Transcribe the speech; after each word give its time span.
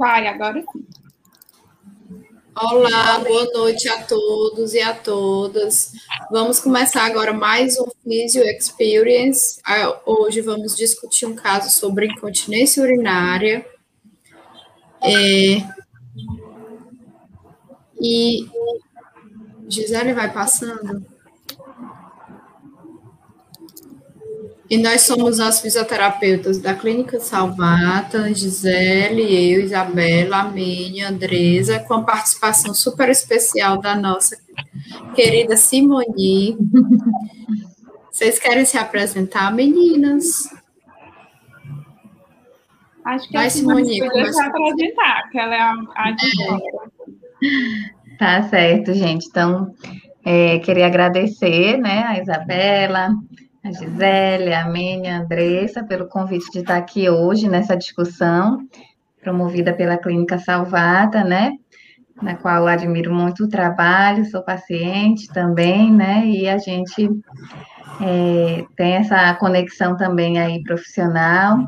Vai, 0.00 0.26
agora 0.28 0.64
sim. 0.72 0.86
Olá, 2.56 3.18
boa 3.18 3.44
noite 3.52 3.86
a 3.86 4.02
todos 4.04 4.72
e 4.72 4.80
a 4.80 4.94
todas. 4.94 5.92
Vamos 6.30 6.58
começar 6.58 7.04
agora 7.04 7.34
mais 7.34 7.78
um 7.78 7.84
Physio 8.02 8.42
Experience. 8.44 9.60
Ah, 9.62 10.00
hoje 10.06 10.40
vamos 10.40 10.74
discutir 10.74 11.26
um 11.26 11.34
caso 11.34 11.68
sobre 11.68 12.06
incontinência 12.06 12.82
urinária. 12.82 13.62
É... 15.02 15.68
E 18.00 18.48
Gisele 19.68 20.14
vai 20.14 20.32
passando. 20.32 21.04
E 24.70 24.78
nós 24.78 25.02
somos 25.02 25.40
as 25.40 25.60
fisioterapeutas 25.60 26.58
da 26.58 26.72
Clínica 26.72 27.18
Salvata, 27.18 28.32
Gisele, 28.32 29.52
eu, 29.52 29.62
Isabela, 29.62 30.42
Amênia, 30.42 31.08
Andresa, 31.08 31.80
com 31.80 31.94
a 31.94 32.02
participação 32.04 32.72
super 32.72 33.08
especial 33.08 33.80
da 33.80 33.96
nossa 33.96 34.38
querida 35.16 35.56
Simoni. 35.56 36.56
Vocês 38.12 38.38
querem 38.38 38.64
se 38.64 38.78
apresentar, 38.78 39.52
meninas? 39.52 40.48
Acho 43.04 43.26
que 43.26 43.34
Vai, 43.34 43.46
a 43.48 43.50
Simone 43.50 43.98
podia 43.98 44.32
se 44.32 44.40
apresentar, 44.40 45.28
que 45.32 45.38
ela 45.40 45.54
é 45.56 45.60
a, 45.60 45.74
a 45.96 46.10
é. 46.10 46.14
Tá 48.18 48.42
certo, 48.44 48.94
gente. 48.94 49.26
Então, 49.26 49.74
é, 50.24 50.60
queria 50.60 50.86
agradecer, 50.86 51.76
né, 51.76 52.04
a 52.06 52.20
Isabela, 52.20 53.16
a 53.62 53.70
Gisele, 53.72 54.54
a 54.54 54.66
Mênia, 54.66 55.16
a 55.16 55.20
Andressa, 55.20 55.84
pelo 55.84 56.06
convite 56.08 56.50
de 56.50 56.60
estar 56.60 56.76
aqui 56.76 57.08
hoje 57.10 57.48
nessa 57.48 57.76
discussão, 57.76 58.66
promovida 59.20 59.72
pela 59.72 59.98
Clínica 59.98 60.38
Salvata, 60.38 61.22
né? 61.22 61.52
Na 62.22 62.36
qual 62.36 62.66
admiro 62.66 63.14
muito 63.14 63.44
o 63.44 63.48
trabalho, 63.48 64.24
sou 64.24 64.42
paciente 64.42 65.28
também, 65.28 65.92
né? 65.92 66.26
E 66.26 66.48
a 66.48 66.56
gente 66.56 67.08
é, 68.00 68.64
tem 68.76 68.94
essa 68.94 69.34
conexão 69.34 69.96
também 69.96 70.38
aí 70.38 70.62
profissional. 70.62 71.66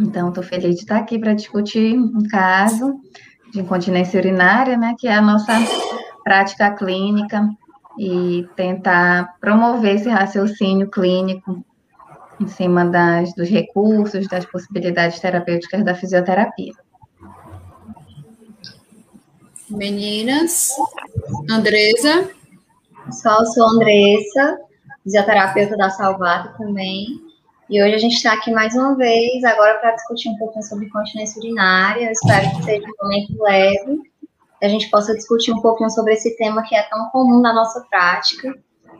Então, 0.00 0.28
estou 0.28 0.44
feliz 0.44 0.76
de 0.76 0.82
estar 0.82 0.98
aqui 0.98 1.18
para 1.18 1.34
discutir 1.34 1.98
um 1.98 2.22
caso 2.30 3.00
de 3.52 3.60
incontinência 3.60 4.18
urinária, 4.18 4.76
né? 4.76 4.94
Que 4.96 5.08
é 5.08 5.14
a 5.14 5.22
nossa 5.22 5.52
prática 6.22 6.70
clínica 6.70 7.48
e 7.98 8.46
tentar 8.54 9.36
promover 9.40 9.96
esse 9.96 10.08
raciocínio 10.08 10.88
clínico 10.88 11.64
em 12.40 12.46
cima 12.46 12.84
das, 12.84 13.34
dos 13.34 13.48
recursos, 13.48 14.28
das 14.28 14.46
possibilidades 14.46 15.18
terapêuticas 15.18 15.84
da 15.84 15.94
fisioterapia. 15.94 16.72
Meninas, 19.68 20.70
Andresa. 21.50 22.30
Pessoal, 23.04 23.44
sou 23.46 23.66
Andressa, 23.70 24.58
fisioterapeuta 25.02 25.76
da 25.76 25.90
Salvata 25.90 26.54
também. 26.56 27.06
E 27.68 27.82
hoje 27.82 27.94
a 27.94 27.98
gente 27.98 28.14
está 28.14 28.32
aqui 28.32 28.50
mais 28.50 28.74
uma 28.74 28.96
vez, 28.96 29.44
agora 29.44 29.78
para 29.78 29.92
discutir 29.92 30.30
um 30.30 30.38
pouquinho 30.38 30.64
sobre 30.64 30.88
continência 30.88 31.40
urinária. 31.40 32.06
Eu 32.06 32.12
espero 32.12 32.50
que 32.56 32.64
seja 32.64 32.86
um 32.86 33.04
momento 33.04 33.42
leve 33.42 34.02
a 34.62 34.68
gente 34.68 34.90
possa 34.90 35.14
discutir 35.14 35.52
um 35.52 35.60
pouquinho 35.60 35.90
sobre 35.90 36.14
esse 36.14 36.36
tema 36.36 36.62
que 36.62 36.74
é 36.74 36.82
tão 36.84 37.08
comum 37.10 37.40
na 37.40 37.52
nossa 37.52 37.80
prática, 37.88 38.52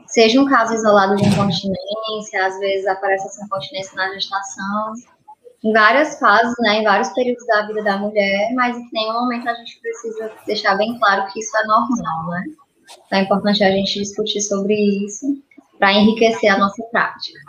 seja 0.07 0.41
um 0.41 0.45
caso 0.45 0.73
isolado 0.73 1.15
de 1.15 1.25
incontinência, 1.27 2.45
às 2.45 2.57
vezes 2.59 2.87
aparece 2.87 3.27
essa 3.27 3.45
incontinência 3.45 3.95
na 3.95 4.13
gestação, 4.13 4.93
em 5.63 5.73
várias 5.73 6.17
fases, 6.19 6.55
né, 6.59 6.77
em 6.77 6.83
vários 6.83 7.09
períodos 7.09 7.45
da 7.45 7.67
vida 7.67 7.83
da 7.83 7.97
mulher, 7.97 8.53
mas 8.53 8.77
em 8.77 8.89
nenhum 8.93 9.13
momento 9.13 9.49
a 9.49 9.53
gente 9.55 9.79
precisa 9.81 10.31
deixar 10.45 10.75
bem 10.75 10.97
claro 10.97 11.31
que 11.31 11.39
isso 11.39 11.55
é 11.57 11.65
normal, 11.65 12.27
né? 12.29 12.43
Então 13.05 13.19
é 13.19 13.21
importante 13.23 13.63
a 13.63 13.71
gente 13.71 13.99
discutir 13.99 14.41
sobre 14.41 14.73
isso 15.05 15.37
para 15.77 15.93
enriquecer 15.93 16.49
a 16.49 16.57
nossa 16.57 16.81
prática. 16.85 17.39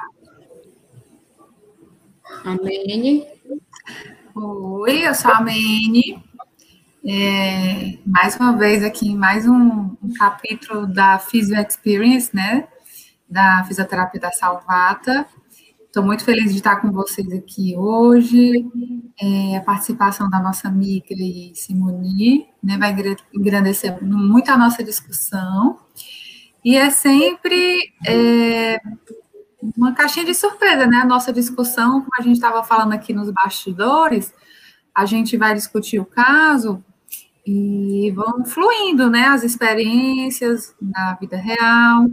Amene. 2.45 3.27
Oi, 4.34 5.07
eu 5.07 5.15
sou 5.15 5.31
a 5.31 5.39
Amene. 5.39 6.23
É, 7.03 7.99
mais 8.05 8.37
uma 8.37 8.56
vez 8.59 8.84
aqui, 8.84 9.15
mais 9.15 9.47
um, 9.49 9.97
um, 10.03 10.12
capítulo 10.19 10.87
da 10.87 11.19
Physio 11.19 11.59
Experience, 11.59 12.34
né? 12.34 12.69
Da 13.28 13.65
fisioterapia 13.65 14.21
da 14.21 14.31
Salvata. 14.31 15.27
Estou 15.87 16.03
muito 16.05 16.25
feliz 16.25 16.53
de 16.53 16.59
estar 16.59 16.77
com 16.77 16.93
vocês 16.93 17.33
aqui 17.33 17.75
hoje. 17.75 18.66
É, 19.19 19.56
a 19.56 19.62
participação 19.62 20.28
da 20.28 20.41
nossa 20.41 20.69
amiga 20.69 21.15
Simoni, 21.55 22.47
né? 22.62 22.77
Vai 22.77 22.94
engrandecer 23.34 24.03
muito 24.05 24.50
a 24.50 24.59
nossa 24.59 24.84
discussão. 24.84 25.78
E 26.62 26.77
é 26.77 26.91
sempre 26.91 27.94
é, 28.06 28.78
uma 29.75 29.94
caixinha 29.94 30.27
de 30.27 30.34
surpresa, 30.34 30.87
né? 30.87 30.99
A 30.99 31.06
nossa 31.06 31.33
discussão, 31.33 32.03
como 32.03 32.12
a 32.19 32.22
gente 32.22 32.34
estava 32.34 32.62
falando 32.62 32.93
aqui 32.93 33.15
nos 33.15 33.31
bastidores, 33.31 34.34
a 34.94 35.06
gente 35.06 35.39
vai 35.39 35.55
discutir 35.55 35.99
o 35.99 36.05
caso 36.05 36.84
e 37.47 38.11
vão 38.12 38.45
fluindo, 38.45 39.09
né, 39.09 39.27
as 39.27 39.43
experiências 39.43 40.75
na 40.81 41.15
vida 41.15 41.37
real, 41.37 42.06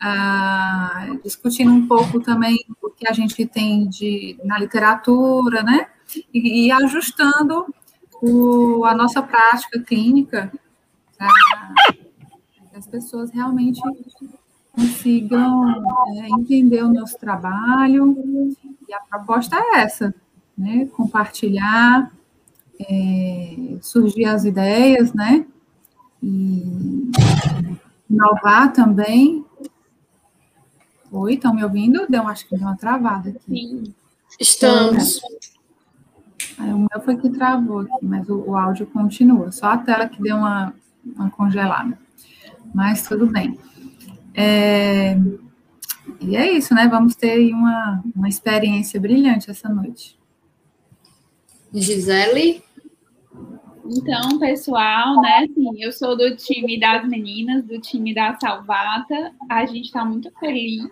ah, 0.00 1.06
discutindo 1.22 1.70
um 1.70 1.86
pouco 1.86 2.20
também 2.20 2.58
o 2.82 2.90
que 2.90 3.08
a 3.08 3.12
gente 3.12 3.46
tem 3.46 3.88
de, 3.88 4.38
na 4.44 4.58
literatura, 4.58 5.62
né, 5.62 5.88
e, 6.32 6.66
e 6.66 6.72
ajustando 6.72 7.66
o, 8.22 8.84
a 8.84 8.94
nossa 8.94 9.22
prática 9.22 9.80
clínica 9.80 10.52
para 11.16 11.28
que 12.70 12.76
as 12.76 12.86
pessoas 12.86 13.30
realmente 13.30 13.80
consigam 14.72 15.70
é, 16.18 16.28
entender 16.38 16.82
o 16.82 16.92
nosso 16.92 17.18
trabalho, 17.18 18.14
e 18.86 18.92
a 18.92 19.00
proposta 19.00 19.56
é 19.56 19.80
essa, 19.80 20.14
né, 20.56 20.86
compartilhar 20.86 22.12
é, 22.80 23.78
surgir 23.80 24.24
as 24.24 24.44
ideias, 24.44 25.12
né? 25.12 25.46
E 26.22 27.10
inovar 28.08 28.72
também. 28.72 29.44
Oi, 31.10 31.34
estão 31.34 31.54
me 31.54 31.62
ouvindo? 31.62 32.06
Deu, 32.08 32.26
acho 32.28 32.48
que 32.48 32.56
deu 32.56 32.66
uma 32.66 32.76
travada 32.76 33.30
aqui. 33.30 33.40
Sim. 33.46 33.94
Estamos. 34.40 35.20
o 36.58 36.78
meu 36.78 37.00
foi 37.04 37.16
que 37.16 37.30
travou 37.30 37.80
aqui, 37.80 38.04
mas 38.04 38.28
o, 38.28 38.50
o, 38.50 38.56
áudio 38.56 38.86
continua. 38.86 39.50
Só 39.52 39.66
a 39.66 39.78
tela 39.78 40.08
que 40.08 40.22
deu 40.22 40.36
uma, 40.36 40.74
uma 41.04 41.30
congelada. 41.30 41.98
Mas 42.74 43.06
tudo 43.06 43.26
bem. 43.26 43.58
É, 44.34 45.16
e 46.20 46.36
é 46.36 46.52
isso, 46.52 46.74
né? 46.74 46.88
Vamos 46.88 47.14
ter 47.14 47.52
uma, 47.52 48.02
uma 48.14 48.28
experiência 48.28 49.00
brilhante 49.00 49.50
essa 49.50 49.68
noite. 49.68 50.18
Gisele? 51.72 52.62
Então, 53.88 54.38
pessoal, 54.38 55.20
né, 55.20 55.44
assim, 55.44 55.82
eu 55.82 55.92
sou 55.92 56.16
do 56.16 56.34
time 56.36 56.78
das 56.78 57.06
meninas, 57.08 57.64
do 57.64 57.80
time 57.80 58.12
da 58.12 58.36
Salvata. 58.40 59.32
A 59.48 59.64
gente 59.64 59.86
está 59.86 60.04
muito 60.04 60.30
feliz, 60.40 60.88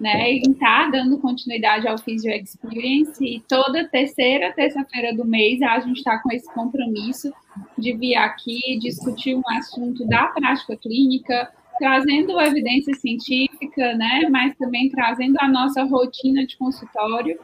né, 0.00 0.32
em 0.32 0.50
estar 0.50 0.84
tá 0.84 0.90
dando 0.90 1.18
continuidade 1.18 1.86
ao 1.86 1.98
Physio 1.98 2.32
Experience. 2.32 3.24
E 3.24 3.40
toda 3.48 3.88
terceira 3.88 4.52
terça-feira 4.52 5.14
do 5.14 5.24
mês 5.24 5.62
a 5.62 5.78
gente 5.80 5.98
está 5.98 6.18
com 6.18 6.32
esse 6.32 6.52
compromisso 6.52 7.32
de 7.78 7.92
vir 7.96 8.16
aqui 8.16 8.78
discutir 8.80 9.36
um 9.36 9.48
assunto 9.58 10.04
da 10.06 10.26
prática 10.26 10.76
clínica, 10.76 11.50
trazendo 11.78 12.40
evidência 12.40 12.94
científica, 12.94 13.94
né, 13.94 14.28
mas 14.30 14.56
também 14.56 14.88
trazendo 14.88 15.36
a 15.38 15.48
nossa 15.48 15.84
rotina 15.84 16.44
de 16.44 16.56
consultório 16.56 17.38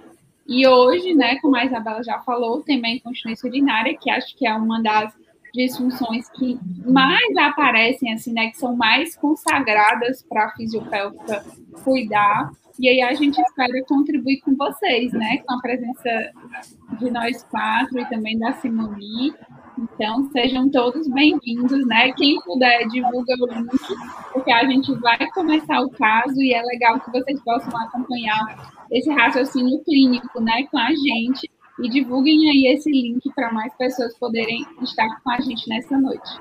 e 0.46 0.66
hoje, 0.66 1.14
né, 1.14 1.36
como 1.40 1.56
a 1.56 1.64
Isabela 1.64 2.02
já 2.02 2.18
falou, 2.20 2.62
tem 2.62 2.84
a 2.84 2.90
incontinência 2.90 3.48
urinária, 3.48 3.96
que 3.96 4.10
acho 4.10 4.36
que 4.36 4.46
é 4.46 4.54
uma 4.54 4.82
das 4.82 5.14
disfunções 5.54 6.28
que 6.30 6.58
mais 6.84 7.36
aparecem, 7.36 8.12
assim, 8.12 8.32
né, 8.32 8.48
que 8.50 8.56
são 8.56 8.74
mais 8.74 9.14
consagradas 9.16 10.22
para 10.22 10.46
a 10.46 10.50
fisiopélvica 10.50 11.44
cuidar. 11.84 12.50
E 12.78 12.88
aí 12.88 13.02
a 13.02 13.12
gente 13.12 13.38
espera 13.38 13.84
contribuir 13.86 14.40
com 14.40 14.56
vocês, 14.56 15.12
né, 15.12 15.38
com 15.46 15.54
a 15.54 15.60
presença 15.60 16.32
de 16.98 17.10
nós 17.10 17.42
quatro 17.44 17.98
e 17.98 18.08
também 18.08 18.38
da 18.38 18.52
Simoni. 18.54 19.34
Então, 19.78 20.28
sejam 20.32 20.70
todos 20.70 21.08
bem-vindos, 21.08 21.86
né? 21.86 22.12
Quem 22.12 22.38
puder, 22.42 22.86
divulga 22.88 23.34
o 23.40 23.46
link, 23.46 23.78
porque 24.32 24.52
a 24.52 24.64
gente 24.66 24.92
vai 24.96 25.18
começar 25.30 25.80
o 25.80 25.90
caso 25.90 26.40
e 26.42 26.52
é 26.52 26.62
legal 26.62 27.00
que 27.00 27.10
vocês 27.10 27.40
possam 27.42 27.74
acompanhar 27.80 28.70
esse 28.90 29.10
raciocínio 29.10 29.82
clínico, 29.84 30.40
né, 30.40 30.64
com 30.70 30.78
a 30.78 30.90
gente 30.90 31.50
e 31.82 31.88
divulguem 31.88 32.50
aí 32.50 32.74
esse 32.74 32.90
link 32.90 33.22
para 33.34 33.52
mais 33.52 33.74
pessoas 33.76 34.16
poderem 34.18 34.66
estar 34.82 35.08
com 35.22 35.30
a 35.30 35.40
gente 35.40 35.66
nessa 35.68 35.98
noite. 35.98 36.38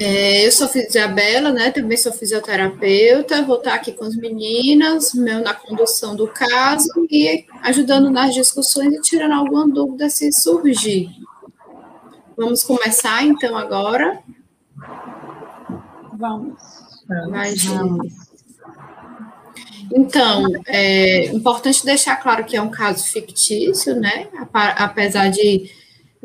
É, 0.00 0.46
eu 0.46 0.52
sou 0.52 0.68
Isabela, 0.74 1.52
né? 1.52 1.72
Também 1.72 1.96
sou 1.96 2.12
fisioterapeuta, 2.12 3.42
vou 3.42 3.56
estar 3.56 3.74
aqui 3.74 3.92
com 3.92 4.04
as 4.04 4.14
meninas, 4.14 5.12
meu, 5.12 5.40
na 5.40 5.52
condução 5.52 6.14
do 6.14 6.28
caso 6.28 6.88
e 7.10 7.44
ajudando 7.62 8.08
nas 8.08 8.32
discussões 8.32 8.94
e 8.94 9.00
tirando 9.00 9.32
alguma 9.32 9.68
dúvida 9.68 10.08
se 10.08 10.30
surgir. 10.30 11.10
Vamos 12.36 12.62
começar 12.62 13.24
então 13.24 13.56
agora. 13.56 14.20
Vamos. 16.16 16.54
Vai, 17.30 17.54
vamos. 17.56 18.28
Então, 19.92 20.44
é 20.66 21.26
importante 21.26 21.84
deixar 21.84 22.16
claro 22.16 22.44
que 22.44 22.56
é 22.56 22.62
um 22.62 22.70
caso 22.70 23.04
fictício, 23.04 23.98
né? 23.98 24.28
Apesar 24.52 25.28
de 25.28 25.70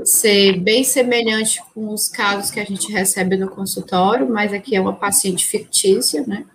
ser 0.05 0.59
bem 0.59 0.83
semelhante 0.83 1.61
com 1.73 1.93
os 1.93 2.07
casos 2.09 2.51
que 2.51 2.59
a 2.59 2.65
gente 2.65 2.91
recebe 2.91 3.37
no 3.37 3.49
consultório, 3.49 4.29
mas 4.29 4.53
aqui 4.53 4.75
é 4.75 4.81
uma 4.81 4.93
paciente 4.93 5.45
fictícia, 5.45 6.23
né? 6.25 6.45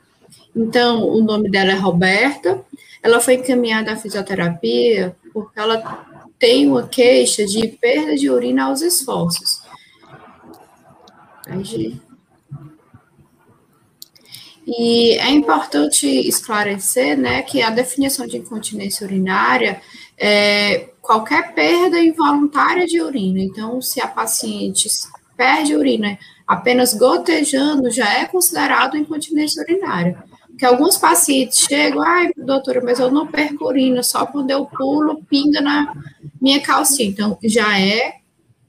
Então, 0.55 1.07
o 1.09 1.23
nome 1.23 1.51
dela 1.51 1.71
é 1.71 1.75
Roberta. 1.75 2.65
Ela 3.03 3.21
foi 3.21 3.35
encaminhada 3.35 3.93
à 3.93 3.97
fisioterapia 3.97 5.17
porque 5.33 5.59
ela 5.59 6.07
tem 6.39 6.69
uma 6.69 6.87
queixa 6.87 7.45
de 7.47 7.69
perda 7.69 8.17
de 8.17 8.31
urina 8.31 8.65
aos 8.65 8.81
esforços. 8.81 9.63
E 14.67 15.13
é 15.13 15.31
importante 15.31 16.07
esclarecer, 16.07 17.17
né, 17.17 17.43
que 17.43 17.63
a 17.63 17.71
definição 17.71 18.27
de 18.27 18.37
incontinência 18.37 19.07
urinária 19.07 19.81
é 20.17 20.91
qualquer 21.09 21.55
perda 21.55 21.99
involuntária 21.99 22.87
de 22.87 23.01
urina. 23.01 23.41
Então, 23.41 23.81
se 23.81 23.99
a 23.99 24.07
paciente 24.07 24.87
perde 25.35 25.75
urina 25.75 26.19
apenas 26.47 26.93
gotejando, 26.93 27.91
já 27.91 28.13
é 28.13 28.27
considerado 28.27 28.95
incontinência 28.95 29.63
urinária. 29.63 30.23
Porque 30.49 30.67
alguns 30.67 30.99
pacientes 30.99 31.61
chegam, 31.61 32.03
ai, 32.03 32.31
doutora, 32.37 32.83
mas 32.85 33.01
eu 33.01 33.11
não 33.11 33.27
perco 33.27 33.69
urina, 33.69 34.03
só 34.03 34.27
quando 34.27 34.51
eu 34.51 34.67
pulo, 34.67 35.25
pinga 35.25 35.63
na 35.63 35.95
minha 36.39 36.61
calcinha. 36.61 37.09
Então, 37.09 37.39
já 37.43 37.81
é 37.81 38.17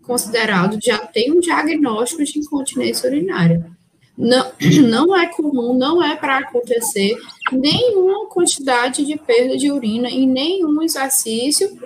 considerado, 0.01 0.79
já 0.81 0.97
tem 0.97 1.33
um 1.33 1.41
diagnóstico 1.41 2.23
de 2.23 2.39
incontinência 2.39 3.09
urinária. 3.09 3.69
Não, 4.17 4.49
não 4.87 5.13
é 5.13 5.25
comum, 5.25 5.73
não 5.73 6.01
é 6.01 6.15
para 6.15 6.37
acontecer 6.37 7.17
nenhuma 7.51 8.27
quantidade 8.27 9.05
de 9.05 9.17
perda 9.17 9.57
de 9.57 9.69
urina 9.69 10.09
em 10.09 10.25
nenhum 10.25 10.81
exercício 10.81 11.77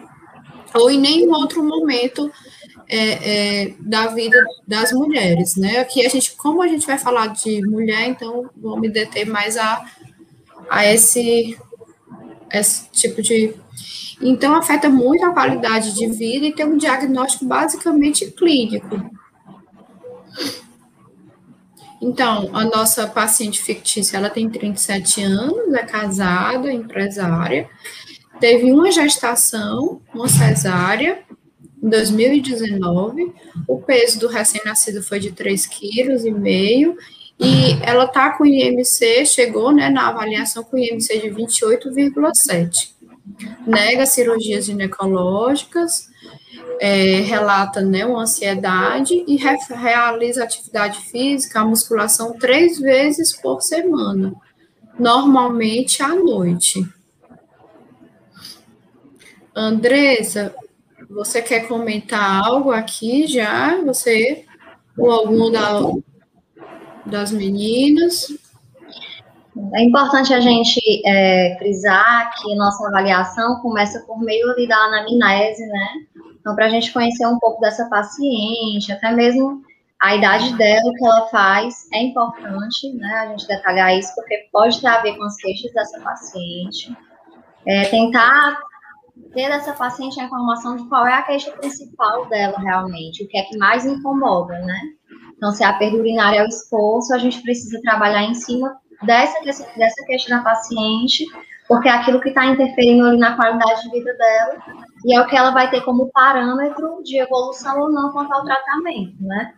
ou 0.73 0.89
em 0.89 0.99
nenhum 0.99 1.31
outro 1.31 1.63
momento 1.63 2.31
é, 2.87 3.63
é, 3.63 3.73
da 3.79 4.07
vida 4.07 4.37
das 4.67 4.91
mulheres, 4.91 5.55
né? 5.55 5.79
Aqui 5.79 6.05
a 6.05 6.09
gente, 6.09 6.35
como 6.35 6.61
a 6.61 6.67
gente 6.67 6.85
vai 6.85 6.97
falar 6.97 7.27
de 7.27 7.61
mulher, 7.65 8.07
então 8.07 8.49
vou 8.55 8.79
me 8.79 8.89
deter 8.89 9.25
mais 9.25 9.57
a, 9.57 9.85
a 10.69 10.85
esse, 10.85 11.57
esse 12.51 12.89
tipo 12.91 13.21
de. 13.21 13.53
Então, 14.21 14.55
afeta 14.55 14.89
muito 14.89 15.25
a 15.25 15.33
qualidade 15.33 15.93
de 15.93 16.07
vida 16.07 16.45
e 16.45 16.53
tem 16.53 16.65
um 16.65 16.77
diagnóstico 16.77 17.45
basicamente 17.45 18.29
clínico. 18.31 19.11
Então, 22.01 22.49
a 22.53 22.65
nossa 22.65 23.07
paciente 23.07 23.61
fictícia, 23.61 24.17
ela 24.17 24.29
tem 24.29 24.49
37 24.49 25.23
anos, 25.23 25.73
é 25.73 25.83
casada, 25.83 26.71
empresária, 26.71 27.69
teve 28.43 28.73
uma 28.73 28.91
gestação, 28.91 30.01
uma 30.13 30.27
cesárea, 30.27 31.23
em 31.81 31.87
2019. 31.87 33.33
O 33.65 33.77
peso 33.77 34.19
do 34.19 34.27
recém-nascido 34.27 35.01
foi 35.01 35.17
de 35.17 35.31
3,5 35.31 35.69
kg 35.69 36.97
e 37.39 37.79
ela 37.81 38.03
está 38.03 38.31
com 38.31 38.45
IMC, 38.45 39.25
chegou 39.25 39.71
né, 39.71 39.89
na 39.89 40.09
avaliação 40.09 40.61
com 40.61 40.77
IMC 40.77 41.19
de 41.19 41.29
28,7. 41.29 42.89
Nega 43.65 44.05
cirurgias 44.05 44.65
ginecológicas, 44.65 46.09
é, 46.81 47.21
relata 47.21 47.79
né, 47.79 48.05
uma 48.05 48.23
ansiedade 48.23 49.23
e 49.25 49.37
re 49.37 49.55
realiza 49.69 50.43
atividade 50.43 50.99
física, 50.99 51.61
a 51.61 51.65
musculação 51.65 52.37
três 52.37 52.77
vezes 52.77 53.31
por 53.31 53.61
semana, 53.61 54.33
normalmente 54.99 56.03
à 56.03 56.09
noite. 56.09 56.85
Andresa, 59.55 60.55
você 61.09 61.41
quer 61.41 61.67
comentar 61.67 62.43
algo 62.43 62.71
aqui 62.71 63.27
já? 63.27 63.79
Você 63.83 64.45
ou 64.97 65.11
algum 65.11 65.51
da, 65.51 65.79
das 67.05 67.31
meninas? 67.31 68.27
É 69.75 69.83
importante 69.83 70.33
a 70.33 70.39
gente 70.39 70.81
é, 71.05 71.55
frisar 71.59 72.33
que 72.35 72.55
nossa 72.55 72.87
avaliação 72.87 73.61
começa 73.61 73.99
por 74.01 74.19
meio 74.19 74.49
ali 74.51 74.67
da 74.67 74.75
anamnese, 74.75 75.65
né? 75.67 75.87
Então, 76.39 76.55
para 76.55 76.65
a 76.65 76.69
gente 76.69 76.91
conhecer 76.91 77.25
um 77.27 77.37
pouco 77.37 77.61
dessa 77.61 77.87
paciente, 77.87 78.91
até 78.91 79.11
mesmo 79.11 79.61
a 80.01 80.15
idade 80.15 80.53
dela, 80.57 80.89
o 80.89 80.93
que 80.93 81.05
ela 81.05 81.27
faz, 81.27 81.87
é 81.93 82.01
importante, 82.01 82.91
né? 82.93 83.13
A 83.19 83.27
gente 83.27 83.47
detalhar 83.47 83.97
isso, 83.97 84.13
porque 84.15 84.49
pode 84.51 84.81
ter 84.81 84.87
a 84.87 85.01
ver 85.01 85.15
com 85.15 85.23
as 85.23 85.35
queixas 85.37 85.71
dessa 85.71 86.01
paciente. 86.01 86.91
É, 87.65 87.85
tentar 87.85 88.57
ter 89.33 89.49
dessa 89.49 89.73
paciente 89.73 90.19
a 90.19 90.25
informação 90.25 90.75
de 90.75 90.87
qual 90.87 91.05
é 91.05 91.13
a 91.13 91.23
queixa 91.23 91.51
principal 91.51 92.25
dela 92.27 92.57
realmente, 92.59 93.23
o 93.23 93.27
que 93.27 93.37
é 93.37 93.43
que 93.43 93.57
mais 93.57 93.85
incomoda, 93.85 94.57
né? 94.59 94.79
Então, 95.35 95.51
se 95.51 95.63
a 95.63 95.73
perda 95.73 95.97
urinária 95.97 96.39
é 96.39 96.43
o 96.43 96.47
esforço, 96.47 97.13
a 97.13 97.17
gente 97.17 97.41
precisa 97.41 97.81
trabalhar 97.81 98.23
em 98.23 98.33
cima 98.33 98.77
dessa, 99.01 99.39
dessa 99.75 100.05
queixa 100.05 100.29
da 100.29 100.41
paciente, 100.41 101.25
porque 101.67 101.89
é 101.89 101.91
aquilo 101.91 102.21
que 102.21 102.29
está 102.29 102.45
interferindo 102.45 103.05
ali 103.05 103.17
na 103.17 103.35
qualidade 103.35 103.83
de 103.83 103.89
vida 103.89 104.13
dela, 104.13 104.57
e 105.05 105.15
é 105.15 105.21
o 105.21 105.27
que 105.27 105.35
ela 105.35 105.51
vai 105.51 105.69
ter 105.69 105.81
como 105.81 106.11
parâmetro 106.11 107.01
de 107.03 107.17
evolução 107.17 107.79
ou 107.81 107.91
não 107.91 108.11
quanto 108.11 108.33
ao 108.33 108.45
tratamento, 108.45 109.15
né? 109.21 109.53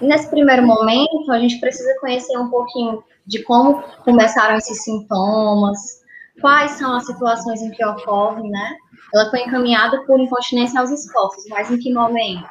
E 0.00 0.06
nesse 0.06 0.28
primeiro 0.30 0.66
momento, 0.66 1.30
a 1.30 1.38
gente 1.38 1.60
precisa 1.60 1.98
conhecer 2.00 2.36
um 2.38 2.48
pouquinho 2.48 3.02
de 3.26 3.42
como 3.42 3.82
começaram 4.04 4.56
esses 4.56 4.82
sintomas, 4.84 6.02
quais 6.40 6.72
são 6.72 6.96
as 6.96 7.06
situações 7.06 7.62
em 7.62 7.70
que 7.70 7.84
ocorrem, 7.84 8.50
né? 8.50 8.76
Ela 9.14 9.30
foi 9.30 9.42
encaminhada 9.42 10.02
por 10.02 10.18
incontinência 10.18 10.80
aos 10.80 10.90
esforços, 10.90 11.44
mas 11.48 11.70
em 11.70 11.78
que 11.78 11.92
momento? 11.92 12.48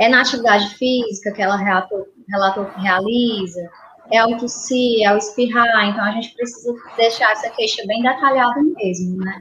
É 0.00 0.08
na 0.08 0.22
atividade 0.22 0.68
física 0.74 1.30
que 1.30 1.40
ela 1.40 1.56
relatou, 1.56 2.06
relatou 2.28 2.64
que 2.64 2.80
realiza? 2.80 3.70
É 4.10 4.24
o 4.26 4.36
tossir, 4.36 5.06
é 5.06 5.14
o 5.14 5.16
espirrar? 5.16 5.88
Então, 5.88 6.04
a 6.04 6.10
gente 6.10 6.34
precisa 6.34 6.74
deixar 6.96 7.30
essa 7.32 7.48
queixa 7.50 7.82
bem 7.86 8.02
detalhada 8.02 8.60
mesmo, 8.60 9.16
né? 9.24 9.40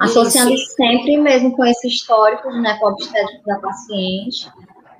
Associando 0.00 0.52
Isso. 0.52 0.74
sempre 0.74 1.16
mesmo 1.16 1.56
com 1.56 1.64
esse 1.64 1.86
histórico 1.86 2.50
de 2.50 2.60
necobstétrico 2.60 3.44
da 3.46 3.58
paciente. 3.60 4.50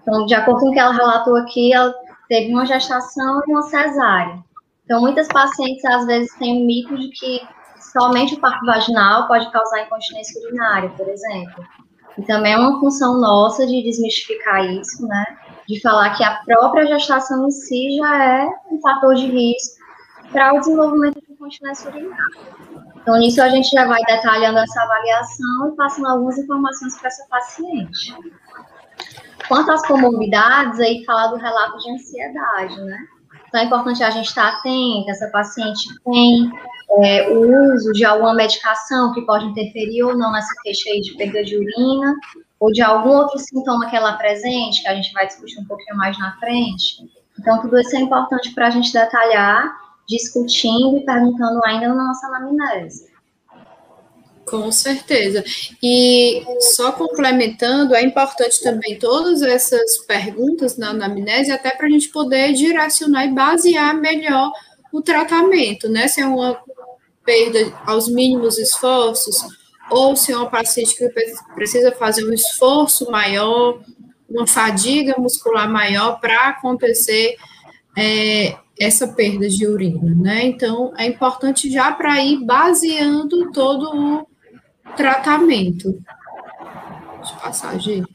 Então, 0.02 0.26
de 0.26 0.34
acordo 0.34 0.60
com 0.60 0.68
o 0.70 0.72
que 0.72 0.78
ela 0.78 0.92
relatou 0.92 1.36
aqui, 1.36 1.72
ela 1.72 1.92
teve 2.28 2.52
uma 2.52 2.64
gestação 2.64 3.42
e 3.46 3.50
uma 3.50 3.62
cesárea. 3.62 4.38
Então, 4.84 5.00
muitas 5.00 5.28
pacientes, 5.28 5.84
às 5.84 6.06
vezes, 6.06 6.32
têm 6.38 6.62
o 6.62 6.66
mito 6.66 6.96
de 6.96 7.08
que 7.08 7.40
somente 7.92 8.34
o 8.34 8.40
parto 8.40 8.64
vaginal 8.64 9.26
pode 9.26 9.50
causar 9.50 9.82
incontinência 9.82 10.40
urinária, 10.42 10.88
por 10.90 11.08
exemplo. 11.08 11.64
E 12.16 12.22
também 12.22 12.52
é 12.52 12.58
uma 12.58 12.80
função 12.80 13.20
nossa 13.20 13.64
de 13.66 13.82
desmistificar 13.82 14.64
isso, 14.64 15.06
né? 15.06 15.24
De 15.68 15.80
falar 15.80 16.16
que 16.16 16.24
a 16.24 16.42
própria 16.44 16.86
gestação 16.86 17.46
em 17.46 17.50
si 17.50 17.96
já 17.96 18.24
é 18.24 18.48
um 18.70 18.80
fator 18.80 19.14
de 19.14 19.26
risco 19.26 19.78
para 20.32 20.54
o 20.54 20.58
desenvolvimento 20.58 21.20
de 21.20 21.32
incontinência 21.32 21.90
urinária. 21.90 22.40
Então, 22.96 23.16
nisso 23.18 23.40
a 23.40 23.48
gente 23.48 23.70
já 23.70 23.86
vai 23.86 24.02
detalhando 24.02 24.58
essa 24.58 24.82
avaliação 24.82 25.72
e 25.72 25.76
passando 25.76 26.08
algumas 26.08 26.36
informações 26.38 26.98
para 26.98 27.08
essa 27.08 27.26
paciente. 27.28 28.14
Quanto 29.46 29.70
às 29.70 29.86
comorbidades, 29.86 30.80
aí 30.80 31.04
falar 31.04 31.28
do 31.28 31.36
relato 31.36 31.78
de 31.78 31.90
ansiedade, 31.90 32.80
né? 32.82 32.98
Então, 33.48 33.60
é 33.60 33.64
importante 33.64 34.02
a 34.02 34.10
gente 34.10 34.26
estar 34.26 34.48
atento, 34.48 35.08
essa 35.08 35.28
paciente 35.28 35.88
tem 36.04 36.52
é, 36.90 37.28
o 37.28 37.74
uso 37.74 37.92
de 37.92 38.04
alguma 38.04 38.34
medicação 38.34 39.12
que 39.12 39.22
pode 39.22 39.44
interferir 39.46 40.02
ou 40.02 40.16
não 40.16 40.32
nessa 40.32 40.54
queixa 40.62 40.90
aí 40.90 41.00
de 41.00 41.14
perda 41.16 41.44
de 41.44 41.56
urina, 41.56 42.14
ou 42.58 42.72
de 42.72 42.82
algum 42.82 43.10
outro 43.10 43.38
sintoma 43.38 43.88
que 43.88 43.96
ela 43.96 44.10
apresente, 44.10 44.82
que 44.82 44.88
a 44.88 44.94
gente 44.94 45.12
vai 45.12 45.26
discutir 45.26 45.60
um 45.60 45.64
pouquinho 45.64 45.96
mais 45.96 46.18
na 46.18 46.36
frente. 46.38 47.08
Então, 47.38 47.60
tudo 47.60 47.78
isso 47.78 47.94
é 47.94 48.00
importante 48.00 48.52
para 48.52 48.66
a 48.66 48.70
gente 48.70 48.92
detalhar, 48.92 49.72
discutindo 50.08 50.96
e 50.96 51.04
perguntando 51.04 51.60
ainda 51.64 51.88
na 51.88 52.08
nossa 52.08 52.26
anamnese. 52.26 53.06
Com 54.44 54.72
certeza. 54.72 55.44
E 55.82 56.42
só 56.74 56.90
complementando, 56.90 57.94
é 57.94 58.02
importante 58.02 58.62
também 58.62 58.98
todas 58.98 59.42
essas 59.42 59.98
perguntas 59.98 60.78
na 60.78 60.88
anamnese, 60.88 61.52
até 61.52 61.70
para 61.70 61.86
a 61.86 61.90
gente 61.90 62.08
poder 62.08 62.54
direcionar 62.54 63.26
e 63.26 63.32
basear 63.32 63.94
melhor 63.94 64.50
o 64.90 65.02
tratamento, 65.02 65.88
né? 65.88 66.08
Se 66.08 66.22
é 66.22 66.26
uma 66.26 66.58
perda 67.28 67.78
aos 67.84 68.08
mínimos 68.08 68.56
esforços, 68.56 69.46
ou 69.90 70.16
se 70.16 70.32
é 70.32 70.36
uma 70.36 70.48
paciente 70.48 70.96
que 70.96 71.06
precisa 71.54 71.92
fazer 71.92 72.26
um 72.26 72.32
esforço 72.32 73.10
maior, 73.10 73.82
uma 74.26 74.46
fadiga 74.46 75.14
muscular 75.18 75.70
maior 75.70 76.18
para 76.20 76.48
acontecer 76.48 77.36
é, 77.94 78.56
essa 78.80 79.08
perda 79.08 79.46
de 79.46 79.66
urina, 79.66 80.14
né? 80.14 80.46
Então, 80.46 80.94
é 80.96 81.04
importante 81.04 81.70
já 81.70 81.92
para 81.92 82.18
ir 82.22 82.42
baseando 82.46 83.52
todo 83.52 83.94
o 83.94 84.26
tratamento. 84.96 86.02
Deixa 87.18 87.34
eu 87.34 87.40
passar, 87.42 87.78
gente. 87.78 88.08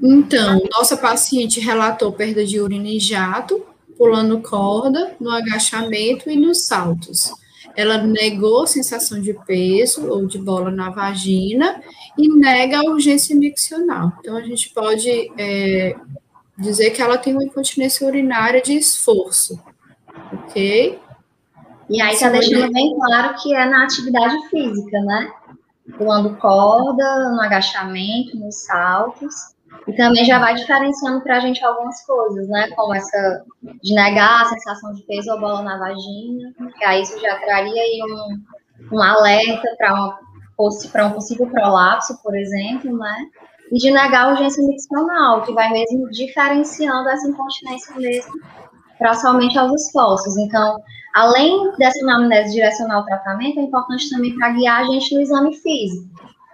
Então, 0.00 0.62
nossa 0.70 0.96
paciente 0.96 1.58
relatou 1.58 2.12
perda 2.12 2.46
de 2.46 2.60
urina 2.60 2.86
em 2.86 3.00
jato, 3.00 3.66
pulando 3.98 4.40
corda, 4.40 5.16
no 5.20 5.30
agachamento 5.30 6.30
e 6.30 6.36
nos 6.36 6.66
saltos. 6.66 7.32
Ela 7.76 7.98
negou 7.98 8.66
sensação 8.66 9.20
de 9.20 9.34
peso 9.46 10.08
ou 10.08 10.26
de 10.26 10.38
bola 10.38 10.70
na 10.70 10.90
vagina 10.90 11.82
e 12.16 12.28
nega 12.28 12.78
a 12.78 12.90
urgência 12.90 13.36
miccional. 13.36 14.12
Então, 14.20 14.36
a 14.36 14.42
gente 14.42 14.70
pode 14.70 15.08
é, 15.36 15.96
dizer 16.56 16.90
que 16.90 17.02
ela 17.02 17.18
tem 17.18 17.34
uma 17.34 17.44
incontinência 17.44 18.06
urinária 18.06 18.62
de 18.62 18.74
esforço, 18.74 19.60
ok? 20.32 20.98
E 21.90 22.02
aí 22.02 22.14
está 22.14 22.28
deixando 22.28 22.72
bem 22.72 22.94
claro 22.94 23.34
que 23.40 23.54
é 23.54 23.64
na 23.64 23.84
atividade 23.84 24.36
física, 24.48 25.00
né? 25.00 25.32
Pulando 25.96 26.36
corda, 26.36 27.30
no 27.30 27.40
agachamento, 27.40 28.36
nos 28.36 28.64
saltos. 28.64 29.34
E 29.86 29.92
também 29.96 30.24
já 30.24 30.38
vai 30.38 30.54
diferenciando 30.54 31.22
para 31.22 31.36
a 31.36 31.40
gente 31.40 31.64
algumas 31.64 32.04
coisas, 32.04 32.48
né? 32.48 32.68
Como 32.74 32.94
essa 32.94 33.44
de 33.82 33.94
negar 33.94 34.42
a 34.42 34.44
sensação 34.46 34.92
de 34.92 35.02
peso 35.02 35.30
ou 35.32 35.40
bola 35.40 35.62
na 35.62 35.78
vagina, 35.78 36.52
que 36.76 36.84
aí 36.84 37.02
isso 37.02 37.18
já 37.20 37.38
traria 37.38 37.82
aí 37.82 38.00
um, 38.04 38.96
um 38.96 39.02
alerta 39.02 39.68
para 39.78 41.06
um 41.06 41.12
possível 41.12 41.46
prolapso, 41.46 42.20
por 42.22 42.36
exemplo, 42.36 42.96
né? 42.96 43.26
E 43.70 43.78
de 43.78 43.90
negar 43.90 44.26
a 44.26 44.30
urgência 44.30 44.66
miccional, 44.66 45.42
que 45.42 45.52
vai 45.52 45.70
mesmo 45.70 46.08
diferenciando 46.10 47.08
essa 47.08 47.28
incontinência 47.28 47.94
mesmo 47.96 48.32
para 48.98 49.14
somente 49.14 49.58
aos 49.58 49.72
esforços. 49.72 50.36
Então, 50.36 50.82
além 51.14 51.72
dessa 51.78 52.02
anamnese 52.02 52.54
direcional 52.54 53.00
ao 53.00 53.06
tratamento, 53.06 53.58
é 53.58 53.62
importante 53.62 54.10
também 54.10 54.34
para 54.36 54.50
guiar 54.50 54.80
a 54.80 54.84
gente 54.84 55.14
no 55.14 55.20
exame 55.20 55.54
físico, 55.56 56.08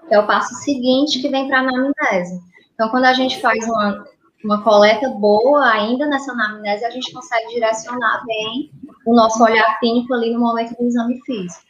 que 0.09 0.15
é 0.15 0.21
o 0.21 0.27
passo 0.27 0.55
seguinte 0.57 1.21
que 1.21 1.29
vem 1.29 1.49
para 1.49 1.61
a 1.61 1.63
anamnese. 1.63 2.41
Então, 2.75 2.89
quando 2.91 3.05
a 3.05 3.15
gente 3.15 3.41
faz 3.41 3.65
uma, 3.67 4.05
uma 4.45 4.63
coleta 4.63 5.09
boa, 5.11 5.65
ainda 5.71 6.07
nessa 6.07 6.33
anamnese, 6.33 6.85
a 6.85 6.91
gente 6.91 7.13
consegue 7.13 7.55
direcionar 7.55 8.25
bem 8.27 8.71
o 9.07 9.15
nosso 9.15 9.43
olhar 9.43 9.79
clínico 9.79 10.13
ali 10.13 10.33
no 10.33 10.41
momento 10.41 10.77
do 10.77 10.85
exame 10.85 11.21
físico. 11.23 11.65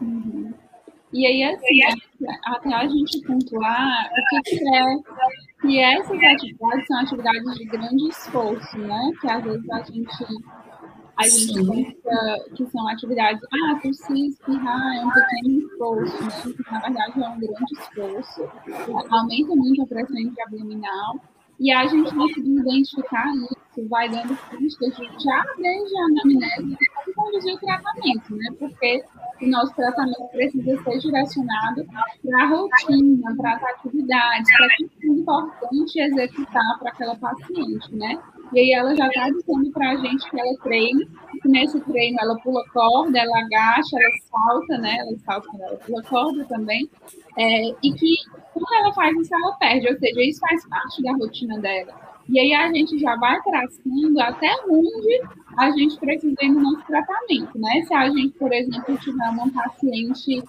Uhum. 0.00 0.52
E 1.12 1.26
aí, 1.26 1.42
assim, 1.42 1.80
até 2.46 2.72
a 2.72 2.86
gente 2.86 3.20
pontuar 3.22 4.08
o 4.12 4.28
que, 4.28 4.36
é 4.36 4.96
que 5.60 5.80
essas 5.80 6.22
atividades 6.22 6.86
são 6.86 7.00
atividades 7.00 7.54
de 7.56 7.64
grande 7.64 8.08
esforço, 8.08 8.78
né? 8.78 9.10
Que 9.20 9.28
às 9.28 9.42
vezes 9.42 9.70
a 9.70 9.82
gente 9.82 10.24
a 11.20 11.28
gente 11.28 11.52
pensa 11.52 12.54
que 12.56 12.66
são 12.70 12.88
atividades, 12.88 13.42
ah, 13.52 13.78
tossir, 13.82 14.30
espirrar 14.30 14.96
é 14.96 15.04
um 15.04 15.10
pequeno 15.10 15.58
esforço, 15.58 16.24
né? 16.24 16.54
Que 16.56 16.72
na 16.72 16.80
verdade 16.80 17.22
é 17.22 17.28
um 17.28 17.38
grande 17.38 17.72
esforço, 17.78 18.50
aumenta 19.10 19.54
muito 19.54 19.82
a 19.82 19.86
pressão 19.86 20.16
abdominal, 20.46 21.20
e 21.60 21.70
a 21.70 21.86
gente 21.86 22.14
conseguindo 22.14 22.60
identificar 22.62 23.26
isso, 23.36 23.88
vai 23.90 24.08
dando 24.08 24.34
pistas 24.48 24.96
já 25.22 25.44
desde 25.58 25.98
a 25.98 26.04
anamnese 26.04 26.78
e 27.06 27.12
conduzir 27.12 27.54
o 27.54 27.58
tratamento, 27.58 28.34
né? 28.34 28.46
Porque 28.58 29.04
o 29.42 29.46
nosso 29.46 29.74
tratamento 29.74 30.26
precisa 30.32 30.82
ser 30.82 30.98
direcionado 30.98 31.86
para 32.24 32.42
a 32.42 32.46
rotina, 32.46 33.36
para 33.36 33.56
as 33.56 33.62
atividades, 33.62 34.56
para 34.56 34.66
aquilo 34.66 34.88
que 34.88 35.06
é 35.06 35.10
importante 35.10 36.00
executar 36.00 36.78
para 36.78 36.90
aquela 36.90 37.16
paciente, 37.16 37.94
né? 37.94 38.18
E 38.52 38.58
aí 38.58 38.72
ela 38.72 38.94
já 38.96 39.06
está 39.06 39.30
dizendo 39.30 39.70
para 39.70 39.90
a 39.90 39.96
gente 39.96 40.28
que 40.28 40.40
ela 40.40 40.56
treina, 40.62 41.06
que 41.42 41.48
nesse 41.48 41.80
treino 41.80 42.18
ela 42.20 42.36
pula 42.40 42.62
corda, 42.72 43.18
ela 43.18 43.38
agacha, 43.38 43.96
ela 43.96 44.10
salta, 44.30 44.78
né? 44.78 44.96
Ela 45.00 45.18
salta 45.18 45.48
quando 45.48 45.62
ela 45.62 45.76
pula 45.76 46.02
corda 46.02 46.44
também. 46.46 46.90
É, 47.38 47.68
e 47.82 47.92
que 47.92 48.16
quando 48.52 48.74
ela 48.80 48.92
faz 48.92 49.16
isso, 49.16 49.34
ela 49.34 49.52
perde, 49.56 49.88
ou 49.88 49.98
seja, 49.98 50.22
isso 50.22 50.40
faz 50.40 50.68
parte 50.68 51.02
da 51.02 51.12
rotina 51.12 51.58
dela. 51.60 51.94
E 52.28 52.38
aí 52.38 52.52
a 52.54 52.72
gente 52.72 52.98
já 52.98 53.16
vai 53.16 53.40
traçando 53.42 54.20
até 54.20 54.54
onde 54.68 55.22
a 55.56 55.70
gente 55.70 55.98
precisa 55.98 56.36
ir 56.42 56.50
no 56.50 56.60
nosso 56.60 56.86
tratamento, 56.86 57.58
né? 57.58 57.82
Se 57.86 57.94
a 57.94 58.08
gente, 58.08 58.38
por 58.38 58.52
exemplo, 58.52 58.96
tiver 58.98 59.28
uma 59.30 59.50
paciente 59.50 60.42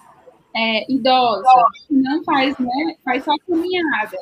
é, 0.54 0.92
idosa, 0.92 1.48
que 1.88 1.94
não 1.94 2.22
faz, 2.24 2.56
né, 2.58 2.96
faz 3.04 3.24
só 3.24 3.32
caminhada, 3.48 4.16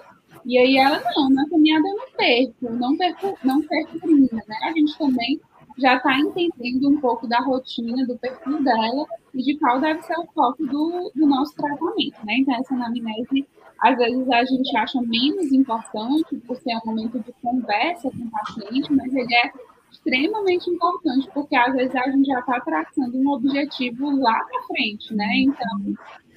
e 0.44 0.58
aí 0.58 0.76
ela, 0.78 1.02
não, 1.14 1.30
na 1.30 1.48
caminhada 1.48 1.88
eu 1.88 1.96
não 1.96 2.10
perco, 2.16 2.70
não 2.70 2.96
perco, 2.96 3.38
não 3.44 3.62
perco 3.62 4.06
urina, 4.06 4.42
né? 4.46 4.56
A 4.64 4.72
gente 4.72 4.96
também 4.98 5.40
já 5.78 5.96
está 5.96 6.18
entendendo 6.18 6.88
um 6.88 7.00
pouco 7.00 7.26
da 7.26 7.40
rotina, 7.40 8.06
do 8.06 8.18
perfil 8.18 8.62
dela 8.62 9.06
e 9.34 9.42
de 9.42 9.58
qual 9.58 9.80
deve 9.80 10.02
ser 10.02 10.18
o 10.18 10.26
foco 10.34 10.66
do, 10.66 11.10
do 11.14 11.26
nosso 11.26 11.54
tratamento, 11.54 12.24
né? 12.24 12.36
Então, 12.38 12.54
essa 12.54 12.74
anamnese, 12.74 13.46
às 13.80 13.96
vezes 13.96 14.28
a 14.30 14.44
gente 14.44 14.76
acha 14.76 15.00
menos 15.00 15.52
importante 15.52 16.36
por 16.46 16.56
ser 16.56 16.76
um 16.76 16.86
momento 16.86 17.18
de 17.20 17.32
conversa 17.42 18.10
com 18.10 18.24
o 18.24 18.30
paciente, 18.30 18.92
mas 18.92 19.14
ele 19.14 19.34
é 19.34 19.52
extremamente 19.90 20.70
importante, 20.70 21.28
porque 21.32 21.56
às 21.56 21.74
vezes 21.74 21.94
a 21.94 22.10
gente 22.10 22.26
já 22.26 22.40
está 22.40 22.60
traçando 22.60 23.16
um 23.18 23.30
objetivo 23.30 24.10
lá 24.20 24.38
para 24.44 24.62
frente, 24.64 25.14
né? 25.14 25.28
Então, 25.36 25.94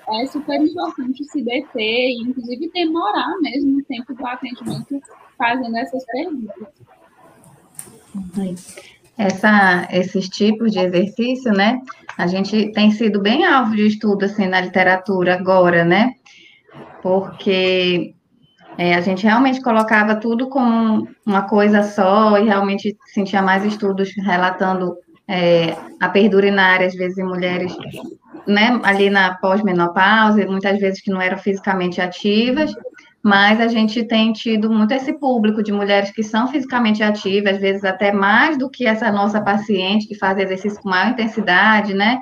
é 0.09 0.25
super 0.25 0.61
importante 0.61 1.23
se 1.23 1.41
deter 1.41 2.09
e, 2.09 2.21
inclusive, 2.21 2.71
demorar 2.73 3.37
mesmo 3.41 3.79
o 3.79 3.83
tempo 3.83 4.13
do 4.13 4.25
atendimento 4.25 5.01
fazendo 5.37 5.77
essas 5.77 6.05
perguntas. 6.05 6.67
Essa, 9.17 9.87
esses 9.91 10.27
tipos 10.29 10.71
de 10.71 10.79
exercício, 10.79 11.51
né? 11.53 11.79
A 12.17 12.27
gente 12.27 12.71
tem 12.71 12.91
sido 12.91 13.21
bem 13.21 13.45
alvo 13.45 13.75
de 13.75 13.87
estudo 13.87 14.25
assim 14.25 14.47
na 14.47 14.61
literatura 14.61 15.35
agora, 15.35 15.85
né? 15.85 16.13
Porque 17.01 18.13
é, 18.77 18.95
a 18.95 19.01
gente 19.01 19.23
realmente 19.23 19.61
colocava 19.61 20.15
tudo 20.15 20.49
como 20.49 21.07
uma 21.25 21.43
coisa 21.43 21.83
só 21.83 22.37
e 22.37 22.45
realmente 22.45 22.97
sentia 23.13 23.41
mais 23.41 23.63
estudos 23.63 24.11
relatando 24.15 24.95
é, 25.27 25.75
a 25.99 26.09
perda 26.09 26.37
urinária, 26.37 26.87
às 26.87 26.95
vezes, 26.95 27.17
em 27.17 27.23
mulheres 27.23 27.75
né, 28.47 28.79
ali 28.83 29.09
na 29.09 29.35
pós-menopausa, 29.35 30.45
muitas 30.45 30.79
vezes 30.79 31.01
que 31.01 31.11
não 31.11 31.21
eram 31.21 31.37
fisicamente 31.37 32.01
ativas, 32.01 32.73
mas 33.23 33.61
a 33.61 33.67
gente 33.67 34.03
tem 34.03 34.33
tido 34.33 34.69
muito 34.69 34.93
esse 34.93 35.13
público 35.13 35.63
de 35.63 35.71
mulheres 35.71 36.11
que 36.11 36.21
são 36.21 36.47
fisicamente 36.47 37.01
ativas, 37.01 37.55
às 37.55 37.61
vezes 37.61 37.85
até 37.85 38.11
mais 38.11 38.57
do 38.57 38.69
que 38.69 38.85
essa 38.85 39.11
nossa 39.11 39.41
paciente 39.41 40.07
que 40.07 40.15
faz 40.15 40.37
exercício 40.37 40.81
com 40.81 40.89
maior 40.89 41.11
intensidade, 41.11 41.93
né? 41.93 42.19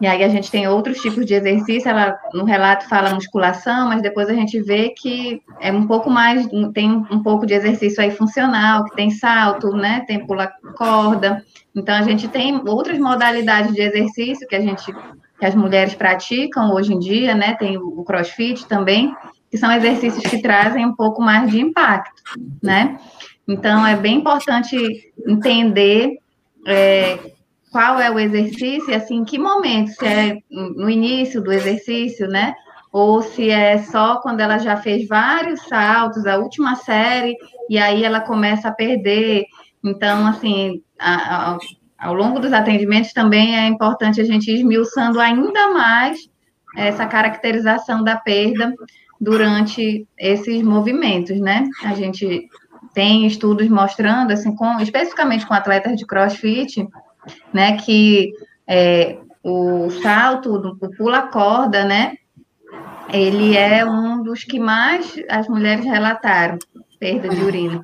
E 0.00 0.06
aí 0.06 0.22
a 0.22 0.28
gente 0.28 0.50
tem 0.50 0.68
outros 0.68 0.98
tipos 0.98 1.26
de 1.26 1.34
exercício, 1.34 1.88
ela 1.88 2.16
no 2.32 2.44
relato 2.44 2.88
fala 2.88 3.14
musculação, 3.14 3.88
mas 3.88 4.00
depois 4.00 4.28
a 4.28 4.32
gente 4.32 4.60
vê 4.62 4.90
que 4.90 5.42
é 5.60 5.72
um 5.72 5.86
pouco 5.86 6.08
mais, 6.08 6.46
tem 6.72 6.90
um 7.10 7.22
pouco 7.22 7.44
de 7.44 7.54
exercício 7.54 8.00
aí 8.00 8.10
funcional, 8.10 8.84
que 8.84 8.94
tem 8.94 9.10
salto, 9.10 9.70
né? 9.70 10.04
Tem 10.06 10.24
pula 10.24 10.50
corda. 10.76 11.44
Então 11.74 11.94
a 11.94 12.02
gente 12.02 12.28
tem 12.28 12.62
outras 12.66 12.98
modalidades 12.98 13.74
de 13.74 13.80
exercício 13.80 14.46
que 14.46 14.54
a 14.56 14.60
gente 14.60 14.92
que 15.38 15.46
as 15.46 15.54
mulheres 15.54 15.94
praticam 15.94 16.72
hoje 16.72 16.92
em 16.92 16.98
dia, 16.98 17.34
né? 17.34 17.54
Tem 17.54 17.78
o 17.78 18.02
CrossFit 18.02 18.66
também, 18.66 19.14
que 19.50 19.56
são 19.56 19.70
exercícios 19.70 20.24
que 20.24 20.42
trazem 20.42 20.84
um 20.84 20.94
pouco 20.94 21.22
mais 21.22 21.50
de 21.50 21.60
impacto, 21.60 22.22
né? 22.62 22.98
Então 23.46 23.86
é 23.86 23.96
bem 23.96 24.16
importante 24.16 24.76
entender 25.26 26.18
é, 26.66 27.18
qual 27.70 28.00
é 28.00 28.10
o 28.10 28.18
exercício 28.18 28.94
assim, 28.94 29.16
em 29.16 29.24
que 29.24 29.38
momento, 29.38 29.90
se 29.92 30.06
é 30.06 30.38
no 30.50 30.88
início 30.88 31.42
do 31.42 31.52
exercício, 31.52 32.26
né? 32.28 32.54
Ou 32.90 33.22
se 33.22 33.50
é 33.50 33.78
só 33.78 34.20
quando 34.20 34.40
ela 34.40 34.58
já 34.58 34.76
fez 34.76 35.06
vários 35.06 35.60
saltos, 35.62 36.26
a 36.26 36.38
última 36.38 36.74
série, 36.76 37.36
e 37.68 37.78
aí 37.78 38.04
ela 38.04 38.20
começa 38.20 38.68
a 38.68 38.72
perder. 38.72 39.44
Então, 39.84 40.26
assim, 40.26 40.82
a, 40.98 41.52
a, 41.52 41.58
ao 41.98 42.14
longo 42.14 42.40
dos 42.40 42.52
atendimentos 42.52 43.12
também 43.12 43.56
é 43.56 43.66
importante 43.66 44.20
a 44.20 44.24
gente 44.24 44.50
ir 44.50 44.56
esmiuçando 44.56 45.20
ainda 45.20 45.72
mais 45.72 46.18
essa 46.76 47.06
caracterização 47.06 48.02
da 48.02 48.16
perda 48.16 48.72
durante 49.20 50.06
esses 50.18 50.62
movimentos, 50.62 51.38
né? 51.40 51.68
A 51.84 51.94
gente 51.94 52.48
tem 52.94 53.26
estudos 53.26 53.68
mostrando, 53.68 54.32
assim, 54.32 54.54
com, 54.54 54.80
especificamente 54.80 55.46
com 55.46 55.54
atletas 55.54 55.96
de 55.96 56.06
crossfit, 56.06 56.86
né, 57.52 57.76
que 57.78 58.32
é, 58.66 59.18
o 59.42 59.90
salto, 60.02 60.54
o 60.54 60.96
pula-corda, 60.96 61.84
né, 61.84 62.14
ele 63.12 63.56
é 63.56 63.84
um 63.84 64.22
dos 64.22 64.44
que 64.44 64.58
mais 64.58 65.14
as 65.30 65.48
mulheres 65.48 65.84
relataram, 65.84 66.58
perda 67.00 67.28
de 67.28 67.42
urina. 67.42 67.80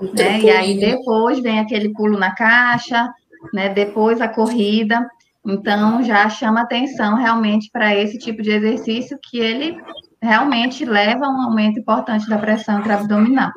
Né? 0.00 0.40
E 0.40 0.50
aí 0.50 0.80
depois 0.80 1.40
vem 1.40 1.60
aquele 1.60 1.92
pulo 1.92 2.18
na 2.18 2.34
caixa, 2.34 3.12
né? 3.52 3.68
depois 3.68 4.20
a 4.20 4.28
corrida. 4.28 5.06
Então 5.46 6.02
já 6.02 6.28
chama 6.28 6.62
atenção 6.62 7.16
realmente 7.16 7.68
para 7.72 7.94
esse 7.94 8.18
tipo 8.18 8.42
de 8.42 8.50
exercício 8.50 9.18
que 9.22 9.38
ele 9.38 9.76
realmente 10.20 10.84
leva 10.84 11.26
a 11.26 11.28
um 11.28 11.42
aumento 11.42 11.80
importante 11.80 12.28
da 12.28 12.38
pressão 12.38 12.78
intraabdominal. 12.78 13.50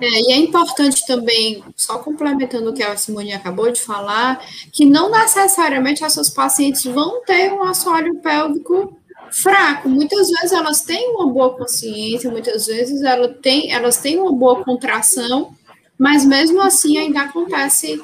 É, 0.00 0.06
e 0.06 0.32
é 0.32 0.36
importante 0.36 1.04
também, 1.06 1.62
só 1.74 1.98
complementando 1.98 2.70
o 2.70 2.72
que 2.72 2.82
a 2.82 2.96
Simone 2.96 3.32
acabou 3.32 3.70
de 3.70 3.80
falar, 3.80 4.40
que 4.72 4.84
não 4.84 5.10
necessariamente 5.10 6.04
essas 6.04 6.30
pacientes 6.30 6.84
vão 6.84 7.22
ter 7.24 7.52
um 7.52 7.64
assoalho 7.64 8.14
pélvico 8.20 8.96
fraco. 9.32 9.88
Muitas 9.88 10.28
vezes 10.30 10.52
elas 10.52 10.82
têm 10.82 11.10
uma 11.14 11.28
boa 11.28 11.56
consciência, 11.56 12.30
muitas 12.30 12.66
vezes 12.66 13.02
ela 13.02 13.28
tem, 13.28 13.72
elas 13.72 13.98
têm 13.98 14.18
uma 14.18 14.32
boa 14.32 14.62
contração, 14.64 15.52
mas 15.98 16.24
mesmo 16.24 16.62
assim 16.62 16.96
ainda 16.96 17.22
acontece 17.22 18.00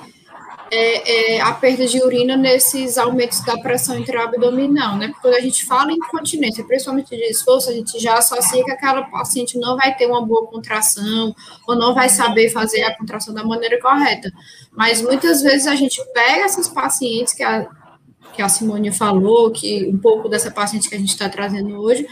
é, 0.77 1.37
é, 1.37 1.41
a 1.41 1.53
perda 1.53 1.87
de 1.87 2.03
urina 2.03 2.37
nesses 2.37 2.99
aumentos 2.99 3.41
da 3.45 3.57
pressão 3.59 3.97
intraabdominal, 3.97 4.97
né? 4.97 5.07
Porque 5.07 5.23
quando 5.23 5.35
a 5.35 5.41
gente 5.41 5.65
fala 5.65 5.93
em 5.93 5.95
incontinência, 5.95 6.65
principalmente 6.65 7.11
de 7.11 7.23
esforço, 7.27 7.71
a 7.71 7.73
gente 7.73 7.97
já 8.01 8.19
associa 8.19 8.65
que 8.65 8.73
aquela 8.73 9.03
paciente 9.03 9.57
não 9.57 9.77
vai 9.77 9.95
ter 9.97 10.07
uma 10.07 10.21
boa 10.21 10.47
contração 10.49 11.33
ou 11.69 11.77
não 11.77 11.95
vai 11.95 12.09
saber 12.09 12.51
fazer 12.51 12.83
a 12.83 12.97
contração 12.97 13.33
da 13.33 13.45
maneira 13.45 13.81
correta. 13.81 14.33
Mas 14.73 15.01
muitas 15.01 15.43
vezes 15.43 15.69
a 15.69 15.77
gente 15.77 16.03
pega 16.13 16.45
essas 16.45 16.69
pacientes 16.69 17.33
que 17.33 17.45
a, 17.45 17.69
que 18.35 18.43
a 18.43 18.49
Simone 18.49 18.91
falou, 18.91 19.53
que 19.53 19.87
um 19.87 19.99
pouco 19.99 20.29
dessa 20.29 20.51
paciente 20.51 20.89
que 20.89 20.97
a 20.97 20.99
gente 20.99 21.11
está 21.11 21.29
trazendo 21.29 21.81
hoje, 21.81 22.05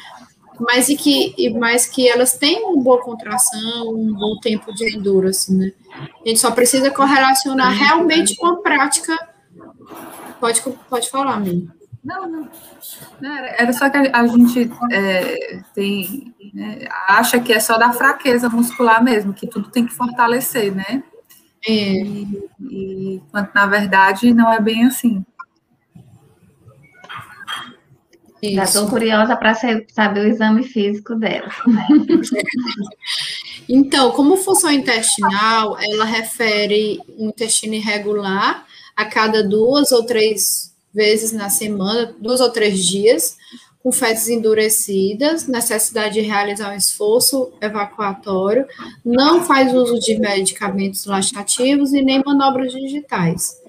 mas 0.60 0.88
e 0.88 0.96
que, 0.96 1.50
mas 1.58 1.86
que 1.86 2.08
elas 2.08 2.34
têm 2.38 2.62
uma 2.62 2.80
boa 2.80 3.00
contração, 3.02 3.88
um 3.88 4.14
bom 4.14 4.38
tempo 4.40 4.72
de 4.72 4.96
endurance, 4.96 5.52
né? 5.52 5.72
A 5.94 6.28
gente 6.28 6.40
só 6.40 6.50
precisa 6.50 6.90
correlacionar 6.90 7.72
realmente 7.72 8.36
com 8.36 8.46
a 8.46 8.56
prática. 8.62 9.16
Pode, 10.40 10.62
pode 10.88 11.10
falar, 11.10 11.38
Mimi. 11.38 11.70
Não, 12.04 12.28
não. 12.28 12.48
Era 13.56 13.72
só 13.72 13.88
que 13.88 13.96
a 13.96 14.26
gente 14.26 14.70
é, 14.90 15.62
tem, 15.72 16.34
né, 16.52 16.88
acha 17.06 17.38
que 17.38 17.52
é 17.52 17.60
só 17.60 17.78
da 17.78 17.92
fraqueza 17.92 18.48
muscular 18.48 19.02
mesmo, 19.02 19.32
que 19.32 19.46
tudo 19.46 19.70
tem 19.70 19.86
que 19.86 19.94
fortalecer, 19.94 20.74
né? 20.74 21.04
É. 21.64 21.70
E, 21.70 22.48
e, 22.60 23.22
quando 23.30 23.50
na 23.54 23.66
verdade 23.66 24.34
não 24.34 24.52
é 24.52 24.60
bem 24.60 24.84
assim. 24.84 25.24
Isso. 28.42 28.56
Já 28.56 28.64
estou 28.64 28.88
curiosa 28.88 29.36
para 29.36 29.54
saber 29.54 30.26
o 30.26 30.28
exame 30.28 30.64
físico 30.64 31.14
dela. 31.14 31.48
então, 33.74 34.10
como 34.10 34.36
função 34.36 34.70
intestinal, 34.70 35.78
ela 35.80 36.04
refere 36.04 37.00
um 37.18 37.28
intestino 37.28 37.72
irregular 37.72 38.66
a 38.94 39.06
cada 39.06 39.42
duas 39.42 39.92
ou 39.92 40.04
três 40.04 40.74
vezes 40.92 41.32
na 41.32 41.48
semana, 41.48 42.14
duas 42.20 42.42
ou 42.42 42.50
três 42.50 42.84
dias, 42.84 43.38
com 43.82 43.90
fezes 43.90 44.28
endurecidas, 44.28 45.46
necessidade 45.48 46.14
de 46.14 46.20
realizar 46.20 46.70
um 46.70 46.76
esforço 46.76 47.50
evacuatório, 47.62 48.66
não 49.02 49.42
faz 49.42 49.72
uso 49.72 49.98
de 49.98 50.18
medicamentos 50.18 51.06
laxativos 51.06 51.94
e 51.94 52.02
nem 52.02 52.22
manobras 52.22 52.72
digitais 52.72 53.61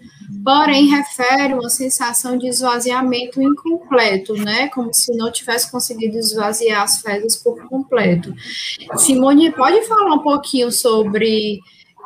porém 0.43 0.87
refere 0.87 1.53
uma 1.53 1.69
sensação 1.69 2.37
de 2.37 2.47
esvaziamento 2.47 3.41
incompleto, 3.41 4.33
né? 4.33 4.67
Como 4.69 4.93
se 4.93 5.15
não 5.15 5.31
tivesse 5.31 5.71
conseguido 5.71 6.17
esvaziar 6.17 6.83
as 6.83 7.01
fezes 7.01 7.37
por 7.37 7.67
completo. 7.67 8.33
Simone, 8.97 9.51
pode 9.51 9.81
falar 9.87 10.13
um 10.13 10.19
pouquinho 10.19 10.71
sobre 10.71 11.61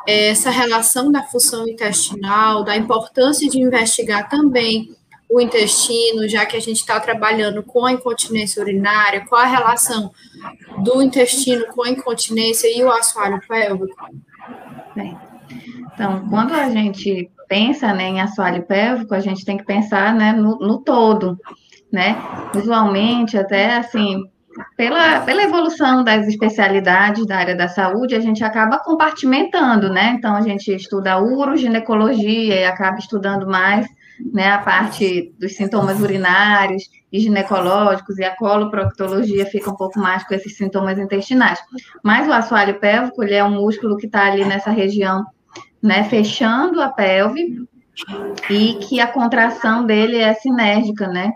é, 0.06 0.28
essa 0.28 0.50
relação 0.50 1.10
da 1.10 1.22
função 1.24 1.66
intestinal, 1.68 2.62
da 2.62 2.76
importância 2.76 3.48
de 3.48 3.60
investigar 3.60 4.28
também 4.28 4.96
o 5.28 5.40
intestino, 5.40 6.26
já 6.26 6.46
que 6.46 6.56
a 6.56 6.60
gente 6.60 6.78
está 6.78 6.98
trabalhando 6.98 7.62
com 7.62 7.84
a 7.84 7.92
incontinência 7.92 8.62
urinária, 8.62 9.26
qual 9.28 9.42
a 9.42 9.46
relação 9.46 10.10
do 10.82 11.02
intestino 11.02 11.66
com 11.66 11.82
a 11.82 11.90
incontinência 11.90 12.66
e 12.74 12.82
o 12.82 12.90
assoalho 12.90 13.38
pélvico? 13.46 13.94
Bem, 14.94 15.18
então, 15.92 16.26
quando 16.30 16.54
a 16.54 16.70
gente 16.70 17.30
pensa 17.48 17.92
né, 17.92 18.04
em 18.04 18.20
assoalho 18.20 18.62
pélvico, 18.64 19.14
a 19.14 19.20
gente 19.20 19.44
tem 19.44 19.56
que 19.56 19.64
pensar 19.64 20.14
né, 20.14 20.32
no, 20.32 20.58
no 20.58 20.78
todo, 20.82 21.38
né? 21.90 22.16
Usualmente, 22.54 23.38
até 23.38 23.76
assim, 23.76 24.22
pela, 24.76 25.20
pela 25.20 25.42
evolução 25.42 26.04
das 26.04 26.26
especialidades 26.26 27.26
da 27.26 27.36
área 27.36 27.56
da 27.56 27.68
saúde, 27.68 28.14
a 28.14 28.20
gente 28.20 28.44
acaba 28.44 28.78
compartimentando, 28.78 29.88
né? 29.88 30.14
Então, 30.16 30.34
a 30.34 30.42
gente 30.42 30.74
estuda 30.74 31.20
uroginecologia 31.20 32.60
e 32.60 32.64
acaba 32.64 32.98
estudando 32.98 33.46
mais 33.46 33.86
né, 34.32 34.50
a 34.50 34.58
parte 34.58 35.32
dos 35.38 35.54
sintomas 35.54 36.00
urinários 36.00 36.84
e 37.10 37.20
ginecológicos, 37.20 38.18
e 38.18 38.24
a 38.24 38.36
coloproctologia 38.36 39.46
fica 39.46 39.70
um 39.70 39.76
pouco 39.76 39.98
mais 39.98 40.24
com 40.24 40.34
esses 40.34 40.56
sintomas 40.56 40.98
intestinais. 40.98 41.58
Mas 42.02 42.26
o 42.28 42.32
assoalho 42.32 42.78
pélvico, 42.80 43.22
ele 43.22 43.34
é 43.34 43.44
um 43.44 43.50
músculo 43.50 43.96
que 43.96 44.06
está 44.06 44.26
ali 44.26 44.44
nessa 44.44 44.70
região 44.70 45.24
né, 45.82 46.04
fechando 46.04 46.80
a 46.80 46.88
pelve 46.88 47.66
e 48.48 48.74
que 48.74 49.00
a 49.00 49.06
contração 49.06 49.84
dele 49.84 50.16
é 50.18 50.34
sinérgica, 50.34 51.08
né, 51.08 51.32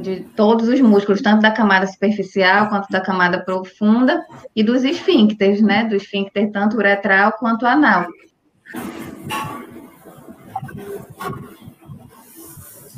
de 0.00 0.20
todos 0.36 0.68
os 0.68 0.80
músculos, 0.80 1.22
tanto 1.22 1.42
da 1.42 1.50
camada 1.50 1.86
superficial 1.86 2.68
quanto 2.68 2.88
da 2.90 3.00
camada 3.00 3.42
profunda 3.44 4.24
e 4.54 4.62
dos 4.62 4.84
esfíncteres, 4.84 5.60
né, 5.60 5.84
do 5.84 5.94
esfíncter 5.94 6.50
tanto 6.50 6.76
uretral 6.76 7.32
quanto 7.38 7.66
anal. 7.66 8.06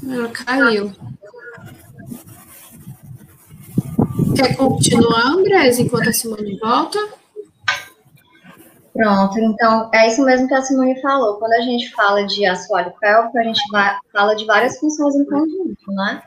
Ela 0.09 0.29
caiu. 0.29 0.93
Quer 4.37 4.57
continuar, 4.57 5.27
Andrés, 5.27 5.79
enquanto 5.79 6.09
a 6.09 6.13
Simone 6.13 6.59
volta? 6.59 6.99
Pronto, 8.97 9.39
então 9.39 9.91
é 9.93 10.09
isso 10.09 10.25
mesmo 10.25 10.49
que 10.49 10.55
a 10.55 10.63
Simone 10.63 11.01
falou. 11.03 11.37
Quando 11.39 11.53
a 11.53 11.61
gente 11.61 11.91
fala 11.93 12.25
de 12.27 12.47
assoalho 12.47 12.93
pélvico, 12.99 13.39
a 13.39 13.43
gente 13.43 13.61
fala 14.13 14.35
de 14.35 14.47
várias 14.47 14.79
funções 14.79 15.15
em 15.15 15.25
conjunto, 15.27 15.93
né? 15.93 16.23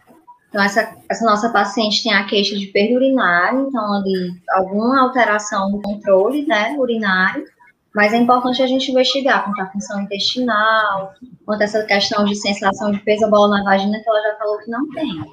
Então, 0.50 0.64
essa, 0.64 0.96
essa 1.10 1.26
nossa 1.26 1.50
paciente 1.50 2.04
tem 2.04 2.14
a 2.14 2.26
queixa 2.26 2.56
de 2.56 2.68
perda 2.68 2.96
urinária, 2.96 3.60
então, 3.60 3.94
ali, 3.94 4.34
alguma 4.52 5.02
alteração 5.02 5.70
no 5.70 5.82
controle, 5.82 6.46
né, 6.48 6.76
urinário, 6.78 7.46
mas 7.94 8.14
é 8.14 8.18
importante 8.18 8.62
a 8.62 8.68
gente 8.68 8.92
investigar 8.92 9.46
quanto 9.46 9.62
à 9.62 9.68
função 9.68 10.02
intestinal, 10.02 11.14
quanto 11.46 11.62
a 11.62 11.66
essa 11.66 11.84
questão 11.84 12.26
de 12.26 12.36
sensação 12.36 12.92
de 12.92 13.00
peso 13.00 13.30
bola 13.30 13.58
na 13.58 13.64
vagina, 13.64 14.00
que 14.00 14.10
ela 14.10 14.22
já 14.22 14.38
falou 14.38 14.58
que 14.60 14.72
não 14.72 14.90
tem. 14.90 15.24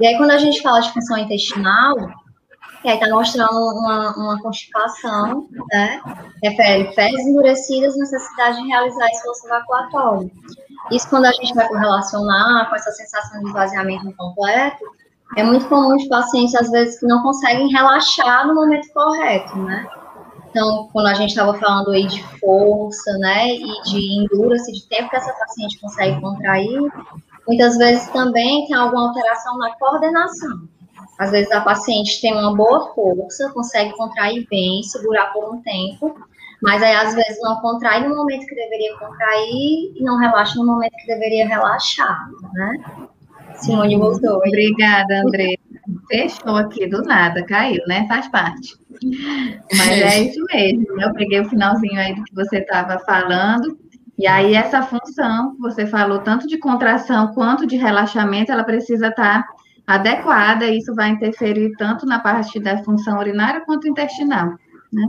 E 0.00 0.06
aí, 0.06 0.16
quando 0.16 0.32
a 0.32 0.38
gente 0.38 0.60
fala 0.60 0.80
de 0.80 0.92
função 0.92 1.18
intestinal, 1.18 1.94
e 2.84 2.88
aí 2.88 2.94
está 2.94 3.08
mostrando 3.08 3.56
uma, 3.56 4.16
uma 4.16 4.42
constipação, 4.42 5.48
né? 5.70 6.00
Refere 6.42 6.92
fezes 6.92 7.26
endurecidas, 7.26 7.96
necessidade 7.96 8.62
de 8.62 8.68
realizar 8.68 9.06
esforço 9.08 9.46
evacuatório. 9.46 10.30
Isso 10.92 11.08
quando 11.08 11.26
a 11.26 11.32
gente 11.32 11.54
vai 11.54 11.66
correlacionar 11.68 12.68
com 12.68 12.76
essa 12.76 12.90
sensação 12.92 13.40
de 13.40 13.48
esvaziamento 13.48 14.06
incompleto, 14.06 14.84
é 15.36 15.42
muito 15.42 15.68
comum 15.68 15.96
de 15.96 16.08
pacientes, 16.08 16.54
às 16.54 16.70
vezes, 16.70 16.98
que 16.98 17.06
não 17.06 17.22
conseguem 17.22 17.68
relaxar 17.68 18.46
no 18.46 18.54
momento 18.54 18.88
correto, 18.92 19.56
né? 19.58 19.86
Então, 20.50 20.88
quando 20.92 21.06
a 21.06 21.14
gente 21.14 21.30
estava 21.30 21.52
falando 21.54 21.90
aí 21.90 22.06
de 22.06 22.22
força, 22.38 23.12
né, 23.18 23.48
e 23.48 23.82
de 23.82 24.22
endurance, 24.22 24.72
de 24.72 24.88
tempo 24.88 25.10
que 25.10 25.16
essa 25.16 25.32
paciente 25.34 25.78
consegue 25.78 26.20
contrair, 26.20 26.80
muitas 27.46 27.76
vezes 27.76 28.08
também 28.08 28.66
tem 28.66 28.74
alguma 28.74 29.08
alteração 29.08 29.58
na 29.58 29.74
coordenação. 29.76 30.68
Às 31.18 31.32
vezes 31.32 31.50
a 31.50 31.60
paciente 31.60 32.20
tem 32.20 32.32
uma 32.32 32.54
boa 32.54 32.94
força, 32.94 33.50
consegue 33.52 33.92
contrair 33.92 34.46
bem, 34.48 34.82
segurar 34.84 35.32
por 35.32 35.52
um 35.52 35.60
tempo, 35.62 36.14
mas 36.62 36.82
aí 36.82 36.94
às 36.94 37.14
vezes 37.14 37.38
não 37.42 37.60
contrai 37.60 38.06
no 38.06 38.14
momento 38.14 38.46
que 38.46 38.54
deveria 38.54 38.96
contrair 38.96 39.92
e 39.96 40.02
não 40.02 40.16
relaxa 40.16 40.58
no 40.58 40.66
momento 40.66 40.92
que 40.96 41.06
deveria 41.06 41.46
relaxar, 41.46 42.28
né? 42.54 43.06
Simone 43.56 43.96
voltou. 43.96 44.36
Obrigada, 44.36 45.22
André. 45.22 45.56
Fechou 46.08 46.56
aqui 46.56 46.86
do 46.86 47.02
nada, 47.02 47.44
caiu, 47.44 47.82
né? 47.86 48.06
Faz 48.06 48.28
parte. 48.28 48.76
Mas 49.76 49.90
é 49.90 50.20
isso 50.22 50.44
mesmo. 50.52 51.00
Eu 51.00 51.12
peguei 51.14 51.40
o 51.40 51.48
finalzinho 51.48 51.98
aí 51.98 52.14
do 52.14 52.24
que 52.24 52.34
você 52.34 52.58
estava 52.58 52.98
falando. 53.00 53.76
E 54.18 54.26
aí, 54.26 54.54
essa 54.54 54.82
função 54.82 55.54
que 55.54 55.60
você 55.60 55.86
falou, 55.86 56.18
tanto 56.18 56.46
de 56.46 56.58
contração 56.58 57.28
quanto 57.28 57.66
de 57.66 57.76
relaxamento, 57.76 58.50
ela 58.50 58.64
precisa 58.64 59.08
estar 59.08 59.42
tá 59.44 59.48
adequada, 59.88 60.66
e 60.66 60.76
isso 60.78 60.94
vai 60.94 61.08
interferir 61.08 61.74
tanto 61.78 62.04
na 62.04 62.18
parte 62.18 62.60
da 62.60 62.84
função 62.84 63.18
urinária 63.18 63.62
quanto 63.62 63.88
intestinal. 63.88 64.54
Né? 64.92 65.06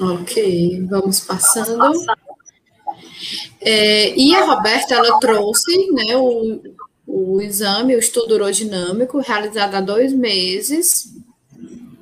Ok, 0.00 0.86
vamos 0.88 1.20
passando. 1.20 1.92
É, 3.60 4.16
e 4.16 4.34
a 4.34 4.46
Roberta, 4.46 4.94
ela 4.94 5.20
trouxe 5.20 5.92
né, 5.92 6.16
o, 6.16 6.62
o 7.06 7.40
exame, 7.42 7.94
o 7.94 7.98
estudo 7.98 8.34
urodinâmico, 8.34 9.18
realizado 9.18 9.74
há 9.74 9.80
dois 9.82 10.10
meses, 10.10 11.14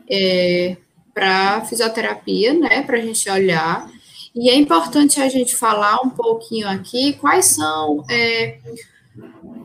é, 0.09 0.77
para 1.13 1.65
fisioterapia, 1.65 2.55
né, 2.55 2.83
para 2.83 2.99
a 2.99 3.01
gente 3.01 3.29
olhar. 3.29 3.91
E 4.33 4.49
é 4.49 4.55
importante 4.55 5.21
a 5.21 5.29
gente 5.29 5.57
falar 5.57 6.01
um 6.03 6.11
pouquinho 6.11 6.69
aqui 6.69 7.15
quais 7.15 7.47
são 7.47 8.05
é, 8.09 8.59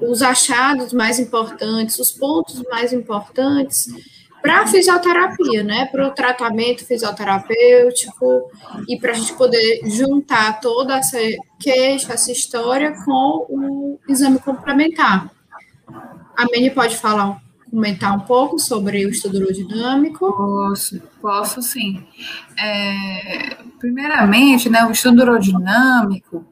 os 0.02 0.22
achados 0.22 0.94
mais 0.94 1.20
importantes, 1.20 1.98
os 2.00 2.12
pontos 2.12 2.62
mais 2.70 2.94
importantes 2.94 3.88
para 4.42 4.62
a 4.62 4.68
fisioterapia, 4.68 5.64
né? 5.64 5.88
Para 5.88 6.08
o 6.08 6.12
tratamento 6.12 6.86
fisioterapêutico 6.86 8.50
e 8.88 8.98
para 8.98 9.12
a 9.12 9.16
gente 9.16 9.34
poder 9.34 9.82
juntar 9.86 10.60
toda 10.62 10.98
essa 10.98 11.18
queixa, 11.60 12.14
essa 12.14 12.32
história 12.32 12.94
com 13.04 13.46
o 13.50 14.00
exame 14.08 14.40
complementar. 14.40 15.30
A 16.38 16.46
Mene 16.46 16.70
pode 16.70 16.96
falar, 16.96 17.42
comentar 17.70 18.16
um 18.16 18.22
pouco 18.22 18.60
sobre 18.60 19.06
o 19.06 19.10
estudo 19.10 19.40
urodinâmico? 19.40 20.32
Posso, 20.32 21.02
posso 21.22 21.62
sim. 21.62 22.06
É, 22.58 23.58
primeiramente, 23.80 24.70
né, 24.70 24.86
o 24.86 24.92
estudo 24.92 25.24
urodinâmico, 25.24 26.46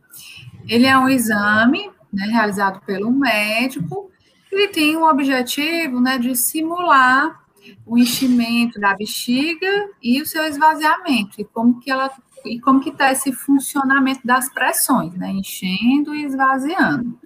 ele 0.67 0.88
é 0.88 0.97
um 0.97 1.08
exame 1.08 1.91
né, 2.15 2.25
realizado 2.28 2.82
pelo 2.86 3.12
médico, 3.12 4.10
ele 4.51 4.69
tem 4.69 4.95
o 4.95 5.08
objetivo 5.10 5.99
né, 5.99 6.17
de 6.17 6.36
simular 6.36 7.43
o 7.86 7.97
enchimento 7.97 8.80
da 8.80 8.95
bexiga 8.95 9.89
e 10.01 10.21
o 10.21 10.25
seu 10.25 10.43
esvaziamento, 10.45 11.39
e 11.39 11.43
como 11.43 11.80
que 11.80 11.91
ela 11.91 12.12
e 12.45 12.60
como 12.60 12.80
que 12.80 12.89
está 12.89 13.12
esse 13.12 13.32
funcionamento 13.32 14.21
das 14.23 14.47
pressões, 14.49 15.13
né, 15.15 15.32
enchendo 15.32 16.13
e 16.13 16.25
esvaziando. 16.25 17.19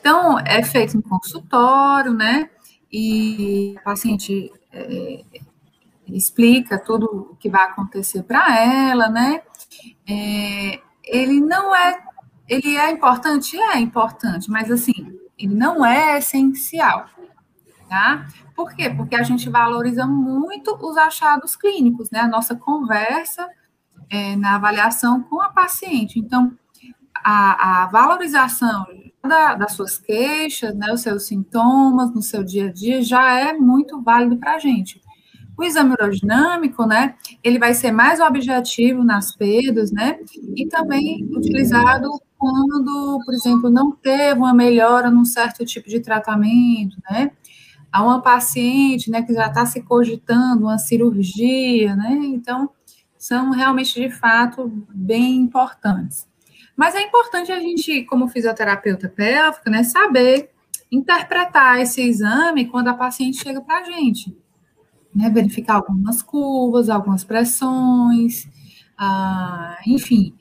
Então, 0.00 0.38
é 0.40 0.64
feito 0.64 0.96
em 0.96 1.00
consultório, 1.00 2.12
né, 2.12 2.50
e 2.92 3.76
o 3.78 3.84
paciente 3.84 4.50
é, 4.72 5.24
explica 6.08 6.76
tudo 6.76 7.28
o 7.32 7.36
que 7.36 7.48
vai 7.48 7.66
acontecer 7.66 8.24
para 8.24 8.58
ela, 8.58 9.08
né, 9.08 9.42
é, 10.08 10.80
ele 11.04 11.40
não 11.40 11.74
é, 11.74 12.02
ele 12.48 12.76
é 12.76 12.90
importante? 12.90 13.56
É 13.56 13.78
importante, 13.78 14.50
mas 14.50 14.70
assim, 14.70 14.92
ele 15.38 15.54
não 15.54 15.84
é 15.84 16.18
essencial, 16.18 17.06
tá? 17.88 18.26
Por 18.56 18.74
quê? 18.74 18.90
Porque 18.90 19.14
a 19.14 19.22
gente 19.22 19.48
valoriza 19.48 20.06
muito 20.06 20.76
os 20.80 20.96
achados 20.96 21.54
clínicos, 21.54 22.10
né? 22.10 22.20
A 22.20 22.28
nossa 22.28 22.56
conversa 22.56 23.48
é, 24.10 24.34
na 24.36 24.56
avaliação 24.56 25.22
com 25.22 25.40
a 25.40 25.48
paciente. 25.50 26.18
Então, 26.18 26.52
a, 27.14 27.82
a 27.82 27.86
valorização 27.86 28.86
da, 29.22 29.54
das 29.54 29.72
suas 29.72 29.98
queixas, 29.98 30.74
né, 30.74 30.92
os 30.92 31.02
seus 31.02 31.26
sintomas 31.26 32.12
no 32.12 32.22
seu 32.22 32.42
dia 32.42 32.68
a 32.68 32.72
dia 32.72 33.02
já 33.02 33.32
é 33.32 33.52
muito 33.52 34.00
válido 34.00 34.38
para 34.38 34.54
a 34.54 34.58
gente. 34.58 35.00
O 35.58 35.64
exame 35.64 35.90
urodinâmico, 35.90 36.86
né, 36.86 37.16
ele 37.42 37.58
vai 37.58 37.74
ser 37.74 37.90
mais 37.90 38.20
objetivo 38.20 39.02
nas 39.02 39.34
perdas, 39.34 39.90
né, 39.90 40.20
e 40.54 40.66
também 40.66 41.28
utilizado 41.32 42.08
quando, 42.38 43.20
por 43.24 43.34
exemplo, 43.34 43.68
não 43.68 43.90
teve 43.90 44.38
uma 44.38 44.54
melhora 44.54 45.10
num 45.10 45.24
certo 45.24 45.64
tipo 45.66 45.88
de 45.88 45.98
tratamento, 45.98 46.96
né, 47.10 47.32
a 47.90 48.04
uma 48.04 48.22
paciente, 48.22 49.10
né, 49.10 49.22
que 49.22 49.34
já 49.34 49.48
está 49.48 49.66
se 49.66 49.82
cogitando 49.82 50.66
uma 50.66 50.78
cirurgia, 50.78 51.96
né, 51.96 52.20
então 52.22 52.70
são 53.18 53.50
realmente, 53.50 54.00
de 54.00 54.10
fato, 54.10 54.70
bem 54.94 55.38
importantes. 55.38 56.28
Mas 56.76 56.94
é 56.94 57.02
importante 57.02 57.50
a 57.50 57.58
gente, 57.58 58.04
como 58.04 58.28
fisioterapeuta 58.28 59.08
pélvica, 59.08 59.68
né, 59.68 59.82
saber 59.82 60.50
interpretar 60.88 61.80
esse 61.80 62.00
exame 62.00 62.66
quando 62.66 62.88
a 62.88 62.94
paciente 62.94 63.42
chega 63.42 63.60
para 63.60 63.80
a 63.80 63.84
gente, 63.84 64.36
né, 65.18 65.28
verificar 65.28 65.74
algumas 65.74 66.22
curvas, 66.22 66.88
algumas 66.88 67.24
pressões, 67.24 68.48
ah, 68.96 69.76
enfim, 69.84 70.32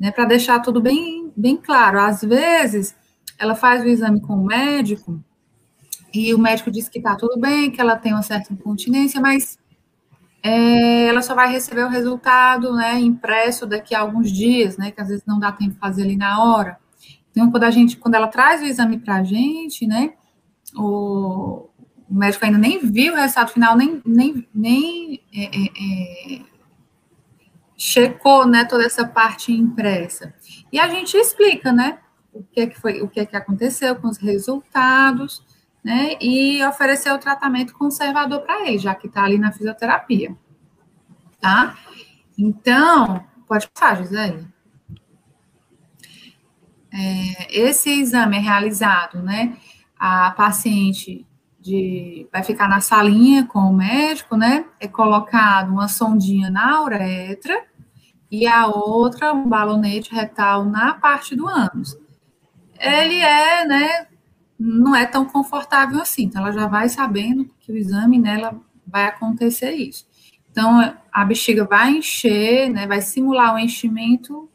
né, 0.00 0.10
para 0.10 0.24
deixar 0.24 0.60
tudo 0.60 0.80
bem, 0.80 1.30
bem 1.36 1.56
claro. 1.56 2.00
Às 2.00 2.22
vezes, 2.22 2.96
ela 3.38 3.54
faz 3.54 3.84
o 3.84 3.88
exame 3.88 4.22
com 4.22 4.34
o 4.34 4.46
médico 4.46 5.22
e 6.14 6.32
o 6.32 6.38
médico 6.38 6.70
diz 6.70 6.88
que 6.88 6.98
está 6.98 7.14
tudo 7.14 7.38
bem, 7.38 7.70
que 7.70 7.80
ela 7.80 7.96
tem 7.96 8.14
uma 8.14 8.22
certa 8.22 8.54
incontinência, 8.54 9.20
mas 9.20 9.58
é, 10.42 11.08
ela 11.08 11.20
só 11.20 11.34
vai 11.34 11.52
receber 11.52 11.84
o 11.84 11.88
resultado 11.88 12.74
né, 12.74 12.98
impresso 12.98 13.66
daqui 13.66 13.94
a 13.94 14.00
alguns 14.00 14.32
dias, 14.32 14.78
né? 14.78 14.90
Que 14.90 15.00
às 15.00 15.08
vezes 15.08 15.24
não 15.26 15.38
dá 15.38 15.52
tempo 15.52 15.72
de 15.72 15.78
fazer 15.78 16.02
ali 16.02 16.16
na 16.16 16.42
hora. 16.42 16.78
Então, 17.30 17.50
quando 17.50 17.64
a 17.64 17.70
gente, 17.70 17.96
quando 17.98 18.14
ela 18.14 18.28
traz 18.28 18.62
o 18.62 18.64
exame 18.64 18.98
para 18.98 19.16
a 19.16 19.24
gente, 19.24 19.86
né? 19.86 20.14
O, 20.74 21.68
o, 22.12 22.18
médico 22.18 22.44
ainda 22.44 22.58
nem 22.58 22.78
viu 22.78 23.14
o 23.14 23.16
resultado 23.16 23.52
final, 23.52 23.76
nem, 23.76 24.02
nem, 24.04 24.48
nem 24.54 25.22
é, 25.34 25.44
é, 25.44 25.64
é 25.64 26.42
checou 27.76 28.46
né, 28.46 28.64
toda 28.64 28.84
essa 28.84 29.06
parte 29.06 29.52
impressa. 29.52 30.34
E 30.70 30.78
a 30.78 30.88
gente 30.88 31.16
explica, 31.16 31.72
né? 31.72 31.98
O 32.32 32.42
que 32.42 32.60
é 32.60 32.66
que 32.66 32.80
foi, 32.80 33.02
o 33.02 33.08
que 33.08 33.20
é 33.20 33.26
que 33.26 33.36
aconteceu 33.36 33.96
com 33.96 34.08
os 34.08 34.18
resultados 34.18 35.44
né? 35.82 36.16
E 36.20 36.64
oferecer 36.64 37.12
o 37.12 37.18
tratamento 37.18 37.74
conservador 37.74 38.40
para 38.42 38.68
ele, 38.68 38.78
já 38.78 38.94
que 38.94 39.08
está 39.08 39.24
ali 39.24 39.38
na 39.38 39.52
fisioterapia. 39.52 40.36
Tá? 41.40 41.76
Então, 42.38 43.24
pode 43.48 43.68
passar, 43.68 43.96
Gisele. 43.96 44.46
É, 46.92 47.60
esse 47.60 47.90
exame 47.90 48.36
é 48.36 48.40
realizado, 48.40 49.22
né? 49.22 49.56
A 49.98 50.30
paciente 50.32 51.26
de, 51.62 52.26
vai 52.32 52.42
ficar 52.42 52.68
na 52.68 52.80
salinha 52.80 53.46
com 53.46 53.60
o 53.60 53.72
médico, 53.72 54.36
né? 54.36 54.64
É 54.80 54.88
colocado 54.88 55.70
uma 55.70 55.86
sondinha 55.86 56.50
na 56.50 56.82
uretra 56.82 57.64
e 58.30 58.46
a 58.46 58.66
outra, 58.66 59.32
um 59.32 59.48
balonete 59.48 60.12
retal 60.12 60.64
na 60.64 60.94
parte 60.94 61.36
do 61.36 61.46
ânus. 61.46 61.96
Ele 62.80 63.16
é, 63.16 63.64
né, 63.64 64.06
não 64.58 64.96
é 64.96 65.06
tão 65.06 65.24
confortável 65.24 66.00
assim. 66.00 66.24
Então, 66.24 66.42
ela 66.42 66.52
já 66.52 66.66
vai 66.66 66.88
sabendo 66.88 67.48
que 67.60 67.70
o 67.70 67.76
exame 67.76 68.18
nela 68.18 68.60
vai 68.84 69.06
acontecer 69.06 69.72
isso. 69.72 70.06
Então, 70.50 70.96
a 71.12 71.24
bexiga 71.24 71.64
vai 71.64 71.92
encher, 71.92 72.68
né, 72.70 72.86
vai 72.86 73.00
simular 73.00 73.54
o 73.54 73.58
enchimento 73.58 74.50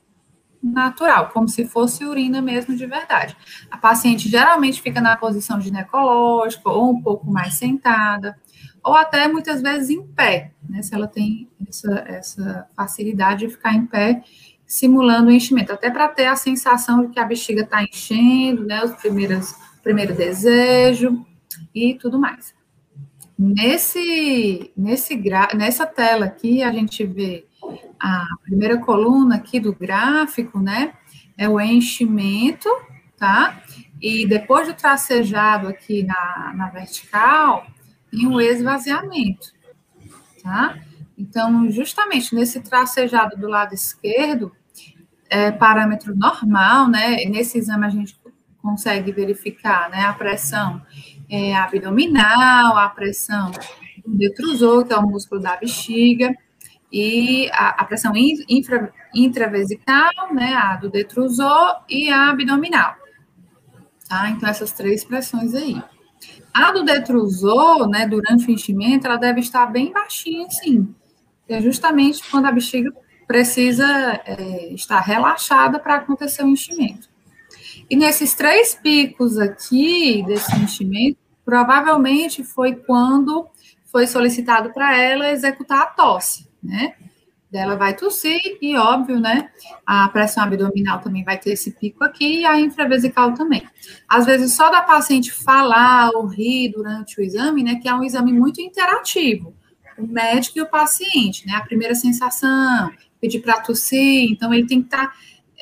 natural, 0.72 1.30
como 1.30 1.48
se 1.48 1.66
fosse 1.66 2.06
urina 2.06 2.42
mesmo 2.42 2.76
de 2.76 2.86
verdade. 2.86 3.36
A 3.70 3.78
paciente 3.78 4.30
geralmente 4.30 4.82
fica 4.82 5.02
na 5.02 5.16
posição 5.18 5.60
ginecológica, 5.60 6.70
ou 6.70 6.92
um 6.92 7.02
pouco 7.02 7.30
mais 7.32 7.56
sentada, 7.56 8.38
ou 8.84 8.94
até 8.94 9.28
muitas 9.28 9.62
vezes 9.62 9.90
em 9.90 10.06
pé, 10.08 10.52
né, 10.70 10.82
se 10.82 10.94
ela 10.94 11.08
tem 11.08 11.50
essa, 11.68 12.04
essa 12.08 12.68
facilidade 12.76 13.46
de 13.46 13.54
ficar 13.54 13.74
em 13.74 13.86
pé, 13.86 14.24
simulando 14.66 15.30
o 15.30 15.32
enchimento, 15.32 15.72
até 15.72 15.90
para 15.90 16.08
ter 16.10 16.26
a 16.26 16.36
sensação 16.36 17.06
de 17.06 17.14
que 17.14 17.20
a 17.20 17.26
bexiga 17.26 17.62
está 17.62 17.84
enchendo, 17.84 18.66
né, 18.66 18.84
os 18.84 18.92
primeiros 18.96 19.56
primeiro 19.88 20.14
desejo 20.14 21.26
e 21.74 21.94
tudo 21.94 22.20
mais. 22.20 22.54
Nesse, 23.40 24.72
nesse 24.76 25.16
nessa 25.56 25.86
tela 25.86 26.26
aqui, 26.26 26.62
a 26.62 26.72
gente 26.74 27.06
vê 27.06 27.47
a 28.00 28.26
primeira 28.44 28.78
coluna 28.80 29.36
aqui 29.36 29.60
do 29.60 29.74
gráfico, 29.74 30.60
né? 30.60 30.94
É 31.38 31.48
o 31.48 31.60
enchimento, 31.60 32.70
tá? 33.18 33.62
E 34.02 34.28
depois 34.28 34.68
do 34.68 34.74
tracejado 34.74 35.68
aqui 35.68 36.04
na, 36.04 36.54
na 36.56 36.70
vertical, 36.70 37.66
tem 38.12 38.28
o 38.28 38.40
esvaziamento, 38.40 39.52
tá? 40.44 40.78
Então, 41.18 41.70
justamente 41.72 42.36
nesse 42.36 42.60
tracejado 42.62 43.36
do 43.36 43.48
lado 43.48 43.74
esquerdo, 43.74 44.52
é 45.30 45.52
parâmetro 45.52 46.16
normal, 46.16 46.88
né? 46.88 47.26
Nesse 47.26 47.58
exame 47.58 47.86
a 47.86 47.90
gente 47.90 48.18
consegue 48.62 49.12
verificar 49.12 49.90
né, 49.90 50.02
a 50.02 50.14
pressão 50.14 50.82
é, 51.30 51.56
abdominal, 51.56 52.78
a 52.78 52.90
pressão 52.90 53.52
do 54.06 54.18
detrusor, 54.18 54.86
que 54.86 54.94
é 54.94 54.98
o 54.98 55.08
músculo 55.08 55.42
da 55.42 55.56
bexiga, 55.56 56.36
e 56.92 57.50
a, 57.52 57.82
a 57.82 57.86
pressão 57.86 58.14
infra, 58.16 58.94
intravesical, 59.14 60.34
né, 60.34 60.54
a 60.54 60.76
do 60.78 60.90
detrusor 60.90 61.84
e 61.90 62.10
a 62.10 62.30
abdominal. 62.30 62.96
Tá? 64.08 64.30
Então, 64.30 64.48
essas 64.48 64.72
três 64.72 65.04
pressões 65.04 65.54
aí. 65.54 65.82
A 66.54 66.72
do 66.72 66.84
detrusor, 66.84 67.88
né, 67.90 68.08
durante 68.08 68.48
o 68.48 68.52
enchimento, 68.52 69.06
ela 69.06 69.18
deve 69.18 69.42
estar 69.42 69.66
bem 69.68 69.92
baixinha, 69.92 70.50
sim. 70.50 70.94
É 71.48 71.62
justamente 71.62 72.24
quando 72.30 72.46
a 72.46 72.52
bexiga 72.52 72.92
precisa 73.28 73.86
é, 74.26 74.74
estar 74.74 75.00
relaxada 75.02 75.80
para 75.80 75.96
acontecer 75.96 76.44
o 76.44 76.48
enchimento. 76.48 77.10
E 77.90 77.96
nesses 77.96 78.34
três 78.34 78.76
picos 78.76 79.38
aqui 79.38 80.24
desse 80.26 80.56
enchimento, 80.56 81.18
provavelmente 81.46 82.44
foi 82.44 82.76
quando 82.76 83.48
foi 83.86 84.08
solicitado 84.08 84.74
para 84.74 84.98
ela 84.98 85.32
executar 85.32 85.82
a 85.82 85.86
tosse, 85.86 86.47
né? 86.62 86.94
Ela 87.54 87.76
vai 87.76 87.96
tossir 87.96 88.40
e, 88.62 88.76
óbvio, 88.76 89.20
né? 89.20 89.50
A 89.86 90.10
pressão 90.10 90.44
abdominal 90.44 91.00
também 91.00 91.24
vai 91.24 91.38
ter 91.38 91.52
esse 91.52 91.72
pico 91.72 92.04
aqui 92.04 92.42
e 92.42 92.46
a 92.46 92.60
infravesical 92.60 93.34
também. 93.34 93.66
Às 94.08 94.26
vezes, 94.26 94.54
só 94.54 94.70
da 94.70 94.82
paciente 94.82 95.32
falar 95.32 96.10
ou 96.14 96.26
rir 96.26 96.74
durante 96.74 97.20
o 97.20 97.24
exame, 97.24 97.64
né? 97.64 97.76
Que 97.76 97.88
é 97.88 97.96
um 97.96 98.04
exame 98.04 98.34
muito 98.34 98.60
interativo. 98.60 99.56
O 99.98 100.06
médico 100.06 100.60
e 100.60 100.62
o 100.62 100.70
paciente, 100.70 101.48
né? 101.48 101.54
A 101.54 101.62
primeira 101.62 101.96
sensação, 101.96 102.92
pedir 103.22 103.40
para 103.40 103.62
tossir, 103.62 104.30
então 104.30 104.54
ele 104.54 104.68
tem 104.68 104.82
que 104.82 104.88
estar. 104.88 105.08
Tá 105.08 105.14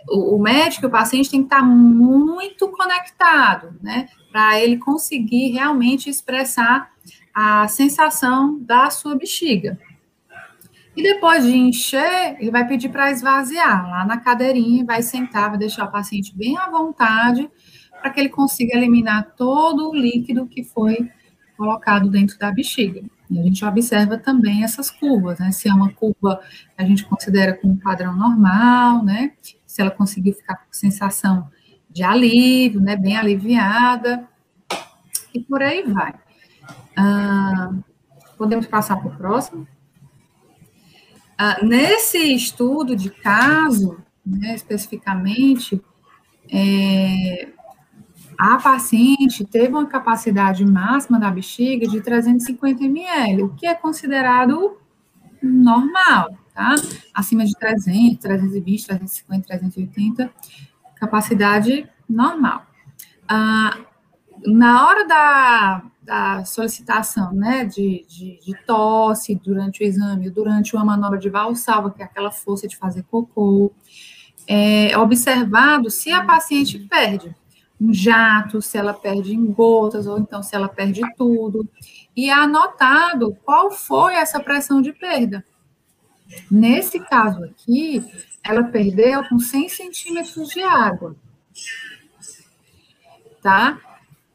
o, 0.10 0.38
médico 0.38 0.86
e 0.86 0.88
o 0.88 0.92
paciente 0.92 1.32
tem 1.32 1.42
que 1.42 1.48
estar 1.48 1.64
muito 1.64 2.68
conectado, 2.70 3.76
né? 3.82 4.08
Para 4.32 4.60
ele 4.60 4.78
conseguir 4.78 5.52
realmente 5.52 6.10
expressar 6.10 6.92
a 7.34 7.68
sensação 7.68 8.60
da 8.60 8.90
sua 8.90 9.16
bexiga. 9.16 9.80
E 10.96 11.04
depois 11.04 11.44
de 11.44 11.56
encher, 11.56 12.38
ele 12.40 12.52
vai 12.52 12.66
pedir 12.68 12.90
para 12.90 13.12
esvaziar 13.12 13.90
lá 13.90 14.06
na 14.06 14.18
cadeirinha, 14.18 14.86
vai 14.86 15.02
sentar, 15.02 15.50
vai 15.50 15.60
deixar 15.60 15.86
o 15.86 15.92
paciente 15.92 16.36
bem 16.36 16.58
à 16.58 16.70
vontade, 16.70 17.50
para 18.00 18.10
que 18.10 18.20
ele 18.20 18.30
consiga 18.30 18.78
eliminar 18.78 19.34
todo 19.36 19.90
o 19.90 19.96
líquido 19.96 20.48
que 20.48 20.64
foi 20.64 21.10
colocado 21.58 22.10
dentro 22.10 22.38
da 22.38 22.52
bexiga. 22.52 23.02
E 23.30 23.40
a 23.40 23.44
gente 23.44 23.66
observa 23.66 24.18
também 24.18 24.64
essas 24.64 24.92
curvas, 24.92 25.40
né? 25.40 25.52
Se 25.52 25.68
é 25.68 25.74
uma 25.74 25.92
curva 25.92 26.40
que 26.76 26.84
a 26.84 26.86
gente 26.86 27.04
considera 27.06 27.54
como 27.54 27.78
padrão 27.78 28.16
normal, 28.16 29.04
né? 29.04 29.32
Se 29.66 29.82
ela 29.82 29.92
conseguir 29.92 30.34
ficar 30.34 30.56
com 30.56 30.72
sensação 30.72 31.50
de 31.90 32.04
alívio, 32.04 32.80
né? 32.80 32.96
Bem 32.96 33.18
aliviada, 33.18 34.28
e 35.34 35.40
por 35.42 35.62
aí 35.62 35.84
vai. 35.84 36.14
Ah, 36.96 37.74
podemos 38.38 38.66
passar 38.68 38.96
para 38.98 39.10
o 39.10 39.18
próximo? 39.18 39.68
Ah, 41.38 41.58
nesse 41.64 42.18
estudo 42.34 42.96
de 42.96 43.10
caso, 43.10 43.98
né, 44.26 44.56
especificamente, 44.56 45.82
é, 46.50 47.50
a 48.38 48.58
paciente 48.58 49.46
teve 49.46 49.70
uma 49.74 49.86
capacidade 49.86 50.66
máxima 50.66 51.20
da 51.20 51.30
bexiga 51.30 51.88
de 51.88 52.02
350 52.02 52.84
ml, 52.84 53.44
o 53.44 53.50
que 53.50 53.66
é 53.66 53.74
considerado 53.74 54.78
normal, 55.42 56.38
tá? 56.54 56.76
Acima 57.14 57.46
de 57.46 57.54
300, 57.58 58.18
320, 58.20 58.86
350, 58.86 59.48
380, 59.48 60.32
capacidade 60.96 61.88
normal. 62.08 62.66
Ah, 63.28 63.78
na 64.48 64.88
hora 64.88 65.08
da, 65.08 65.84
da 66.02 66.46
solicitação, 66.46 67.34
né, 67.34 67.66
de, 67.66 68.06
de, 68.08 68.40
de, 68.40 68.54
tosse 68.66 69.36
durante 69.36 69.84
o 69.84 69.86
exame, 69.86 70.30
durante 70.30 70.76
uma 70.76 70.86
manobra 70.86 71.18
de 71.18 71.30
valsalva, 71.30 71.92
que 71.92 72.02
é 72.02 72.06
aquela 72.06 72.32
força 72.32 72.68
de 72.68 72.78
fazer 72.78 73.04
cocô, 73.04 73.72
é 74.48 74.98
observado 74.98 75.90
se 75.90 76.12
a 76.12 76.24
paciente 76.24 76.80
perde 76.80 77.36
um 77.80 77.94
jato, 77.94 78.62
se 78.62 78.78
ela 78.78 78.94
perde 78.94 79.34
em 79.34 79.46
gotas, 79.52 80.08
ou 80.08 80.18
então 80.20 80.42
se 80.42 80.56
ela 80.56 80.70
perde 80.70 81.02
tudo, 81.18 81.68
e 82.16 82.30
é 82.30 82.34
anotado 82.34 83.36
qual 83.44 83.72
foi 83.72 84.16
essa 84.16 84.40
pressão 84.40 84.82
de 84.82 84.94
perda. 84.94 85.44
Nesse 86.50 87.00
caso 87.00 87.44
aqui, 87.44 88.04
ela 88.44 88.64
perdeu 88.64 89.28
com 89.28 89.40
100 89.40 89.70
centímetros 89.70 90.50
de 90.50 90.62
água, 90.62 91.16
tá? 93.42 93.80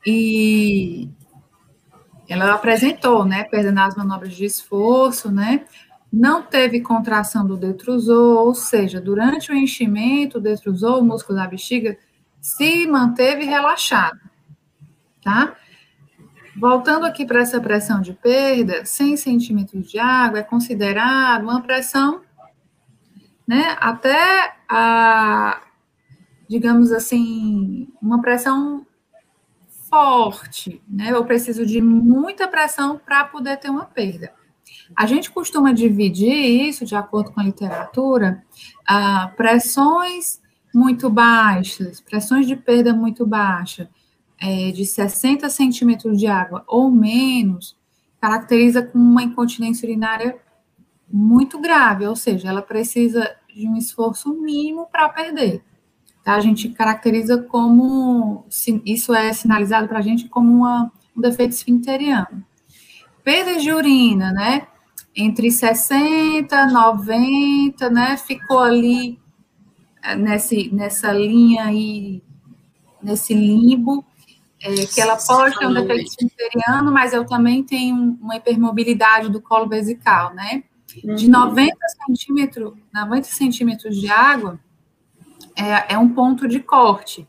E 0.06 1.08
ela 2.28 2.54
apresentou, 2.54 3.24
né, 3.24 3.44
perda 3.44 3.72
nas 3.72 3.96
manobras 3.96 4.34
de 4.34 4.44
esforço, 4.44 5.30
né, 5.32 5.64
não 6.12 6.42
teve 6.42 6.80
contração 6.80 7.46
do 7.46 7.56
detrusor, 7.56 8.38
ou 8.38 8.54
seja, 8.54 9.00
durante 9.00 9.50
o 9.50 9.54
enchimento, 9.54 10.38
o 10.38 10.40
detrusor, 10.40 10.98
o 10.98 11.04
músculo 11.04 11.38
da 11.38 11.46
bexiga, 11.46 11.96
se 12.40 12.86
manteve 12.86 13.44
relaxado, 13.44 14.18
tá? 15.22 15.54
Voltando 16.56 17.06
aqui 17.06 17.24
para 17.24 17.40
essa 17.40 17.60
pressão 17.60 18.00
de 18.00 18.12
perda, 18.12 18.84
100 18.84 19.16
centímetros 19.16 19.90
de 19.90 19.98
água 19.98 20.40
é 20.40 20.42
considerado 20.42 21.42
uma 21.42 21.62
pressão, 21.62 22.22
né, 23.46 23.76
até 23.80 24.54
a, 24.68 25.62
digamos 26.48 26.92
assim, 26.92 27.88
uma 28.00 28.20
pressão 28.20 28.86
forte, 29.90 30.81
né? 30.88 31.11
Eu 31.11 31.24
preciso 31.24 31.66
de 31.66 31.83
muita 31.83 32.46
pressão 32.46 32.98
para 33.05 33.24
poder 33.24 33.59
ter 33.59 33.68
uma 33.68 33.85
perda. 33.85 34.33
A 34.96 35.05
gente 35.05 35.31
costuma 35.31 35.72
dividir 35.72 36.33
isso, 36.33 36.87
de 36.87 36.94
acordo 36.94 37.33
com 37.33 37.40
a 37.40 37.44
literatura, 37.44 38.42
a 38.87 39.29
pressões 39.37 40.40
muito 40.72 41.11
baixas, 41.11 42.00
pressões 42.00 42.46
de 42.46 42.55
perda 42.55 42.94
muito 42.94 43.26
baixa, 43.26 43.90
é, 44.38 44.70
de 44.70 44.87
60 44.87 45.50
centímetros 45.50 46.18
de 46.18 46.26
água 46.26 46.64
ou 46.66 46.90
menos, 46.90 47.76
caracteriza 48.20 48.83
com 48.83 48.98
uma 48.98 49.22
incontinência 49.22 49.87
urinária 49.87 50.38
muito 51.12 51.61
grave, 51.61 52.07
ou 52.07 52.14
seja, 52.14 52.48
ela 52.48 52.62
precisa 52.62 53.29
de 53.53 53.66
um 53.68 53.76
esforço 53.76 54.33
mínimo 54.33 54.87
para 54.90 55.09
perder. 55.09 55.64
Tá? 56.22 56.35
A 56.35 56.40
gente 56.40 56.68
caracteriza 56.70 57.42
como, 57.42 58.46
isso 58.85 59.14
é 59.14 59.33
sinalizado 59.33 59.88
para 59.88 59.98
a 59.98 60.02
gente 60.02 60.28
como 60.28 60.52
uma, 60.52 60.92
um 61.16 61.20
defeito 61.20 61.52
esfincteriano. 61.52 62.44
Perdas 63.24 63.62
de 63.62 63.72
urina, 63.72 64.33
né? 64.33 64.66
Entre 65.14 65.50
60, 65.50 66.66
90, 66.66 67.90
né? 67.90 68.16
Ficou 68.16 68.61
ali 68.61 69.18
eh, 70.02 70.16
nesse, 70.16 70.72
nessa 70.72 71.12
linha 71.12 71.64
aí, 71.64 72.22
nesse 73.02 73.35
limbo, 73.35 74.04
é, 74.62 74.74
que 74.87 75.00
ela 75.00 75.16
pode 75.16 75.59
ter 75.59 75.66
um 75.66 75.72
defeito 75.72 76.04
esfincteriano, 76.04 76.92
mas 76.92 77.14
eu 77.14 77.24
também 77.24 77.62
tenho 77.62 78.18
uma 78.20 78.37
hipermobilidade 78.37 79.30
do 79.30 79.40
colo 79.40 79.66
vesical, 79.66 80.35
né? 80.35 80.64
De 80.87 81.28
90 81.28 81.72
uhum. 81.72 82.06
centímetros, 82.06 82.72
90 82.92 83.24
centímetros 83.28 83.96
de 83.96 84.11
água, 84.11 84.59
é, 85.56 85.94
é 85.94 85.98
um 85.98 86.08
ponto 86.08 86.46
de 86.48 86.60
corte, 86.60 87.26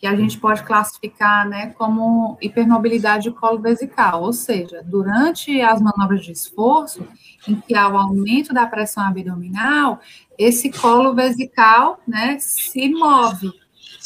que 0.00 0.06
a 0.06 0.16
gente 0.16 0.38
pode 0.38 0.62
classificar 0.62 1.46
né, 1.46 1.74
como 1.76 2.38
hipermobilidade 2.40 3.30
colo 3.32 3.60
vesical, 3.60 4.22
ou 4.22 4.32
seja, 4.32 4.82
durante 4.82 5.60
as 5.60 5.78
manobras 5.78 6.24
de 6.24 6.32
esforço, 6.32 7.06
em 7.46 7.54
que 7.54 7.74
há 7.74 7.86
o 7.86 7.98
aumento 7.98 8.54
da 8.54 8.66
pressão 8.66 9.04
abdominal, 9.04 10.00
esse 10.38 10.70
colo 10.72 11.14
vesical 11.14 12.00
né, 12.08 12.38
se 12.38 12.88
move, 12.88 13.52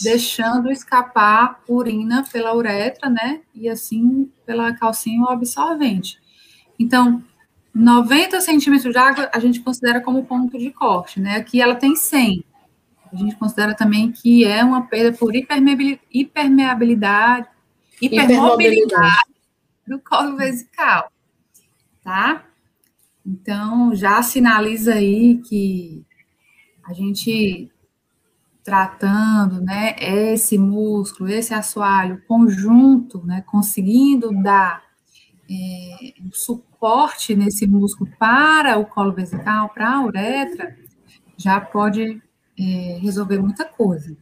deixando 0.02 0.68
escapar 0.68 1.60
urina 1.68 2.24
pela 2.24 2.56
uretra, 2.56 3.08
né, 3.08 3.42
e 3.54 3.68
assim 3.68 4.28
pela 4.44 4.74
calcinha 4.74 5.24
absorvente. 5.28 6.18
Então, 6.76 7.22
90 7.72 8.40
centímetros 8.40 8.92
de 8.92 8.98
água 8.98 9.30
a 9.32 9.38
gente 9.38 9.60
considera 9.60 10.00
como 10.00 10.24
ponto 10.24 10.58
de 10.58 10.72
corte, 10.72 11.20
né, 11.20 11.36
aqui 11.36 11.62
ela 11.62 11.76
tem 11.76 11.94
100, 11.94 12.44
a 13.14 13.16
gente 13.16 13.36
considera 13.36 13.74
também 13.74 14.10
que 14.10 14.44
é 14.44 14.64
uma 14.64 14.82
perda 14.82 15.16
por 15.16 15.32
hipermeabilidade, 15.34 17.46
hipermobilidade 18.02 19.34
do 19.86 20.00
colo 20.00 20.36
vesical, 20.36 21.10
tá? 22.02 22.44
Então, 23.24 23.94
já 23.94 24.20
sinaliza 24.22 24.94
aí 24.94 25.38
que 25.38 26.04
a 26.82 26.92
gente 26.92 27.70
tratando, 28.64 29.60
né, 29.60 29.94
esse 29.98 30.58
músculo, 30.58 31.30
esse 31.30 31.54
assoalho 31.54 32.20
conjunto, 32.26 33.24
né, 33.24 33.44
conseguindo 33.46 34.32
dar 34.42 34.82
é, 35.48 36.14
um 36.20 36.32
suporte 36.32 37.36
nesse 37.36 37.66
músculo 37.66 38.10
para 38.18 38.78
o 38.78 38.86
colo 38.86 39.12
vesical, 39.12 39.68
para 39.68 39.92
a 39.92 40.02
uretra, 40.02 40.76
já 41.36 41.60
pode 41.60 42.23
é, 42.58 42.98
resolver 43.00 43.38
muita 43.38 43.64
coisa. 43.64 44.16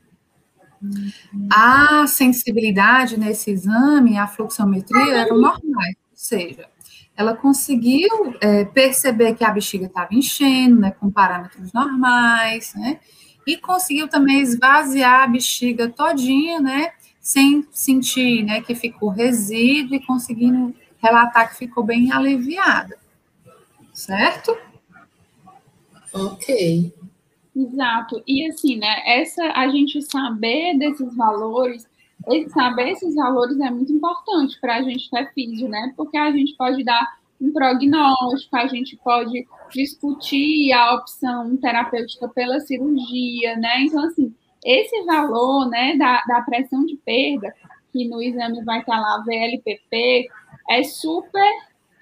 Uhum. 0.83 1.49
A 1.53 2.07
sensibilidade 2.07 3.17
nesse 3.17 3.51
exame, 3.51 4.19
a 4.19 4.27
fluxometria 4.27 5.15
eram 5.15 5.39
normais, 5.39 5.97
ou 6.11 6.17
seja, 6.17 6.69
ela 7.17 7.37
conseguiu 7.37 8.35
é, 8.41 8.65
perceber 8.65 9.35
que 9.35 9.45
a 9.45 9.51
bexiga 9.51 9.87
estava 9.87 10.09
enchendo, 10.13 10.81
né, 10.81 10.91
com 10.91 11.11
parâmetros 11.11 11.73
normais, 11.73 12.75
né, 12.75 12.99
e 13.47 13.57
conseguiu 13.57 14.09
também 14.09 14.41
esvaziar 14.41 15.23
a 15.23 15.27
bexiga 15.27 15.89
todinha, 15.89 16.61
né, 16.61 16.93
sem 17.21 17.67
sentir, 17.71 18.43
né, 18.43 18.61
que 18.61 18.75
ficou 18.75 19.09
resíduo 19.09 19.95
e 19.95 20.05
conseguindo 20.05 20.75
relatar 21.01 21.51
que 21.51 21.59
ficou 21.59 21.85
bem 21.85 22.13
aliviada, 22.13 22.97
certo? 23.93 24.57
Ok. 26.13 26.93
Exato. 27.55 28.23
E 28.27 28.49
assim, 28.49 28.77
né, 28.77 29.03
essa 29.05 29.43
a 29.53 29.69
gente 29.69 30.01
saber 30.03 30.79
desses 30.79 31.15
valores, 31.15 31.87
saber 32.49 32.91
esses 32.91 33.15
valores 33.15 33.61
é 33.61 33.71
muito 33.71 33.93
importante 33.93 34.59
para 34.61 34.77
a 34.77 34.83
gente 34.83 35.09
é 35.15 35.27
físico, 35.33 35.69
né? 35.69 35.93
Porque 35.97 36.17
a 36.17 36.31
gente 36.31 36.57
pode 36.57 36.83
dar 36.83 37.17
um 37.41 37.53
prognóstico, 37.53 38.57
a 38.57 38.67
gente 38.67 38.97
pode 38.97 39.47
discutir 39.73 40.73
a 40.73 40.95
opção 40.95 41.57
terapêutica 41.57 42.29
pela 42.29 42.61
cirurgia, 42.61 43.57
né? 43.57 43.83
Então, 43.83 44.05
assim, 44.05 44.33
esse 44.65 45.05
valor, 45.05 45.69
né, 45.69 45.97
da, 45.97 46.23
da 46.27 46.41
pressão 46.43 46.87
de 46.87 46.97
perda, 46.97 47.53
que 47.93 48.09
no 48.09 48.23
exame 48.23 48.65
vai 48.65 48.81
estar 48.81 48.99
lá 48.99 49.23
VLPP, 49.27 50.29
é 50.71 50.83
super 50.85 51.51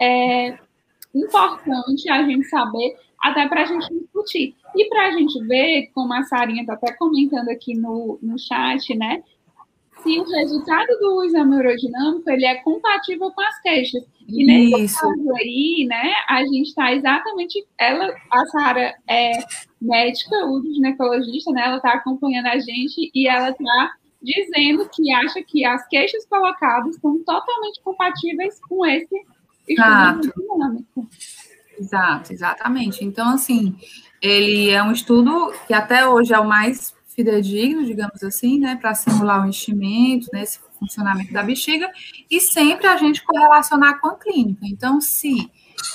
é, 0.01 0.59
importante 1.15 2.09
a 2.11 2.23
gente 2.23 2.45
saber, 2.45 2.97
até 3.21 3.49
para 3.49 3.63
a 3.63 3.67
gente 3.67 3.89
discutir. 3.93 4.55
E 4.77 4.89
para 4.89 5.09
a 5.09 5.11
gente 5.13 5.39
ver, 5.47 5.91
como 5.95 6.13
a 6.15 6.23
Sarinha 6.23 6.63
está 6.63 6.75
até 6.75 6.93
comentando 6.93 7.49
aqui 7.49 7.75
no, 7.75 8.19
no 8.23 8.39
chat, 8.39 8.95
né? 8.97 9.23
se 10.03 10.19
o 10.19 10.25
resultado 10.25 10.89
do 10.99 11.25
exame 11.25 11.57
urodinâmico 11.57 12.31
ele 12.31 12.47
é 12.47 12.57
compatível 12.57 13.31
com 13.31 13.41
as 13.43 13.61
queixas. 13.61 14.03
E 14.29 14.45
nesse 14.45 14.85
Isso. 14.85 15.01
caso 15.01 15.37
aí, 15.37 15.87
né, 15.89 16.13
a 16.29 16.43
gente 16.45 16.69
está 16.69 16.93
exatamente, 16.93 17.67
ela, 17.79 18.15
a 18.31 18.47
Sara 18.47 18.95
é 19.09 19.33
médica, 19.81 20.37
ginecologista, 20.73 21.53
né, 21.53 21.65
ela 21.67 21.77
está 21.77 21.93
acompanhando 21.93 22.47
a 22.47 22.59
gente 22.59 23.11
e 23.15 23.29
ela 23.29 23.51
está 23.51 23.93
dizendo 24.23 24.89
que 24.89 25.13
acha 25.13 25.43
que 25.43 25.65
as 25.65 25.87
queixas 25.89 26.27
colocadas 26.27 26.95
estão 26.95 27.19
totalmente 27.25 27.81
compatíveis 27.83 28.61
com 28.69 28.87
esse 28.87 29.17
estudo 29.69 30.33
dinâmico. 30.37 31.09
Exato, 31.81 32.33
exatamente. 32.33 33.03
Então, 33.03 33.31
assim, 33.31 33.75
ele 34.21 34.69
é 34.69 34.83
um 34.83 34.93
estudo 34.93 35.51
que 35.67 35.73
até 35.73 36.07
hoje 36.07 36.35
é 36.35 36.39
o 36.39 36.47
mais 36.47 36.95
fidedigno, 37.09 37.85
digamos 37.87 38.23
assim, 38.23 38.61
né, 38.61 38.77
para 38.77 38.95
simular 38.95 39.43
o 39.43 39.49
enchimento, 39.49 40.29
né, 40.33 40.43
esse 40.43 40.61
funcionamento 40.79 41.33
da 41.33 41.43
bexiga, 41.43 41.91
e 42.31 42.41
sempre 42.41 42.87
a 42.87 42.97
gente 42.97 43.23
correlacionar 43.25 43.99
com 44.01 44.09
a 44.09 44.17
clínica. 44.17 44.61
Então, 44.65 45.01
se 45.01 45.51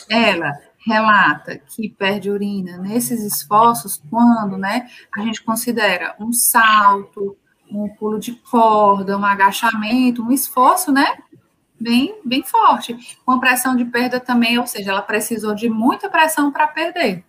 ela 0.09 0.51
relata 0.85 1.57
que 1.57 1.89
perde 1.89 2.29
urina 2.29 2.77
nesses 2.77 3.23
esforços, 3.23 4.01
quando, 4.09 4.57
né, 4.57 4.87
a 5.15 5.21
gente 5.21 5.43
considera 5.43 6.15
um 6.19 6.33
salto, 6.33 7.37
um 7.71 7.89
pulo 7.89 8.19
de 8.19 8.33
corda, 8.33 9.17
um 9.17 9.25
agachamento, 9.25 10.23
um 10.23 10.31
esforço, 10.31 10.91
né, 10.91 11.17
bem, 11.85 12.19
bem 12.25 12.41
forte, 12.41 12.97
com 13.23 13.39
pressão 13.39 13.75
de 13.75 13.85
perda 13.85 14.19
também, 14.19 14.57
ou 14.57 14.65
seja, 14.65 14.89
ela 14.89 15.03
precisou 15.03 15.53
de 15.53 15.69
muita 15.69 16.09
pressão 16.09 16.51
para 16.51 16.67
perder. 16.67 17.23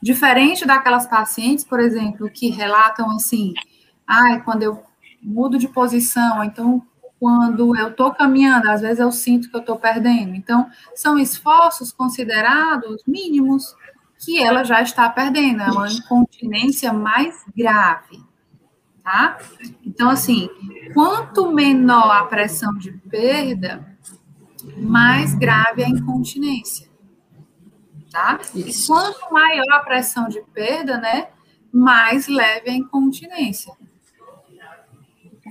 Diferente 0.00 0.64
daquelas 0.64 1.06
pacientes, 1.06 1.62
por 1.62 1.78
exemplo, 1.78 2.30
que 2.30 2.48
relatam 2.48 3.10
assim, 3.10 3.52
ai, 4.06 4.40
quando 4.40 4.62
eu 4.62 4.82
mudo 5.22 5.58
de 5.58 5.68
posição, 5.68 6.42
então 6.42 6.82
quando 7.20 7.76
eu 7.76 7.90
estou 7.90 8.12
caminhando, 8.12 8.70
às 8.70 8.80
vezes 8.80 8.98
eu 8.98 9.12
sinto 9.12 9.50
que 9.50 9.54
eu 9.54 9.60
estou 9.60 9.76
perdendo. 9.76 10.34
Então, 10.34 10.68
são 10.94 11.18
esforços 11.18 11.92
considerados 11.92 13.02
mínimos 13.06 13.76
que 14.18 14.42
ela 14.42 14.64
já 14.64 14.80
está 14.80 15.08
perdendo, 15.10 15.62
é 15.62 15.70
uma 15.70 15.92
incontinência 15.92 16.92
mais 16.92 17.44
grave, 17.54 18.24
tá? 19.02 19.38
Então, 19.84 20.08
assim, 20.08 20.48
quanto 20.94 21.52
menor 21.52 22.10
a 22.10 22.24
pressão 22.24 22.72
de 22.78 22.92
perda, 22.92 23.86
mais 24.76 25.34
grave 25.34 25.82
é 25.82 25.86
a 25.86 25.90
incontinência 25.90 26.92
tá? 28.12 28.38
E 28.54 28.70
quanto 28.86 29.32
maior 29.32 29.72
a 29.72 29.80
pressão 29.80 30.28
de 30.28 30.40
perda, 30.52 30.98
né, 30.98 31.28
mais 31.72 32.28
leve 32.28 32.70
a 32.70 32.74
incontinência. 32.74 33.72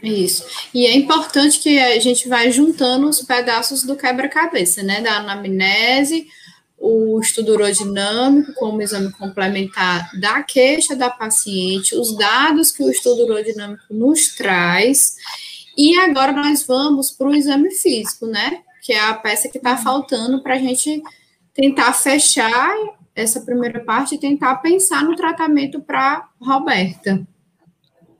Isso. 0.03 0.45
E 0.73 0.85
é 0.85 0.95
importante 0.95 1.59
que 1.59 1.77
a 1.79 1.99
gente 1.99 2.29
vai 2.29 2.51
juntando 2.51 3.07
os 3.07 3.21
pedaços 3.21 3.83
do 3.83 3.95
quebra-cabeça, 3.95 4.81
né? 4.81 4.99
Da 5.01 5.17
anamnese, 5.17 6.27
o 6.81 7.19
estudo 7.21 7.53
urodinâmico 7.53 8.53
como 8.55 8.81
exame 8.81 9.11
complementar 9.11 10.09
da 10.19 10.41
queixa 10.41 10.95
da 10.95 11.11
paciente, 11.11 11.95
os 11.95 12.17
dados 12.17 12.71
que 12.71 12.81
o 12.81 12.89
estudo 12.89 13.23
urodinâmico 13.23 13.83
nos 13.91 14.35
traz. 14.35 15.15
E 15.77 15.97
agora 15.99 16.31
nós 16.31 16.65
vamos 16.65 17.11
para 17.11 17.27
o 17.27 17.35
exame 17.35 17.69
físico, 17.69 18.25
né? 18.25 18.63
Que 18.81 18.93
é 18.93 18.99
a 18.99 19.13
peça 19.13 19.47
que 19.47 19.57
está 19.57 19.77
faltando 19.77 20.41
para 20.41 20.55
a 20.55 20.57
gente 20.57 21.03
tentar 21.53 21.93
fechar 21.93 22.75
essa 23.15 23.41
primeira 23.41 23.81
parte 23.81 24.15
e 24.15 24.19
tentar 24.19 24.55
pensar 24.57 25.03
no 25.03 25.15
tratamento 25.15 25.81
para 25.81 26.27
Roberta. 26.41 27.25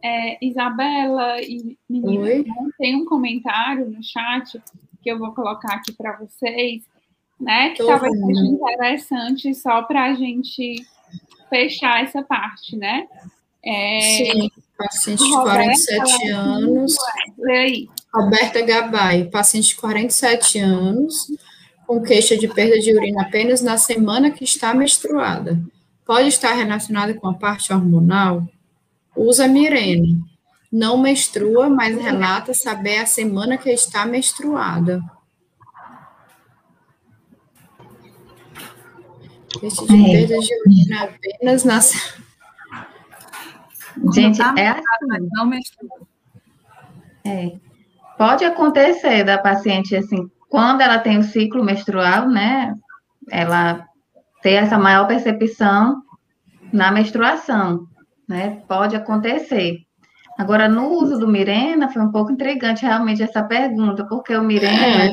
É, 0.03 0.45
Isabela 0.45 1.41
e 1.41 1.77
meninas, 1.89 2.45
tem 2.77 2.95
um 2.95 3.05
comentário 3.05 3.89
no 3.89 4.03
chat 4.03 4.61
que 5.01 5.11
eu 5.11 5.17
vou 5.17 5.33
colocar 5.33 5.75
aqui 5.75 5.91
para 5.93 6.17
vocês, 6.17 6.83
né? 7.41 7.69
Que 7.71 7.77
Tô 7.79 7.87
talvez 7.87 8.13
vendo. 8.13 8.25
seja 8.35 8.47
interessante 8.47 9.55
só 9.55 9.81
para 9.83 10.05
a 10.05 10.13
gente 10.13 10.75
fechar 11.49 12.03
essa 12.03 12.21
parte, 12.23 12.75
né? 12.77 13.05
É, 13.63 13.99
Sim, 14.01 14.49
paciente 14.77 15.23
de 15.23 15.29
Roberta, 15.31 15.57
47 15.63 16.27
ela- 16.29 16.39
anos. 16.41 16.95
aí. 17.49 17.87
Roberta 18.13 18.61
Gabay, 18.61 19.29
paciente 19.29 19.69
de 19.69 19.75
47 19.75 20.59
anos, 20.59 21.27
com 21.87 22.01
queixa 22.01 22.37
de 22.37 22.47
perda 22.47 22.79
de 22.79 22.93
urina 22.93 23.21
apenas 23.23 23.61
na 23.61 23.77
semana 23.77 24.31
que 24.31 24.43
está 24.43 24.73
menstruada. 24.73 25.59
Pode 26.05 26.27
estar 26.29 26.53
relacionada 26.53 27.13
com 27.13 27.27
a 27.27 27.33
parte 27.33 27.71
hormonal? 27.71 28.43
Usa 29.15 29.47
Mirena. 29.47 30.17
Não 30.71 30.97
menstrua, 30.97 31.69
mas 31.69 31.97
relata 32.01 32.53
saber 32.53 32.97
a 32.99 33.05
semana 33.05 33.57
que 33.57 33.69
está 33.69 34.05
menstruada. 34.05 35.01
Queixa 39.59 39.85
de 39.85 39.93
É. 39.93 40.27
perda 40.27 40.39
de 40.39 40.61
urina 40.65 41.03
apenas 41.03 41.63
na 41.63 41.81
se- 41.81 42.21
Gente, 44.13 44.37
tá 44.37 44.53
é 44.57 44.69
assim. 44.69 44.81
Não. 45.33 45.51
É. 47.25 47.51
Pode 48.17 48.45
acontecer 48.45 49.23
da 49.23 49.37
paciente, 49.37 49.95
assim, 49.95 50.29
quando 50.49 50.81
ela 50.81 50.99
tem 50.99 51.17
o 51.17 51.23
ciclo 51.23 51.63
menstrual, 51.63 52.27
né? 52.29 52.73
Ela 53.29 53.85
ter 54.41 54.53
essa 54.53 54.77
maior 54.77 55.07
percepção 55.07 56.01
na 56.71 56.91
menstruação, 56.91 57.87
né? 58.27 58.61
Pode 58.67 58.95
acontecer. 58.95 59.79
Agora, 60.37 60.67
no 60.67 60.87
uso 60.89 61.19
do 61.19 61.27
Mirena, 61.27 61.89
foi 61.89 62.01
um 62.01 62.11
pouco 62.11 62.31
intrigante 62.31 62.83
realmente 62.85 63.21
essa 63.21 63.43
pergunta, 63.43 64.05
porque 64.07 64.35
o 64.35 64.43
Mirena 64.43 65.11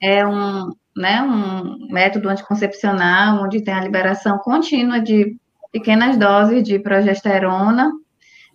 é 0.00 0.24
um, 0.26 0.70
né, 0.98 1.22
um 1.22 1.92
método 1.92 2.28
anticoncepcional 2.28 3.44
onde 3.44 3.62
tem 3.62 3.72
a 3.72 3.80
liberação 3.80 4.38
contínua 4.38 5.00
de 5.00 5.36
pequenas 5.72 6.16
doses 6.16 6.62
de 6.62 6.78
progesterona, 6.78 7.90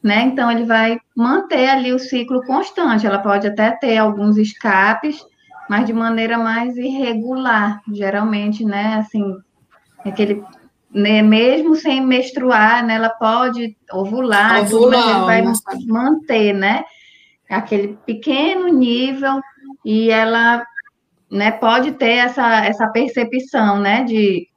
né? 0.03 0.23
Então 0.23 0.51
ele 0.51 0.65
vai 0.65 0.99
manter 1.15 1.69
ali 1.69 1.93
o 1.93 1.99
ciclo 1.99 2.43
constante. 2.45 3.07
Ela 3.07 3.19
pode 3.19 3.47
até 3.47 3.71
ter 3.71 3.97
alguns 3.97 4.37
escapes, 4.37 5.23
mas 5.69 5.85
de 5.85 5.93
maneira 5.93 6.37
mais 6.37 6.75
irregular, 6.75 7.81
geralmente, 7.91 8.65
né? 8.65 8.95
Assim, 8.95 9.37
aquele 10.03 10.43
né, 10.93 11.21
mesmo 11.23 11.75
sem 11.75 12.05
menstruar, 12.05 12.85
né, 12.85 12.95
ela 12.95 13.09
pode 13.09 13.75
ovular, 13.91 14.61
Ovular, 14.61 15.09
ele 15.09 15.25
vai 15.25 15.41
né? 15.41 15.53
manter, 15.87 16.53
né? 16.53 16.83
Aquele 17.49 17.97
pequeno 18.05 18.67
nível 18.67 19.41
e 19.83 20.09
ela, 20.09 20.63
né, 21.33 21.49
pode 21.51 21.93
ter 21.93 22.17
essa, 22.17 22.63
essa 22.63 22.87
percepção, 22.89 23.79
né, 23.79 24.03
de, 24.03 24.47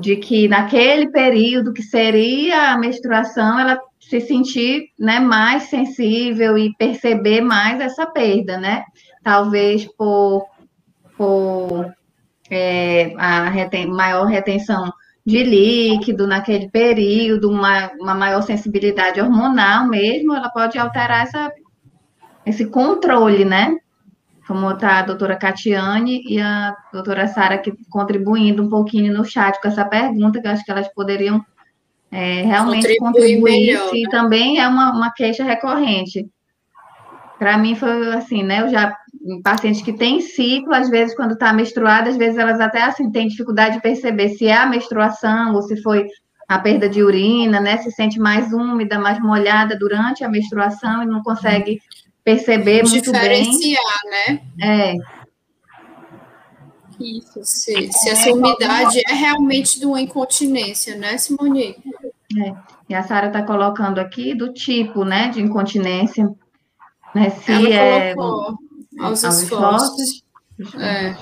de 0.00 0.16
que 0.16 0.46
naquele 0.48 1.10
período 1.10 1.72
que 1.72 1.82
seria 1.82 2.72
a 2.72 2.78
menstruação, 2.78 3.58
ela 3.58 3.80
se 3.98 4.20
sentir, 4.20 4.90
né, 4.98 5.18
mais 5.18 5.64
sensível 5.64 6.58
e 6.58 6.74
perceber 6.76 7.40
mais 7.40 7.80
essa 7.80 8.06
perda, 8.06 8.58
né? 8.58 8.84
Talvez 9.22 9.86
por, 9.96 10.46
por 11.16 11.90
é, 12.50 13.14
a 13.16 13.48
reten 13.48 13.86
maior 13.86 14.26
retenção 14.26 14.92
de 15.24 15.42
líquido 15.42 16.26
naquele 16.26 16.68
período, 16.68 17.48
uma, 17.48 17.90
uma 18.00 18.14
maior 18.14 18.42
sensibilidade 18.42 19.20
hormonal 19.20 19.86
mesmo, 19.86 20.34
ela 20.34 20.50
pode 20.50 20.78
alterar 20.78 21.22
essa, 21.22 21.50
esse 22.44 22.66
controle, 22.66 23.44
né? 23.44 23.76
Como 24.50 24.68
está 24.68 24.98
a 24.98 25.02
doutora 25.02 25.36
Catiane 25.36 26.24
e 26.28 26.40
a 26.40 26.74
doutora 26.92 27.28
Sara 27.28 27.54
aqui 27.54 27.72
contribuindo 27.88 28.64
um 28.64 28.68
pouquinho 28.68 29.16
no 29.16 29.24
chat 29.24 29.60
com 29.62 29.68
essa 29.68 29.84
pergunta, 29.84 30.40
que 30.40 30.48
eu 30.48 30.50
acho 30.50 30.64
que 30.64 30.72
elas 30.72 30.92
poderiam 30.92 31.40
é, 32.10 32.42
realmente 32.42 32.96
Contribuir 32.96 32.98
contribuir, 32.98 33.66
melhor, 33.66 33.90
se 33.90 34.02
né? 34.02 34.08
também 34.10 34.58
é 34.58 34.66
uma, 34.66 34.90
uma 34.90 35.12
queixa 35.12 35.44
recorrente. 35.44 36.28
Para 37.38 37.56
mim 37.58 37.76
foi 37.76 38.12
assim, 38.12 38.42
né? 38.42 38.62
Eu 38.62 38.68
já 38.70 38.92
pacientes 39.44 39.82
que 39.82 39.92
têm 39.92 40.20
ciclo, 40.20 40.74
às 40.74 40.90
vezes 40.90 41.14
quando 41.14 41.34
está 41.34 41.52
menstruada, 41.52 42.10
às 42.10 42.16
vezes 42.16 42.36
elas 42.36 42.60
até 42.60 42.82
assim 42.82 43.08
têm 43.08 43.28
dificuldade 43.28 43.76
de 43.76 43.82
perceber 43.82 44.30
se 44.30 44.48
é 44.48 44.56
a 44.56 44.66
menstruação 44.66 45.54
ou 45.54 45.62
se 45.62 45.80
foi 45.80 46.08
a 46.48 46.58
perda 46.58 46.88
de 46.88 47.04
urina, 47.04 47.60
né? 47.60 47.76
Se 47.76 47.92
sente 47.92 48.18
mais 48.18 48.52
úmida, 48.52 48.98
mais 48.98 49.20
molhada 49.20 49.78
durante 49.78 50.24
a 50.24 50.28
menstruação 50.28 51.04
e 51.04 51.06
não 51.06 51.22
consegue 51.22 51.80
perceber 52.24 52.82
muito 52.82 53.12
bem. 53.12 53.20
Diferenciar, 53.20 54.00
né? 54.04 54.42
É, 54.62 54.94
Isso. 57.00 57.40
Se, 57.44 57.92
se 57.92 58.10
essa 58.10 58.32
umidade 58.32 59.00
é 59.08 59.14
realmente 59.14 59.78
de 59.78 59.86
uma 59.86 60.00
incontinência, 60.00 60.96
né, 60.96 61.16
Simone? 61.18 61.76
e 62.88 62.94
a 62.94 63.02
Sara 63.02 63.26
está 63.26 63.42
colocando 63.42 63.98
aqui 63.98 64.34
do 64.34 64.52
tipo, 64.52 65.04
né, 65.04 65.28
de 65.28 65.40
incontinência, 65.40 66.32
né? 67.14 67.30
Se 67.30 67.52
Ela 67.52 67.68
é 67.74 68.14
colocou 68.14 68.58
aos 69.00 69.24
aos 69.24 69.42
esforços. 69.42 70.22
É, 70.78 71.16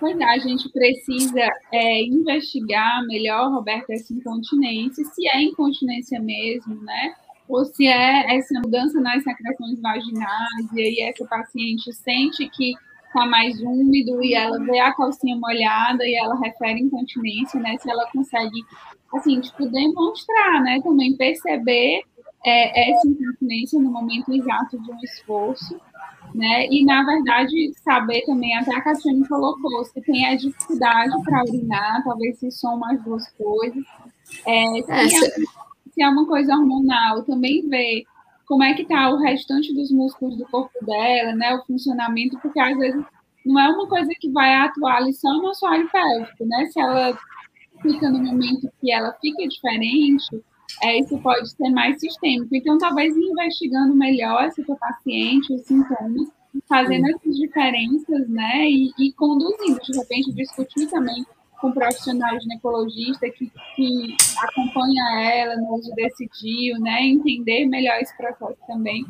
Pois 0.00 0.18
é, 0.18 0.24
a 0.24 0.38
gente 0.38 0.66
precisa 0.70 1.46
é, 1.70 2.02
investigar 2.02 3.06
melhor, 3.06 3.52
Roberta, 3.52 3.92
essa 3.92 4.14
incontinência, 4.14 5.04
se 5.04 5.28
é 5.28 5.42
incontinência 5.42 6.18
mesmo, 6.18 6.82
né? 6.82 7.14
Ou 7.50 7.64
se 7.64 7.86
é 7.86 8.36
essa 8.36 8.60
mudança 8.60 9.00
nas 9.00 9.22
secreções 9.24 9.80
vaginais, 9.80 10.72
e 10.72 10.80
aí 10.80 11.00
essa 11.00 11.24
paciente 11.26 11.92
sente 11.92 12.48
que 12.48 12.74
está 13.06 13.26
mais 13.26 13.60
úmido 13.60 14.22
e 14.24 14.34
ela 14.34 14.58
vê 14.60 14.78
a 14.78 14.94
calcinha 14.94 15.36
molhada 15.36 16.04
e 16.06 16.14
ela 16.14 16.38
refere 16.38 16.80
incontinência, 16.80 17.60
né? 17.60 17.76
Se 17.78 17.90
ela 17.90 18.08
consegue, 18.12 18.64
assim, 19.12 19.40
tipo, 19.40 19.68
demonstrar, 19.68 20.62
né? 20.62 20.80
Também 20.82 21.16
perceber 21.16 22.02
é, 22.44 22.92
essa 22.92 23.08
incontinência 23.08 23.80
no 23.80 23.90
momento 23.90 24.32
exato 24.32 24.80
de 24.80 24.92
um 24.92 24.98
esforço, 25.02 25.78
né? 26.34 26.66
E, 26.70 26.84
na 26.84 27.04
verdade, 27.04 27.72
saber 27.82 28.22
também, 28.22 28.56
até 28.56 28.74
a 28.74 28.80
Cassiane 28.80 29.26
colocou, 29.28 29.84
se 29.84 30.00
tem 30.02 30.26
a 30.26 30.36
dificuldade 30.36 31.10
para 31.24 31.42
urinar, 31.42 32.04
talvez 32.04 32.38
se 32.38 32.50
soma 32.52 32.92
as 32.92 33.02
duas 33.02 33.28
coisas. 33.30 33.84
É, 34.46 35.08
se, 35.08 35.26
é, 35.26 35.44
se 36.00 36.04
é 36.04 36.08
uma 36.08 36.26
coisa 36.26 36.54
hormonal, 36.54 37.22
também 37.24 37.68
ver 37.68 38.04
como 38.46 38.64
é 38.64 38.72
que 38.72 38.82
está 38.82 39.10
o 39.10 39.18
restante 39.18 39.74
dos 39.74 39.92
músculos 39.92 40.38
do 40.38 40.46
corpo 40.46 40.72
dela, 40.86 41.34
né, 41.34 41.54
o 41.54 41.66
funcionamento, 41.66 42.38
porque 42.40 42.58
às 42.58 42.76
vezes 42.78 43.04
não 43.44 43.60
é 43.60 43.68
uma 43.68 43.86
coisa 43.86 44.10
que 44.18 44.30
vai 44.30 44.54
atuar 44.54 44.96
ali 44.96 45.12
só 45.12 45.30
no 45.34 45.48
assoalho 45.48 45.90
pélvico, 45.90 46.46
né, 46.46 46.64
se 46.72 46.80
ela 46.80 47.18
fica 47.82 48.08
no 48.08 48.18
momento 48.18 48.70
que 48.80 48.90
ela 48.90 49.12
fica 49.20 49.46
diferente, 49.46 50.42
é, 50.82 51.00
isso 51.00 51.18
pode 51.18 51.50
ser 51.50 51.68
mais 51.68 52.00
sistêmico. 52.00 52.54
Então, 52.54 52.78
talvez 52.78 53.14
investigando 53.14 53.94
melhor 53.94 54.44
essa 54.44 54.62
paciente, 54.76 55.52
os 55.52 55.62
sintomas, 55.62 56.28
fazendo 56.66 57.08
essas 57.08 57.36
diferenças, 57.36 58.26
né, 58.26 58.70
e, 58.70 58.90
e 58.98 59.12
conduzindo, 59.12 59.78
de 59.82 59.98
repente, 59.98 60.32
discutir 60.32 60.86
também 60.88 61.26
com 61.60 61.72
profissionais 61.72 62.42
ginecologista 62.42 63.28
que, 63.30 63.50
que 63.76 64.16
acompanha 64.38 65.20
ela 65.22 65.56
no 65.56 65.74
uso 65.74 65.94
desse 65.94 66.28
DIU, 66.40 66.80
né? 66.80 67.02
Entender 67.02 67.66
melhor 67.66 67.98
esse 68.00 68.16
processo 68.16 68.58
também 68.66 69.04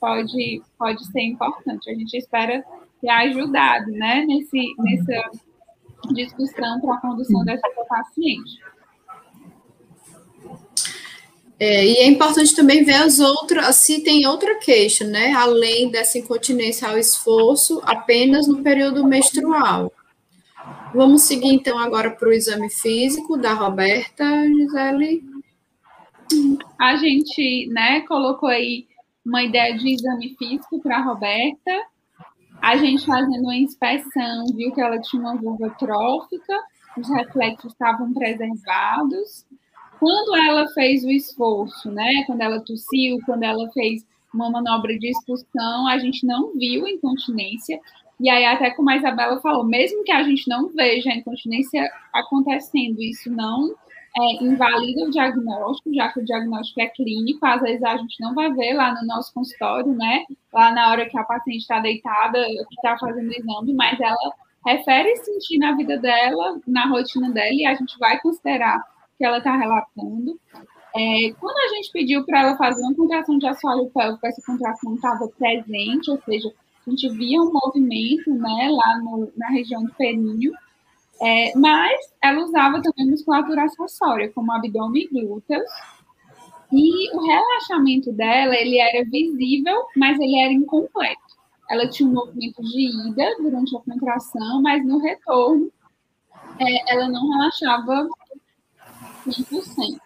pode, 0.00 0.62
pode 0.78 1.06
ser 1.06 1.22
importante. 1.22 1.90
A 1.90 1.94
gente 1.94 2.16
espera 2.16 2.64
ter 3.00 3.10
ajudado, 3.10 3.90
né? 3.92 4.24
Nesse, 4.26 4.74
nessa 4.78 5.30
discussão 6.12 6.80
para 6.80 6.94
a 6.94 7.00
condução 7.00 7.44
dessa 7.44 7.68
paciente. 7.88 8.60
É, 11.58 11.86
e 11.86 11.96
é 11.96 12.06
importante 12.06 12.54
também 12.54 12.84
ver 12.84 12.96
as 12.96 13.18
outras, 13.18 13.76
se 13.76 14.04
tem 14.04 14.26
outra 14.26 14.56
queixa, 14.56 15.04
né? 15.04 15.32
Além 15.32 15.90
dessa 15.90 16.18
incontinência 16.18 16.86
ao 16.86 16.98
esforço, 16.98 17.80
apenas 17.84 18.46
no 18.46 18.62
período 18.62 19.06
menstrual. 19.06 19.90
Vamos 20.94 21.22
seguir 21.22 21.52
então 21.52 21.78
agora 21.78 22.10
para 22.10 22.28
o 22.28 22.32
exame 22.32 22.70
físico 22.70 23.36
da 23.36 23.52
Roberta, 23.52 24.24
Gisele. 24.46 25.22
A 26.80 26.96
gente, 26.96 27.68
né, 27.68 28.00
colocou 28.02 28.48
aí 28.48 28.86
uma 29.24 29.42
ideia 29.42 29.76
de 29.76 29.94
exame 29.94 30.34
físico 30.38 30.80
para 30.80 30.98
a 30.98 31.02
Roberta. 31.02 31.72
A 32.62 32.76
gente 32.76 33.04
fazendo 33.04 33.42
uma 33.42 33.56
inspeção, 33.56 34.46
viu 34.54 34.72
que 34.72 34.80
ela 34.80 34.98
tinha 35.00 35.20
uma 35.20 35.36
vulva 35.36 35.70
trófica, 35.78 36.54
os 36.96 37.08
reflexos 37.10 37.72
estavam 37.72 38.12
preservados. 38.12 39.44
Quando 39.98 40.36
ela 40.36 40.66
fez 40.68 41.04
o 41.04 41.10
esforço, 41.10 41.90
né, 41.90 42.24
quando 42.26 42.40
ela 42.40 42.60
tossiu, 42.60 43.18
quando 43.26 43.42
ela 43.42 43.70
fez 43.72 44.04
uma 44.32 44.50
manobra 44.50 44.98
de 44.98 45.10
expulsão, 45.10 45.86
a 45.88 45.98
gente 45.98 46.26
não 46.26 46.52
viu 46.54 46.86
incontinência. 46.86 47.78
E 48.18 48.30
aí, 48.30 48.44
até 48.46 48.70
como 48.70 48.90
a 48.90 48.96
Isabela 48.96 49.40
falou, 49.40 49.64
mesmo 49.64 50.02
que 50.02 50.12
a 50.12 50.22
gente 50.22 50.48
não 50.48 50.68
veja 50.68 51.10
a 51.10 51.16
incontinência 51.16 51.90
acontecendo, 52.12 53.00
isso 53.02 53.30
não 53.30 53.74
é, 54.18 54.42
invalida 54.42 55.04
o 55.04 55.10
diagnóstico, 55.10 55.94
já 55.94 56.10
que 56.10 56.20
o 56.20 56.24
diagnóstico 56.24 56.80
é 56.80 56.86
clínico, 56.86 57.44
às 57.44 57.60
vezes 57.60 57.82
a 57.82 57.96
gente 57.98 58.18
não 58.20 58.34
vai 58.34 58.50
ver 58.52 58.72
lá 58.72 58.94
no 58.94 59.06
nosso 59.06 59.32
consultório, 59.34 59.92
né? 59.94 60.24
Lá 60.52 60.72
na 60.72 60.90
hora 60.90 61.08
que 61.08 61.18
a 61.18 61.24
paciente 61.24 61.60
está 61.60 61.80
deitada, 61.80 62.42
que 62.42 62.74
está 62.74 62.96
fazendo 62.98 63.30
exame, 63.30 63.74
mas 63.74 64.00
ela 64.00 64.16
refere 64.64 65.14
sentir 65.16 65.58
na 65.58 65.76
vida 65.76 65.98
dela, 65.98 66.58
na 66.66 66.86
rotina 66.86 67.30
dela, 67.30 67.52
e 67.52 67.66
a 67.66 67.74
gente 67.74 67.98
vai 67.98 68.18
considerar 68.20 68.82
que 69.18 69.24
ela 69.24 69.38
está 69.38 69.54
relatando. 69.54 70.40
É, 70.96 71.30
quando 71.38 71.56
a 71.58 71.74
gente 71.74 71.92
pediu 71.92 72.24
para 72.24 72.40
ela 72.40 72.56
fazer 72.56 72.80
uma 72.82 72.94
contração 72.94 73.36
de 73.36 73.46
assoalho 73.46 73.90
pélvico, 73.90 74.26
essa 74.26 74.42
contração 74.46 74.94
estava 74.94 75.28
presente, 75.28 76.10
ou 76.10 76.18
seja, 76.22 76.50
a 76.86 76.90
gente 76.90 77.08
via 77.10 77.40
um 77.40 77.52
movimento 77.52 78.32
né, 78.34 78.68
lá 78.70 79.00
no, 79.00 79.32
na 79.36 79.48
região 79.48 79.84
do 79.84 79.92
períneo, 79.94 80.52
é, 81.20 81.56
mas 81.56 82.12
ela 82.22 82.44
usava 82.44 82.80
também 82.82 83.10
musculatura 83.10 83.64
acessória, 83.64 84.30
como 84.32 84.52
abdômen 84.52 85.02
e 85.02 85.08
glúteos, 85.08 85.70
e 86.72 87.16
o 87.16 87.24
relaxamento 87.24 88.12
dela, 88.12 88.54
ele 88.54 88.78
era 88.78 89.04
visível, 89.04 89.86
mas 89.96 90.18
ele 90.18 90.36
era 90.38 90.52
incompleto. 90.52 91.20
Ela 91.70 91.88
tinha 91.88 92.08
um 92.08 92.12
movimento 92.12 92.62
de 92.62 93.08
ida 93.08 93.36
durante 93.40 93.76
a 93.76 93.80
contração, 93.80 94.62
mas 94.62 94.84
no 94.84 94.98
retorno 94.98 95.70
é, 96.58 96.92
ela 96.92 97.08
não 97.08 97.28
relaxava 97.30 98.08
100%, 99.26 99.98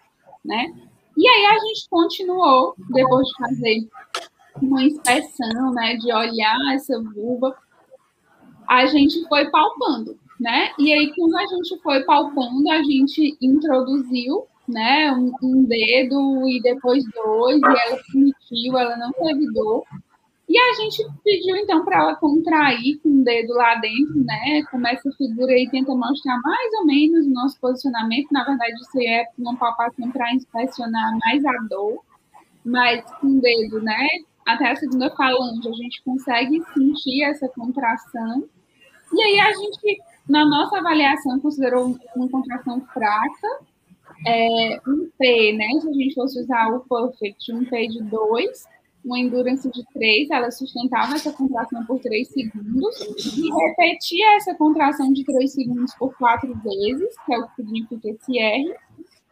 né? 0.45 0.73
E 1.17 1.27
aí 1.27 1.45
a 1.45 1.59
gente 1.59 1.89
continuou, 1.89 2.75
depois 2.89 3.27
de 3.27 3.33
fazer 3.37 3.89
uma 4.61 4.83
inspeção, 4.83 5.71
né, 5.73 5.95
de 5.97 6.13
olhar 6.13 6.57
essa 6.73 7.01
vulva, 7.01 7.55
a 8.67 8.85
gente 8.85 9.27
foi 9.27 9.49
palpando, 9.49 10.17
né? 10.39 10.71
E 10.79 10.93
aí, 10.93 11.13
quando 11.15 11.35
a 11.37 11.45
gente 11.45 11.77
foi 11.81 12.03
palpando, 12.03 12.69
a 12.71 12.81
gente 12.83 13.37
introduziu, 13.41 14.45
né, 14.67 15.11
um, 15.11 15.33
um 15.43 15.63
dedo 15.63 16.47
e 16.47 16.61
depois 16.61 17.03
dois, 17.13 17.59
e 17.61 17.65
ela 17.65 18.01
permitiu, 18.11 18.77
ela 18.77 18.97
não 18.97 19.11
teve 19.11 19.51
dor. 19.53 19.83
E 20.47 20.57
a 20.57 20.73
gente 20.73 21.05
pediu, 21.23 21.55
então, 21.55 21.85
para 21.85 21.97
ela 21.97 22.15
contrair 22.15 22.99
com 23.01 23.09
o 23.09 23.23
dedo 23.23 23.53
lá 23.53 23.75
dentro, 23.75 24.21
né? 24.21 24.61
Como 24.69 24.85
essa 24.85 25.09
figura 25.13 25.53
aí 25.53 25.69
tenta 25.69 25.95
mostrar 25.95 26.37
mais 26.41 26.73
ou 26.73 26.85
menos 26.85 27.25
o 27.25 27.29
nosso 27.31 27.57
posicionamento. 27.57 28.27
Na 28.31 28.43
verdade, 28.43 28.73
isso 28.73 28.99
é 29.01 29.27
uma 29.39 29.55
palpação 29.55 30.11
para 30.11 30.33
inspecionar 30.33 31.17
mais 31.19 31.45
a 31.45 31.53
dor, 31.69 32.03
mas 32.65 33.01
com 33.21 33.27
o 33.27 33.41
dedo, 33.41 33.81
né? 33.81 34.05
Até 34.53 34.71
a 34.71 34.75
segunda 34.75 35.09
falange, 35.15 35.67
a 35.67 35.73
gente 35.73 36.01
consegue 36.03 36.61
sentir 36.73 37.23
essa 37.23 37.47
contração. 37.49 38.43
E 39.13 39.21
aí 39.21 39.39
a 39.39 39.51
gente, 39.51 40.01
na 40.27 40.45
nossa 40.45 40.77
avaliação, 40.77 41.39
considerou 41.39 41.97
uma 42.15 42.29
contração 42.29 42.81
fraca, 42.93 43.47
é, 44.25 44.79
um 44.87 45.09
P, 45.17 45.53
né? 45.53 45.67
Se 45.81 45.89
a 45.89 45.93
gente 45.93 46.15
fosse 46.15 46.39
usar 46.39 46.69
o 46.69 46.81
Perfect, 46.81 47.53
um 47.53 47.65
P 47.65 47.87
de 47.87 48.03
2, 48.03 48.65
uma 49.03 49.19
endurance 49.19 49.69
de 49.69 49.83
3, 49.93 50.29
ela 50.29 50.51
sustentava 50.51 51.15
essa 51.15 51.33
contração 51.33 51.83
por 51.85 51.99
3 51.99 52.27
segundos 52.27 52.99
e 53.37 53.49
repetia 53.51 54.35
essa 54.35 54.53
contração 54.53 55.11
de 55.11 55.23
3 55.23 55.51
segundos 55.51 55.93
por 55.95 56.15
4 56.17 56.53
vezes, 56.63 57.15
que 57.25 57.33
é 57.33 57.39
o 57.39 57.47
que 57.47 57.55
significa 57.55 58.09
esse 58.09 58.37
R, 58.39 58.75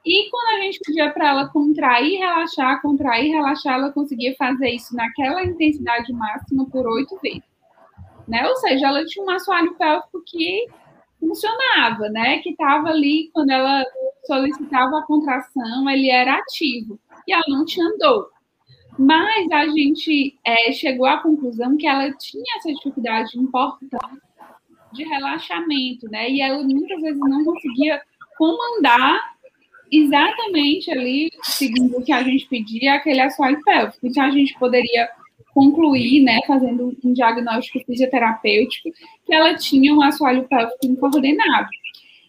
e 0.06 0.30
quando 0.30 0.58
a 0.58 0.62
gente 0.62 0.80
pedia 0.80 1.12
para 1.12 1.30
ela 1.30 1.50
contrair, 1.50 2.20
relaxar, 2.20 2.82
contrair, 2.82 3.32
relaxar, 3.32 3.76
ela 3.76 3.92
conseguia 3.92 4.34
fazer 4.36 4.70
isso 4.70 4.96
naquela 4.96 5.44
intensidade 5.44 6.12
máxima 6.14 6.66
por 6.70 6.88
oito 6.88 7.18
vezes. 7.22 7.44
Né? 8.28 8.48
Ou 8.48 8.56
seja, 8.58 8.88
ela 8.88 9.06
tinha 9.06 9.26
um 9.26 9.30
assoalho 9.30 9.76
pélvico 9.76 10.22
que 10.26 10.68
funcionava, 11.20 12.10
né? 12.10 12.40
Que 12.40 12.52
estava 12.52 12.90
ali 12.90 13.30
quando 13.34 13.50
ela 13.50 13.84
solicitava 14.26 15.00
a 15.00 15.04
contração, 15.04 15.90
ele 15.90 16.10
era 16.10 16.36
ativo 16.36 17.00
e 17.28 17.34
ela 17.34 17.44
não 17.50 17.66
tinha 17.66 17.86
dor. 17.98 18.30
Mas 18.98 19.52
a 19.52 19.68
gente 19.68 20.38
é, 20.46 20.72
chegou 20.72 21.08
à 21.08 21.18
conclusão 21.18 21.76
que 21.76 21.88
ela 21.88 22.12
tinha 22.14 22.58
essa 22.58 22.72
dificuldade 22.74 23.38
importante 23.38 24.22
de 24.94 25.04
relaxamento, 25.04 26.08
né? 26.10 26.30
E 26.30 26.42
ela 26.42 26.64
muitas 26.64 27.02
vezes 27.02 27.20
não 27.20 27.44
conseguia 27.44 28.02
comandar 28.38 29.39
exatamente 29.92 30.92
ali, 30.92 31.32
seguindo 31.44 31.98
o 31.98 32.04
que 32.04 32.12
a 32.12 32.24
gente 32.24 32.48
pedia, 32.48 32.96
aquele 32.96 33.22
assoalho 33.22 33.60
pélvico. 33.64 34.06
Então, 34.06 34.24
a 34.24 34.32
gente 34.32 34.58
poderia 34.58 35.10
concluir, 35.54 36.22
né, 36.22 36.40
fazendo 36.48 36.96
um 37.04 37.14
diagnóstico 37.14 37.84
fisioterapêutico, 37.86 38.90
que 39.26 39.34
ela 39.34 39.56
tinha 39.56 39.94
um 39.94 40.02
assoalho 40.02 40.48
pélvico 40.48 40.86
incoordenado. 40.86 41.68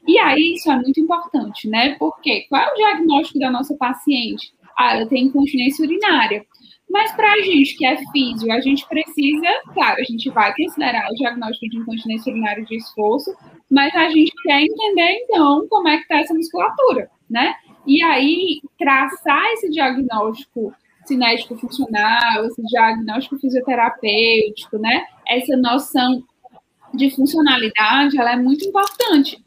E 0.06 0.18
aí, 0.18 0.54
isso 0.54 0.70
é 0.70 0.76
muito 0.76 0.98
importante, 0.98 1.68
né? 1.68 1.94
Porque 1.98 2.46
qual 2.48 2.62
é 2.62 2.72
o 2.72 2.74
diagnóstico 2.74 3.38
da 3.38 3.50
nossa 3.50 3.76
paciente? 3.76 4.52
Ah, 4.76 4.96
ela 4.96 5.06
tem 5.06 5.24
incontinência 5.24 5.84
urinária. 5.84 6.44
Mas 6.88 7.12
para 7.12 7.32
a 7.34 7.40
gente 7.42 7.76
que 7.76 7.86
é 7.86 7.96
físio, 8.10 8.50
a 8.50 8.60
gente 8.60 8.84
precisa, 8.88 9.46
claro, 9.74 10.00
a 10.00 10.04
gente 10.04 10.28
vai 10.30 10.52
considerar 10.56 11.08
o 11.10 11.14
diagnóstico 11.14 11.68
de 11.70 11.76
incontinência 11.76 12.32
urinária 12.32 12.64
de 12.64 12.76
esforço, 12.76 13.32
mas 13.70 13.94
a 13.94 14.08
gente 14.10 14.32
quer 14.42 14.62
entender, 14.62 15.20
então, 15.22 15.68
como 15.68 15.86
é 15.86 15.98
que 15.98 16.02
está 16.02 16.18
essa 16.18 16.34
musculatura 16.34 17.08
né? 17.30 17.54
E 17.86 18.02
aí, 18.02 18.60
traçar 18.78 19.44
esse 19.52 19.70
diagnóstico 19.70 20.74
cinético 21.06 21.56
funcional, 21.56 22.44
esse 22.46 22.62
diagnóstico 22.62 23.38
fisioterapêutico, 23.38 24.78
né? 24.78 25.04
Essa 25.26 25.56
noção 25.56 26.22
de 26.92 27.10
funcionalidade, 27.10 28.18
ela 28.18 28.32
é 28.32 28.36
muito 28.36 28.64
importante. 28.66 29.42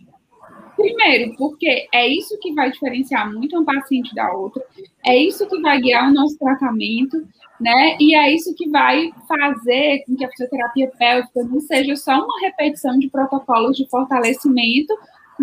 Primeiro, 0.75 1.36
porque 1.38 1.88
é 1.93 2.07
isso 2.07 2.38
que 2.39 2.53
vai 2.53 2.71
diferenciar 2.71 3.31
muito 3.31 3.59
um 3.59 3.63
paciente 3.63 4.13
da 4.15 4.34
outra, 4.34 4.63
é 5.05 5.15
isso 5.15 5.47
que 5.47 5.61
vai 5.61 5.79
guiar 5.79 6.09
o 6.09 6.13
nosso 6.13 6.38
tratamento, 6.38 7.25
né? 7.59 7.95
E 7.99 8.15
é 8.15 8.34
isso 8.34 8.53
que 8.55 8.67
vai 8.69 9.11
fazer 9.27 10.03
com 10.05 10.15
que 10.15 10.25
a 10.25 10.29
fisioterapia 10.29 10.91
pélvica 10.97 11.43
não 11.43 11.59
seja 11.61 11.95
só 11.95 12.15
uma 12.15 12.39
repetição 12.41 12.97
de 12.97 13.09
protocolos 13.09 13.77
de 13.77 13.88
fortalecimento, 13.88 14.93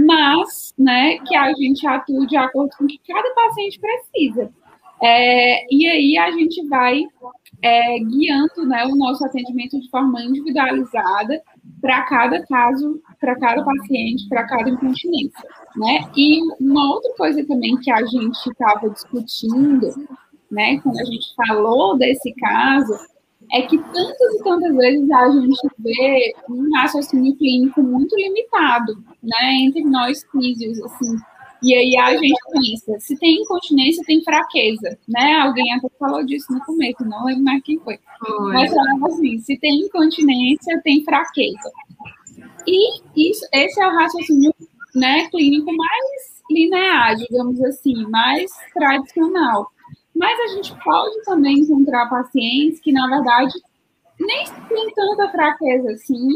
mas, 0.07 0.75
né, 0.79 1.19
que 1.27 1.35
a 1.37 1.53
gente 1.55 1.87
atue 1.87 2.27
de 2.27 2.37
acordo 2.37 2.71
com 2.77 2.85
o 2.85 2.87
que 2.87 3.01
cada 3.07 3.29
paciente 3.35 3.79
precisa. 3.81 4.51
É, 5.03 5.75
e 5.75 5.87
aí 5.87 6.19
a 6.19 6.31
gente 6.31 6.67
vai 6.69 7.03
é, 7.63 7.99
guiando 7.99 8.67
né, 8.67 8.85
o 8.85 8.97
nosso 8.97 9.25
atendimento 9.25 9.81
de 9.81 9.89
forma 9.91 10.23
individualizada 10.23 11.43
para 11.81 12.03
cada 12.03 12.47
caso, 12.47 13.01
para 13.19 13.39
cada 13.39 13.65
paciente, 13.65 14.29
para 14.29 14.47
cada 14.47 14.69
incontinência. 14.69 15.49
Né? 15.77 16.01
E 16.17 16.41
uma 16.61 16.95
outra 16.95 17.13
coisa 17.15 17.47
também 17.47 17.77
que 17.79 17.91
a 17.91 18.05
gente 18.05 18.47
estava 18.47 18.91
discutindo, 18.91 19.89
né, 20.51 20.81
quando 20.83 20.99
a 20.99 21.05
gente 21.05 21.35
falou 21.35 21.97
desse 21.97 22.35
caso, 22.35 22.93
é 23.53 23.63
que 23.63 23.79
tantas 23.79 24.35
e 24.35 24.43
tantas 24.45 24.77
vezes 24.77 25.11
a 25.11 25.31
gente 25.31 25.69
vê 25.79 26.35
um 26.49 26.71
raciocínio 26.77 27.37
clínico 27.37 27.83
muito 27.83 28.15
limitado, 28.17 29.03
né, 29.23 29.55
entre 29.65 29.83
nós 29.85 30.25
físicos, 30.31 30.81
assim, 30.83 31.17
e 31.63 31.75
aí 31.75 31.97
a 31.99 32.17
gente 32.17 32.41
pensa, 32.53 32.99
se 32.99 33.17
tem 33.19 33.43
incontinência, 33.43 34.03
tem 34.07 34.23
fraqueza, 34.25 34.99
né? 35.07 35.35
Alguém 35.43 35.75
até 35.75 35.89
falou 35.99 36.25
disso 36.25 36.51
no 36.51 36.65
começo, 36.65 37.05
não 37.05 37.27
lembro 37.27 37.45
mais 37.45 37.63
quem 37.63 37.79
foi. 37.81 37.99
foi. 38.19 38.53
Mas 38.53 38.73
falava 38.73 39.07
assim, 39.09 39.39
se 39.41 39.59
tem 39.59 39.81
incontinência, 39.81 40.81
tem 40.83 41.05
fraqueza. 41.05 41.71
E 42.67 43.03
isso, 43.31 43.47
esse 43.53 43.81
é 43.81 43.87
o 43.87 43.91
raciocínio 43.91 44.55
né, 44.95 45.29
clínico 45.29 45.71
mais 45.77 46.43
linear, 46.51 47.17
digamos 47.17 47.63
assim, 47.63 48.07
mais 48.09 48.51
tradicional. 48.73 49.71
Mas 50.21 50.39
a 50.39 50.55
gente 50.55 50.77
pode 50.85 51.25
também 51.25 51.61
encontrar 51.61 52.11
pacientes 52.11 52.79
que, 52.81 52.93
na 52.93 53.09
verdade, 53.09 53.55
nem 54.19 54.45
tem 54.69 54.95
tanta 54.95 55.31
fraqueza 55.31 55.93
assim, 55.93 56.29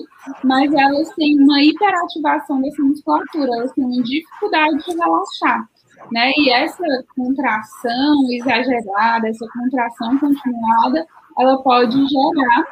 mas 0.43 0.73
elas 0.73 1.11
têm 1.11 1.39
uma 1.39 1.63
hiperativação 1.63 2.63
dessa 2.63 2.83
musculatura, 2.83 3.51
elas 3.57 3.73
têm 3.73 3.85
uma 3.85 4.03
dificuldade 4.03 4.79
de 4.79 4.97
relaxar. 4.97 5.69
Né? 6.11 6.33
E 6.39 6.51
essa 6.51 6.83
contração 7.15 8.27
exagerada, 8.31 9.29
essa 9.29 9.47
contração 9.53 10.19
continuada, 10.19 11.07
ela 11.39 11.63
pode 11.63 11.95
gerar 12.09 12.65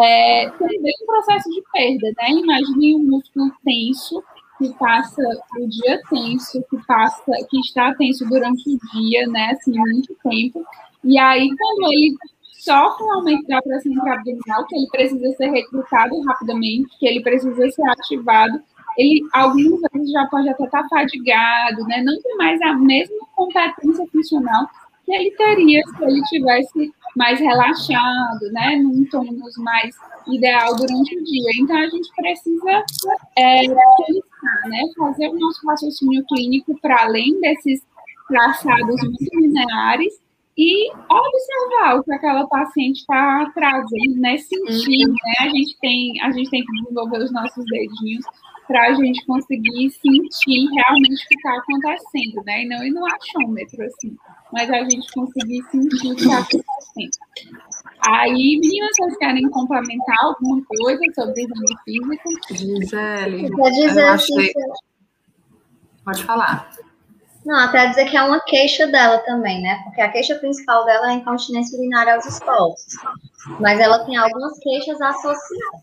é, 0.00 0.48
também 0.48 0.94
um 1.02 1.06
processo 1.06 1.50
de 1.50 1.62
perda, 1.72 2.06
né? 2.18 2.30
Imagine 2.30 2.96
um 2.96 3.10
músculo 3.10 3.52
tenso 3.62 4.24
que 4.64 4.78
passa 4.78 5.22
o 5.58 5.68
dia 5.68 6.00
tenso, 6.08 6.64
que 6.70 6.76
passa, 6.86 7.32
que 7.50 7.58
está 7.60 7.94
tenso 7.94 8.26
durante 8.26 8.70
o 8.70 8.78
dia, 8.92 9.26
né? 9.26 9.50
Assim, 9.52 9.72
muito 9.78 10.16
tempo. 10.22 10.64
E 11.02 11.18
aí, 11.18 11.48
quando 11.56 11.92
ele 11.92 12.14
sofre 12.64 13.04
um 13.04 13.12
aumento 13.12 13.46
da 13.46 13.60
pressão 13.60 13.92
intraabdominal, 13.92 14.66
que 14.66 14.76
ele 14.76 14.88
precisa 14.90 15.36
ser 15.36 15.50
recrutado 15.50 16.18
rapidamente, 16.22 16.98
que 16.98 17.06
ele 17.06 17.22
precisa 17.22 17.70
ser 17.70 17.86
ativado. 17.90 18.58
Ele, 18.96 19.20
algumas 19.32 19.80
vezes, 19.92 20.12
já 20.12 20.26
pode 20.28 20.48
até 20.48 20.64
estar 20.64 20.88
fadigado, 20.88 21.84
né? 21.84 22.02
Não 22.02 22.20
tem 22.22 22.36
mais 22.36 22.60
a 22.62 22.74
mesma 22.74 23.26
competência 23.34 24.06
funcional 24.10 24.66
que 25.04 25.12
ele 25.12 25.30
teria 25.32 25.82
se 25.82 26.04
ele 26.04 26.22
tivesse 26.22 26.94
mais 27.14 27.38
relaxado, 27.38 28.50
né? 28.52 28.76
Num 28.76 29.04
tônus 29.10 29.56
mais 29.58 29.94
ideal 30.26 30.74
durante 30.76 31.18
o 31.18 31.24
dia. 31.24 31.50
Então, 31.60 31.76
a 31.76 31.88
gente 31.88 32.08
precisa 32.16 32.84
é, 33.36 33.66
pensar, 34.44 34.68
né? 34.68 34.82
Fazer 34.96 35.28
o 35.28 35.38
nosso 35.38 35.66
raciocínio 35.66 36.24
clínico 36.26 36.78
para 36.80 37.02
além 37.02 37.40
desses 37.40 37.82
traçados 38.28 39.02
muito 39.02 39.40
lineares 39.40 40.14
e 40.56 40.90
observar 40.92 41.96
o 41.96 42.04
que 42.04 42.12
aquela 42.12 42.46
paciente 42.46 43.00
está 43.00 43.50
trazendo, 43.54 44.20
né? 44.20 44.36
Sentir, 44.38 45.06
uhum. 45.06 45.12
né? 45.12 45.34
A 45.40 45.48
gente 45.48 45.78
tem, 45.80 46.20
a 46.22 46.30
gente 46.30 46.50
tem 46.50 46.64
que 46.64 46.72
desenvolver 46.82 47.18
os 47.18 47.32
nossos 47.32 47.64
dedinhos 47.66 48.24
para 48.66 48.88
a 48.88 48.94
gente 48.94 49.24
conseguir 49.26 49.90
sentir 49.90 50.68
realmente 50.72 51.24
o 51.24 51.28
que 51.28 51.34
está 51.34 51.56
acontecendo, 51.58 52.42
né? 52.46 52.62
E 52.62 52.68
não 52.68 52.84
ir 52.84 52.90
no 52.90 53.04
achômetro, 53.06 53.84
assim, 53.84 54.16
mas 54.52 54.70
a 54.70 54.84
gente 54.84 55.12
conseguir 55.12 55.62
sentir 55.70 56.12
o 56.12 56.16
que 56.16 56.22
está 56.22 56.38
acontecendo. 56.38 57.10
Aí, 58.06 58.58
meninas, 58.60 58.90
vocês 58.96 59.16
querem 59.16 59.48
complementar 59.50 60.16
alguma 60.22 60.62
coisa 60.64 61.02
sobre 61.14 61.42
exame 61.42 61.76
físico? 61.84 62.54
Gisele, 62.54 63.50
eu 63.98 64.08
achei... 64.08 64.52
Pode 66.04 66.22
falar. 66.24 66.70
Não, 67.46 67.58
até 67.58 67.86
dizer 67.88 68.06
que 68.06 68.16
é 68.16 68.22
uma 68.22 68.40
queixa 68.40 68.86
dela 68.86 69.18
também, 69.18 69.62
né? 69.62 69.82
Porque 69.84 70.00
a 70.00 70.10
queixa 70.10 70.34
principal 70.36 70.84
dela 70.86 71.08
é 71.08 71.10
a 71.10 71.14
incontinência 71.14 71.78
urinária 71.78 72.14
aos 72.14 72.24
esforços. 72.24 72.94
Mas 73.60 73.78
ela 73.80 74.04
tem 74.04 74.16
algumas 74.16 74.58
queixas 74.60 75.00
associadas. 75.00 75.80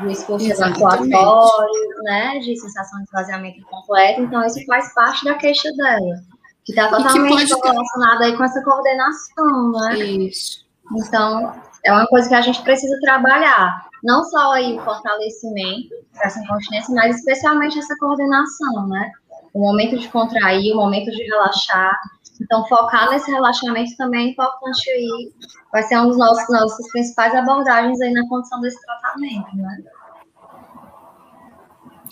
De 0.00 0.12
esforço 0.12 0.50
evacuatório, 0.50 2.02
né? 2.02 2.38
De 2.40 2.54
sensação 2.58 2.98
de 2.98 3.04
esvaziamento 3.04 3.58
incompleto. 3.58 4.20
Então, 4.20 4.44
isso 4.44 4.64
faz 4.66 4.92
parte 4.94 5.24
da 5.24 5.34
queixa 5.34 5.72
dela. 5.72 6.22
Que 6.64 6.72
está 6.72 6.88
totalmente 6.88 7.54
que 7.54 7.68
relacionada 7.68 8.24
aí 8.24 8.36
com 8.36 8.44
essa 8.44 8.62
coordenação, 8.62 9.72
né? 9.72 9.98
Isso. 9.98 10.61
Então, 10.96 11.52
é 11.84 11.92
uma 11.92 12.06
coisa 12.06 12.28
que 12.28 12.34
a 12.34 12.40
gente 12.40 12.62
precisa 12.62 12.98
trabalhar. 13.00 13.86
Não 14.02 14.24
só 14.24 14.52
aí 14.52 14.76
o 14.76 14.82
fortalecimento 14.82 15.94
dessa 16.14 16.40
incontinência, 16.40 16.94
mas 16.94 17.16
especialmente 17.16 17.78
essa 17.78 17.96
coordenação, 17.98 18.88
né? 18.88 19.10
o 19.52 19.60
momento 19.60 19.98
de 19.98 20.08
contrair, 20.08 20.72
o 20.72 20.76
momento 20.76 21.10
de 21.10 21.22
relaxar. 21.24 21.98
Então, 22.40 22.66
focar 22.66 23.10
nesse 23.10 23.30
relaxamento 23.30 23.96
também 23.96 24.28
é 24.28 24.30
importante 24.30 24.90
aí. 24.90 25.32
Vai 25.70 25.82
ser 25.82 25.98
um 25.98 26.08
dos 26.08 26.18
nossos 26.18 26.48
nossas 26.48 26.90
principais 26.90 27.34
abordagens 27.34 28.00
aí 28.00 28.12
na 28.12 28.26
condição 28.28 28.60
desse 28.60 28.80
tratamento, 28.84 29.56
né? 29.56 29.78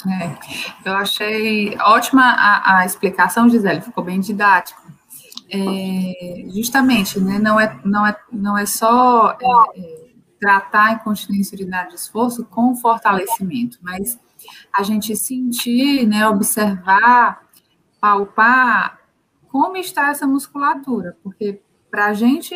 É, 0.08 0.88
eu 0.88 0.94
achei 0.94 1.76
ótima 1.78 2.22
a, 2.22 2.78
a, 2.78 2.86
explicação, 2.86 3.50
Gisele, 3.50 3.82
ficou 3.82 4.02
bem 4.02 4.18
didático. 4.18 4.80
É, 5.52 6.48
justamente, 6.50 7.18
né, 7.18 7.38
não, 7.38 7.58
é, 7.58 7.80
não, 7.84 8.06
é, 8.06 8.16
não 8.30 8.56
é 8.56 8.64
só 8.66 9.36
é, 9.40 9.80
é 9.80 10.10
tratar 10.40 10.84
a 10.84 10.92
incontinência 10.92 11.54
urinária 11.56 11.90
de 11.90 11.96
esforço 11.96 12.44
com 12.44 12.74
fortalecimento, 12.76 13.78
mas 13.82 14.18
a 14.72 14.82
gente 14.82 15.14
sentir, 15.16 16.06
né, 16.06 16.26
observar, 16.26 17.42
palpar 18.00 19.00
como 19.48 19.76
está 19.76 20.10
essa 20.10 20.26
musculatura, 20.26 21.18
porque 21.22 21.60
para 21.90 22.06
a 22.06 22.14
gente, 22.14 22.54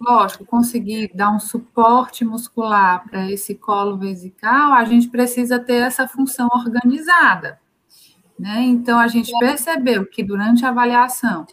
lógico, 0.00 0.44
conseguir 0.44 1.10
dar 1.14 1.30
um 1.30 1.38
suporte 1.38 2.24
muscular 2.24 3.04
para 3.08 3.30
esse 3.30 3.54
colo 3.54 3.96
vesical, 3.96 4.72
a 4.72 4.84
gente 4.84 5.08
precisa 5.08 5.60
ter 5.60 5.82
essa 5.82 6.08
função 6.08 6.48
organizada. 6.52 7.60
Né? 8.36 8.62
Então, 8.62 8.98
a 8.98 9.06
gente 9.06 9.32
percebeu 9.38 10.06
que 10.06 10.22
durante 10.22 10.64
a 10.64 10.70
avaliação, 10.70 11.46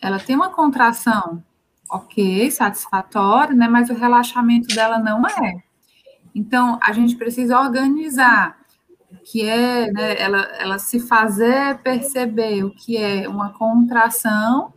ela 0.00 0.18
tem 0.18 0.36
uma 0.36 0.50
contração, 0.50 1.42
ok, 1.90 2.50
satisfatória, 2.50 3.54
né? 3.54 3.68
mas 3.68 3.90
o 3.90 3.94
relaxamento 3.94 4.74
dela 4.74 4.98
não 4.98 5.26
é. 5.26 5.62
Então, 6.34 6.78
a 6.82 6.92
gente 6.92 7.16
precisa 7.16 7.58
organizar 7.58 8.58
que 9.24 9.42
é 9.42 9.90
né, 9.90 10.20
ela, 10.20 10.42
ela 10.58 10.78
se 10.78 11.00
fazer 11.00 11.78
perceber 11.78 12.64
o 12.64 12.70
que 12.70 12.96
é 12.96 13.28
uma 13.28 13.52
contração 13.52 14.72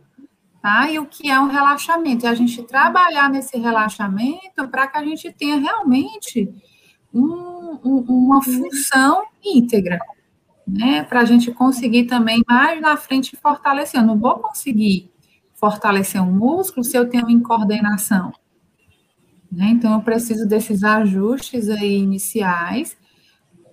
tá? 0.62 0.90
e 0.90 0.98
o 0.98 1.06
que 1.06 1.30
é 1.30 1.38
um 1.38 1.48
relaxamento. 1.48 2.24
E 2.24 2.28
a 2.28 2.34
gente 2.34 2.62
trabalhar 2.62 3.28
nesse 3.28 3.58
relaxamento 3.58 4.68
para 4.70 4.86
que 4.86 4.96
a 4.96 5.04
gente 5.04 5.30
tenha 5.32 5.56
realmente 5.56 6.48
um, 7.12 7.78
um, 7.84 8.04
uma 8.08 8.42
função 8.42 9.24
íntegra, 9.44 9.98
né? 10.66 11.02
Para 11.02 11.20
a 11.20 11.24
gente 11.24 11.50
conseguir 11.52 12.04
também 12.04 12.42
mais 12.48 12.80
na 12.80 12.96
frente 12.96 13.36
fortalecer. 13.36 14.00
Eu 14.00 14.06
não 14.06 14.18
vou 14.18 14.36
conseguir 14.38 15.11
fortalecer 15.62 16.20
um 16.20 16.32
músculo 16.32 16.82
se 16.82 16.96
eu 16.96 17.08
tenho 17.08 17.30
incoordenação. 17.30 18.32
Né? 19.50 19.66
Então, 19.68 19.92
eu 19.92 20.00
preciso 20.00 20.44
desses 20.44 20.82
ajustes 20.82 21.68
aí 21.68 21.98
iniciais 21.98 22.96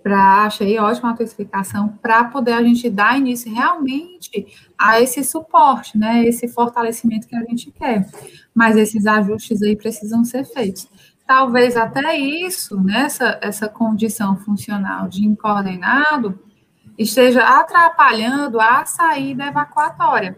para 0.00 0.44
achei 0.44 0.78
ótima 0.78 1.10
a 1.10 1.14
tua 1.14 1.24
explicação 1.24 1.88
para 2.00 2.24
poder 2.24 2.52
a 2.52 2.62
gente 2.62 2.88
dar 2.88 3.18
início 3.18 3.52
realmente 3.52 4.46
a 4.78 5.00
esse 5.00 5.24
suporte, 5.24 5.98
né, 5.98 6.24
esse 6.24 6.48
fortalecimento 6.48 7.26
que 7.26 7.36
a 7.36 7.40
gente 7.40 7.72
quer. 7.72 8.06
Mas 8.54 8.76
esses 8.76 9.04
ajustes 9.04 9.60
aí 9.60 9.74
precisam 9.74 10.24
ser 10.24 10.44
feitos. 10.44 10.88
Talvez 11.26 11.76
até 11.76 12.16
isso, 12.16 12.80
nessa 12.80 13.38
essa 13.42 13.68
condição 13.68 14.36
funcional 14.38 15.08
de 15.08 15.26
incoordenado, 15.26 16.38
esteja 16.96 17.42
atrapalhando 17.60 18.60
a 18.60 18.86
saída 18.86 19.46
evacuatória. 19.46 20.36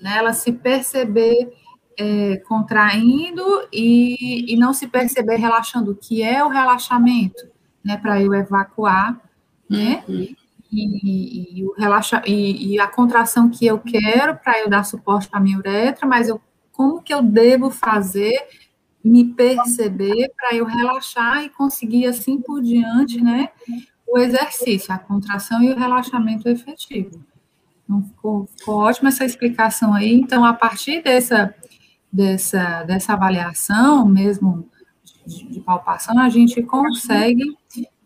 Né, 0.00 0.16
ela 0.16 0.32
se 0.32 0.50
perceber 0.52 1.52
é, 1.98 2.38
contraindo 2.48 3.44
e, 3.72 4.52
e 4.52 4.56
não 4.56 4.72
se 4.72 4.86
perceber 4.86 5.36
relaxando, 5.36 5.92
o 5.92 5.96
que 5.96 6.22
é 6.22 6.42
o 6.42 6.48
relaxamento? 6.48 7.50
né, 7.84 7.96
para 7.96 8.20
eu 8.20 8.32
evacuar, 8.34 9.20
né? 9.68 10.04
Uhum. 10.08 10.34
e, 10.72 11.60
e, 11.60 11.64
o 11.64 11.72
relaxa, 11.72 12.22
e, 12.26 12.74
e, 12.74 12.80
a 12.80 12.86
contração 12.86 13.48
que 13.48 13.66
eu 13.66 13.78
quero 13.78 14.36
para 14.36 14.60
eu 14.60 14.68
dar 14.68 14.84
suporte 14.84 15.28
para 15.28 15.40
minha 15.40 15.58
uretra, 15.58 16.06
mas 16.06 16.28
eu, 16.28 16.40
como 16.72 17.02
que 17.02 17.12
eu 17.12 17.22
devo 17.22 17.70
fazer 17.70 18.36
me 19.02 19.24
perceber 19.24 20.30
para 20.36 20.54
eu 20.54 20.64
relaxar 20.66 21.42
e 21.42 21.48
conseguir 21.48 22.06
assim 22.06 22.40
por 22.40 22.60
diante, 22.60 23.20
né? 23.20 23.48
O 24.06 24.18
exercício, 24.18 24.92
a 24.92 24.98
contração 24.98 25.62
e 25.62 25.72
o 25.72 25.78
relaxamento 25.78 26.48
efetivo. 26.48 27.24
Então, 27.90 28.04
ficou, 28.04 28.48
ficou 28.56 28.76
ótima 28.76 29.08
essa 29.08 29.24
explicação 29.24 29.92
aí. 29.92 30.14
Então, 30.14 30.44
a 30.44 30.54
partir 30.54 31.02
dessa, 31.02 31.52
dessa, 32.12 32.84
dessa 32.84 33.14
avaliação, 33.14 34.06
mesmo 34.06 34.70
de, 35.26 35.48
de 35.48 35.60
palpação, 35.60 36.16
a 36.20 36.28
gente 36.28 36.62
consegue 36.62 37.44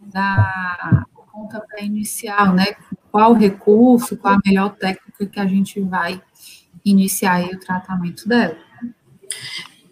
dar 0.01 1.05
pontapé 1.30 1.85
inicial, 1.85 2.55
né? 2.55 2.66
Qual 3.12 3.35
recurso, 3.35 4.16
qual 4.16 4.35
a 4.35 4.41
melhor 4.47 4.74
técnica 4.76 5.26
que 5.26 5.39
a 5.39 5.47
gente 5.47 5.80
vai 5.80 6.22
iniciar 6.82 7.35
aí 7.35 7.51
o 7.51 7.61
tratamento 7.61 8.26
dela. 8.26 8.57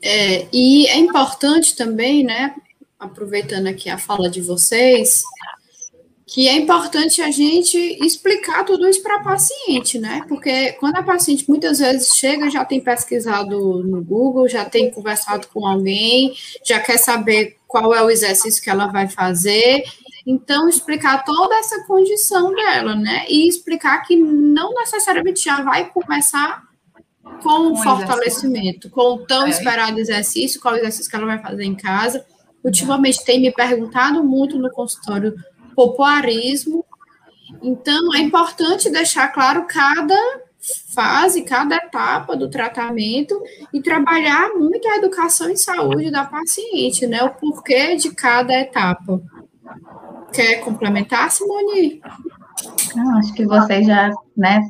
É, 0.00 0.48
e 0.52 0.86
é 0.86 0.96
importante 0.96 1.76
também, 1.76 2.24
né, 2.24 2.54
aproveitando 2.98 3.66
aqui 3.66 3.88
a 3.88 3.98
fala 3.98 4.28
de 4.28 4.40
vocês, 4.40 5.22
que 6.32 6.48
é 6.48 6.56
importante 6.56 7.20
a 7.20 7.30
gente 7.30 7.76
explicar 8.02 8.64
tudo 8.64 8.88
isso 8.88 9.02
para 9.02 9.16
a 9.16 9.22
paciente, 9.22 9.98
né? 9.98 10.24
Porque 10.26 10.72
quando 10.72 10.96
a 10.96 11.02
paciente 11.02 11.44
muitas 11.46 11.78
vezes 11.78 12.16
chega, 12.16 12.48
já 12.48 12.64
tem 12.64 12.80
pesquisado 12.80 13.82
no 13.82 14.02
Google, 14.02 14.48
já 14.48 14.64
tem 14.64 14.90
conversado 14.90 15.46
com 15.48 15.66
alguém, 15.66 16.32
já 16.64 16.80
quer 16.80 16.96
saber 16.96 17.58
qual 17.68 17.94
é 17.94 18.02
o 18.02 18.10
exercício 18.10 18.62
que 18.62 18.70
ela 18.70 18.86
vai 18.86 19.10
fazer, 19.10 19.84
então, 20.26 20.68
explicar 20.68 21.24
toda 21.24 21.54
essa 21.56 21.84
condição 21.84 22.54
dela, 22.54 22.94
né? 22.94 23.26
E 23.28 23.48
explicar 23.48 24.00
que 24.02 24.16
não 24.16 24.72
necessariamente 24.72 25.44
já 25.44 25.62
vai 25.62 25.90
começar 25.90 26.62
com 27.42 27.72
o 27.72 27.76
fortalecimento, 27.76 28.88
com 28.88 29.14
o 29.14 29.26
tão 29.26 29.46
é. 29.46 29.50
esperado 29.50 29.98
exercício, 29.98 30.60
qual 30.60 30.76
exercício 30.76 31.10
que 31.10 31.16
ela 31.16 31.26
vai 31.26 31.38
fazer 31.40 31.64
em 31.64 31.74
casa. 31.74 32.24
Ultimamente 32.64 33.24
tem 33.24 33.40
me 33.40 33.52
perguntado 33.52 34.22
muito 34.22 34.58
no 34.58 34.70
consultório 34.70 35.34
popularismo. 35.74 36.84
Então, 37.62 38.14
é 38.14 38.18
importante 38.18 38.90
deixar 38.90 39.28
claro 39.28 39.66
cada 39.66 40.16
fase, 40.94 41.42
cada 41.42 41.76
etapa 41.76 42.36
do 42.36 42.48
tratamento 42.48 43.40
e 43.72 43.80
trabalhar 43.82 44.50
muito 44.50 44.86
a 44.88 44.96
educação 44.96 45.50
em 45.50 45.56
saúde 45.56 46.10
da 46.10 46.24
paciente, 46.24 47.06
né? 47.06 47.22
O 47.24 47.30
porquê 47.30 47.96
de 47.96 48.14
cada 48.14 48.54
etapa. 48.54 49.20
Quer 50.32 50.60
complementar, 50.60 51.30
Simone? 51.30 52.00
Não, 52.94 53.18
acho 53.18 53.32
que 53.34 53.44
você 53.44 53.82
já, 53.82 54.10
né, 54.36 54.60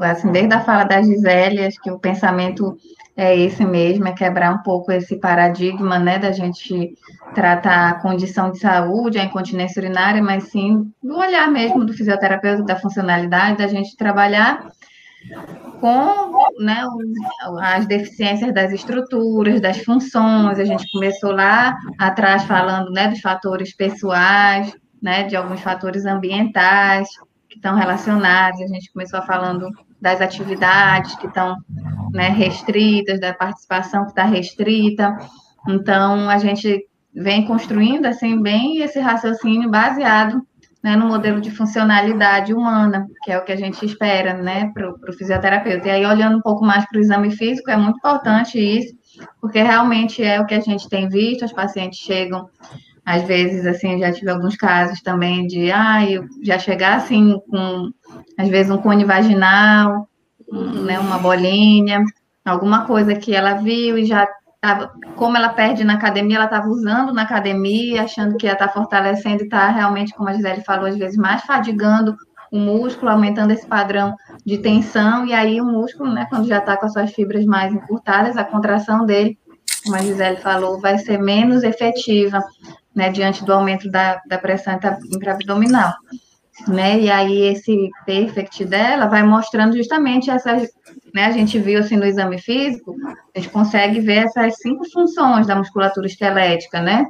assim, 0.00 0.30
desde 0.30 0.54
a 0.54 0.60
fala 0.60 0.84
da 0.84 1.02
Gisele, 1.02 1.66
acho 1.66 1.80
que 1.80 1.90
o 1.90 1.98
pensamento 1.98 2.76
é 3.20 3.36
esse 3.36 3.62
mesmo, 3.66 4.08
é 4.08 4.12
quebrar 4.12 4.50
um 4.50 4.62
pouco 4.62 4.90
esse 4.90 5.16
paradigma, 5.16 5.98
né, 5.98 6.18
da 6.18 6.32
gente 6.32 6.94
tratar 7.34 7.90
a 7.90 8.00
condição 8.00 8.50
de 8.50 8.58
saúde, 8.58 9.18
a 9.18 9.24
incontinência 9.24 9.78
urinária, 9.78 10.22
mas 10.22 10.44
sim 10.44 10.90
do 11.02 11.18
olhar 11.18 11.50
mesmo 11.50 11.84
do 11.84 11.92
fisioterapeuta, 11.92 12.62
da 12.62 12.76
funcionalidade, 12.76 13.58
da 13.58 13.66
gente 13.66 13.94
trabalhar 13.94 14.70
com 15.82 16.64
né, 16.64 16.82
as 17.60 17.86
deficiências 17.86 18.54
das 18.54 18.72
estruturas, 18.72 19.60
das 19.60 19.84
funções. 19.84 20.58
A 20.58 20.64
gente 20.64 20.90
começou 20.90 21.32
lá 21.32 21.76
atrás 21.98 22.44
falando 22.44 22.90
né, 22.90 23.08
dos 23.08 23.20
fatores 23.20 23.76
pessoais, 23.76 24.74
né, 25.02 25.24
de 25.24 25.36
alguns 25.36 25.60
fatores 25.60 26.06
ambientais 26.06 27.06
que 27.50 27.56
estão 27.56 27.76
relacionados. 27.76 28.62
A 28.62 28.66
gente 28.66 28.90
começou 28.90 29.20
falando 29.22 29.68
das 30.00 30.20
atividades 30.20 31.14
que 31.16 31.26
estão 31.26 31.56
né, 32.12 32.28
restritas, 32.28 33.20
da 33.20 33.34
participação 33.34 34.04
que 34.04 34.10
está 34.10 34.24
restrita. 34.24 35.16
Então, 35.68 36.28
a 36.28 36.38
gente 36.38 36.86
vem 37.14 37.44
construindo 37.44 38.06
assim 38.06 38.40
bem 38.40 38.78
esse 38.78 39.00
raciocínio 39.00 39.70
baseado 39.70 40.40
né, 40.82 40.96
no 40.96 41.06
modelo 41.06 41.40
de 41.40 41.50
funcionalidade 41.50 42.54
humana, 42.54 43.06
que 43.22 43.30
é 43.30 43.38
o 43.38 43.44
que 43.44 43.52
a 43.52 43.56
gente 43.56 43.84
espera 43.84 44.34
né, 44.34 44.70
para 44.72 44.90
o 44.90 45.12
fisioterapeuta. 45.12 45.88
E 45.88 45.90
aí, 45.90 46.06
olhando 46.06 46.38
um 46.38 46.42
pouco 46.42 46.64
mais 46.64 46.86
para 46.88 46.98
o 46.98 47.02
exame 47.02 47.30
físico, 47.30 47.70
é 47.70 47.76
muito 47.76 47.98
importante 47.98 48.58
isso, 48.58 48.94
porque 49.40 49.60
realmente 49.60 50.22
é 50.22 50.40
o 50.40 50.46
que 50.46 50.54
a 50.54 50.60
gente 50.60 50.88
tem 50.88 51.08
visto, 51.08 51.44
os 51.44 51.52
pacientes 51.52 51.98
chegam 51.98 52.48
às 53.04 53.24
vezes, 53.24 53.66
assim, 53.66 53.98
já 53.98 54.12
tive 54.12 54.30
alguns 54.30 54.56
casos 54.56 55.00
também 55.00 55.46
de, 55.46 55.72
ah, 55.72 56.08
eu 56.08 56.24
já 56.42 56.58
chegar 56.58 56.96
assim 56.96 57.40
com, 57.50 57.90
às 58.40 58.48
vezes, 58.48 58.70
um 58.70 58.78
cone 58.78 59.04
vaginal, 59.04 60.08
né, 60.50 60.98
uma 60.98 61.18
bolinha, 61.18 62.04
alguma 62.44 62.86
coisa 62.86 63.14
que 63.14 63.34
ela 63.34 63.54
viu 63.54 63.98
e 63.98 64.04
já 64.04 64.28
estava, 64.54 64.92
como 65.16 65.36
ela 65.36 65.50
perde 65.50 65.84
na 65.84 65.94
academia, 65.94 66.36
ela 66.36 66.44
estava 66.44 66.68
usando 66.68 67.12
na 67.12 67.22
academia, 67.22 68.02
achando 68.02 68.36
que 68.36 68.46
ia 68.46 68.52
estar 68.52 68.68
tá 68.68 68.72
fortalecendo 68.72 69.42
e 69.42 69.44
está 69.44 69.68
realmente, 69.68 70.14
como 70.14 70.28
a 70.28 70.32
Gisele 70.32 70.62
falou, 70.62 70.86
às 70.86 70.96
vezes 70.96 71.16
mais 71.16 71.42
fadigando 71.42 72.16
o 72.52 72.58
músculo, 72.58 73.10
aumentando 73.10 73.52
esse 73.52 73.66
padrão 73.66 74.14
de 74.44 74.58
tensão, 74.58 75.24
e 75.24 75.32
aí 75.32 75.60
o 75.60 75.64
músculo, 75.64 76.12
né, 76.12 76.26
quando 76.28 76.48
já 76.48 76.58
está 76.58 76.76
com 76.76 76.86
as 76.86 76.92
suas 76.92 77.12
fibras 77.12 77.44
mais 77.44 77.72
encurtadas, 77.72 78.36
a 78.36 78.44
contração 78.44 79.06
dele, 79.06 79.38
como 79.84 79.96
a 79.96 80.00
Gisele 80.00 80.36
falou, 80.38 80.80
vai 80.80 80.98
ser 80.98 81.18
menos 81.18 81.62
efetiva 81.62 82.42
né, 82.94 83.08
diante 83.10 83.44
do 83.44 83.52
aumento 83.52 83.88
da, 83.90 84.20
da 84.26 84.36
pressão 84.36 84.78
intraabdominal. 85.12 85.92
Né, 86.68 87.00
e 87.00 87.10
aí 87.10 87.42
esse 87.44 87.88
perfect 88.04 88.66
dela 88.66 89.06
vai 89.06 89.22
mostrando 89.22 89.74
justamente 89.74 90.30
essas, 90.30 90.68
né, 91.14 91.24
a 91.24 91.30
gente 91.30 91.58
viu 91.58 91.80
assim 91.80 91.96
no 91.96 92.04
exame 92.04 92.38
físico, 92.38 92.94
a 93.34 93.38
gente 93.38 93.50
consegue 93.50 93.98
ver 94.00 94.24
essas 94.26 94.56
cinco 94.58 94.84
funções 94.90 95.46
da 95.46 95.56
musculatura 95.56 96.06
esquelética, 96.06 96.82
né, 96.82 97.06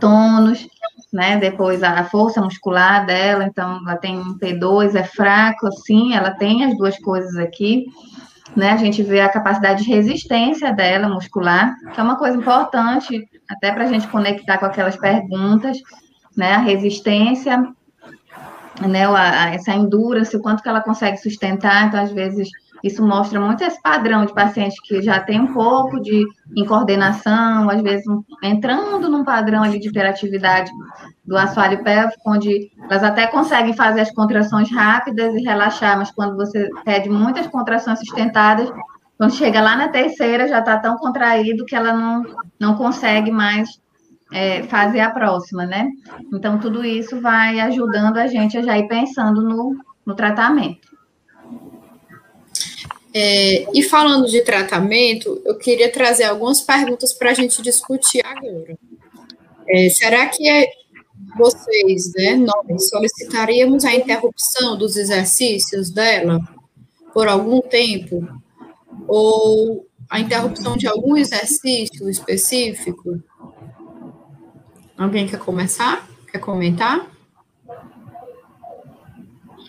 tônus, 0.00 0.66
né, 1.12 1.36
depois 1.36 1.82
a 1.84 2.02
força 2.04 2.40
muscular 2.40 3.06
dela, 3.06 3.44
então 3.44 3.78
ela 3.86 3.96
tem 3.96 4.18
um 4.18 4.36
P2, 4.36 4.96
é 4.96 5.04
fraco, 5.04 5.68
assim, 5.68 6.14
ela 6.14 6.32
tem 6.32 6.64
as 6.64 6.76
duas 6.76 6.98
coisas 6.98 7.36
aqui, 7.36 7.86
né, 8.56 8.72
a 8.72 8.76
gente 8.76 9.02
vê 9.02 9.20
a 9.20 9.28
capacidade 9.28 9.84
de 9.84 9.90
resistência 9.90 10.72
dela 10.72 11.08
muscular, 11.08 11.74
que 11.94 12.00
é 12.00 12.02
uma 12.02 12.16
coisa 12.16 12.36
importante, 12.36 13.28
até 13.48 13.72
para 13.72 13.84
a 13.84 13.86
gente 13.86 14.08
conectar 14.08 14.58
com 14.58 14.66
aquelas 14.66 14.96
perguntas, 14.96 15.78
né, 16.36 16.54
a 16.54 16.58
resistência, 16.58 17.72
né, 18.86 19.06
a, 19.06 19.54
essa 19.54 19.72
endurance, 19.72 20.36
o 20.36 20.40
quanto 20.40 20.62
que 20.62 20.68
ela 20.68 20.80
consegue 20.80 21.16
sustentar, 21.16 21.86
então, 21.86 22.00
às 22.00 22.12
vezes, 22.12 22.48
isso 22.82 23.04
mostra 23.04 23.40
muito 23.40 23.64
esse 23.64 23.80
padrão 23.82 24.24
de 24.24 24.32
pacientes 24.32 24.80
que 24.80 25.02
já 25.02 25.18
tem 25.20 25.40
um 25.40 25.52
pouco 25.52 26.00
de 26.00 26.24
incoordenação, 26.56 27.68
às 27.68 27.82
vezes 27.82 28.06
um, 28.06 28.22
entrando 28.42 29.08
num 29.08 29.24
padrão 29.24 29.62
ali 29.62 29.80
de 29.80 29.88
hiperatividade 29.88 30.70
do 31.24 31.36
assoalho 31.36 31.82
pélvico, 31.82 32.20
onde 32.26 32.70
elas 32.88 33.02
até 33.02 33.26
conseguem 33.26 33.74
fazer 33.74 34.00
as 34.00 34.12
contrações 34.12 34.70
rápidas 34.70 35.34
e 35.34 35.42
relaxar, 35.42 35.98
mas 35.98 36.10
quando 36.10 36.36
você 36.36 36.68
pede 36.84 37.08
muitas 37.08 37.46
contrações 37.48 37.98
sustentadas, 37.98 38.70
quando 39.16 39.34
chega 39.34 39.60
lá 39.60 39.74
na 39.74 39.88
terceira, 39.88 40.46
já 40.46 40.60
está 40.60 40.78
tão 40.78 40.96
contraído 40.96 41.64
que 41.64 41.74
ela 41.74 41.92
não, 41.92 42.22
não 42.58 42.76
consegue 42.76 43.32
mais 43.32 43.68
é, 44.32 44.62
fazer 44.64 45.00
a 45.00 45.10
próxima, 45.10 45.64
né? 45.64 45.90
Então, 46.32 46.58
tudo 46.58 46.84
isso 46.84 47.20
vai 47.20 47.60
ajudando 47.60 48.18
a 48.18 48.26
gente 48.26 48.58
a 48.58 48.62
já 48.62 48.78
ir 48.78 48.88
pensando 48.88 49.42
no, 49.42 49.76
no 50.04 50.14
tratamento. 50.14 50.88
É, 53.14 53.66
e 53.74 53.82
falando 53.82 54.26
de 54.28 54.42
tratamento, 54.42 55.40
eu 55.44 55.56
queria 55.56 55.90
trazer 55.90 56.24
algumas 56.24 56.60
perguntas 56.60 57.12
para 57.12 57.30
a 57.30 57.34
gente 57.34 57.62
discutir 57.62 58.24
agora. 58.24 58.76
É, 59.66 59.88
será 59.88 60.26
que 60.26 60.48
é, 60.48 60.66
vocês, 61.36 62.12
né, 62.14 62.36
nós, 62.36 62.88
solicitaríamos 62.88 63.84
a 63.84 63.94
interrupção 63.94 64.76
dos 64.76 64.96
exercícios 64.96 65.90
dela 65.90 66.40
por 67.12 67.28
algum 67.28 67.60
tempo? 67.60 68.28
Ou 69.06 69.86
a 70.10 70.20
interrupção 70.20 70.76
de 70.76 70.86
algum 70.86 71.16
exercício 71.16 72.08
específico? 72.08 73.22
Alguém 74.98 75.26
quer 75.26 75.38
começar? 75.38 76.06
Quer 76.30 76.38
comentar? 76.38 77.06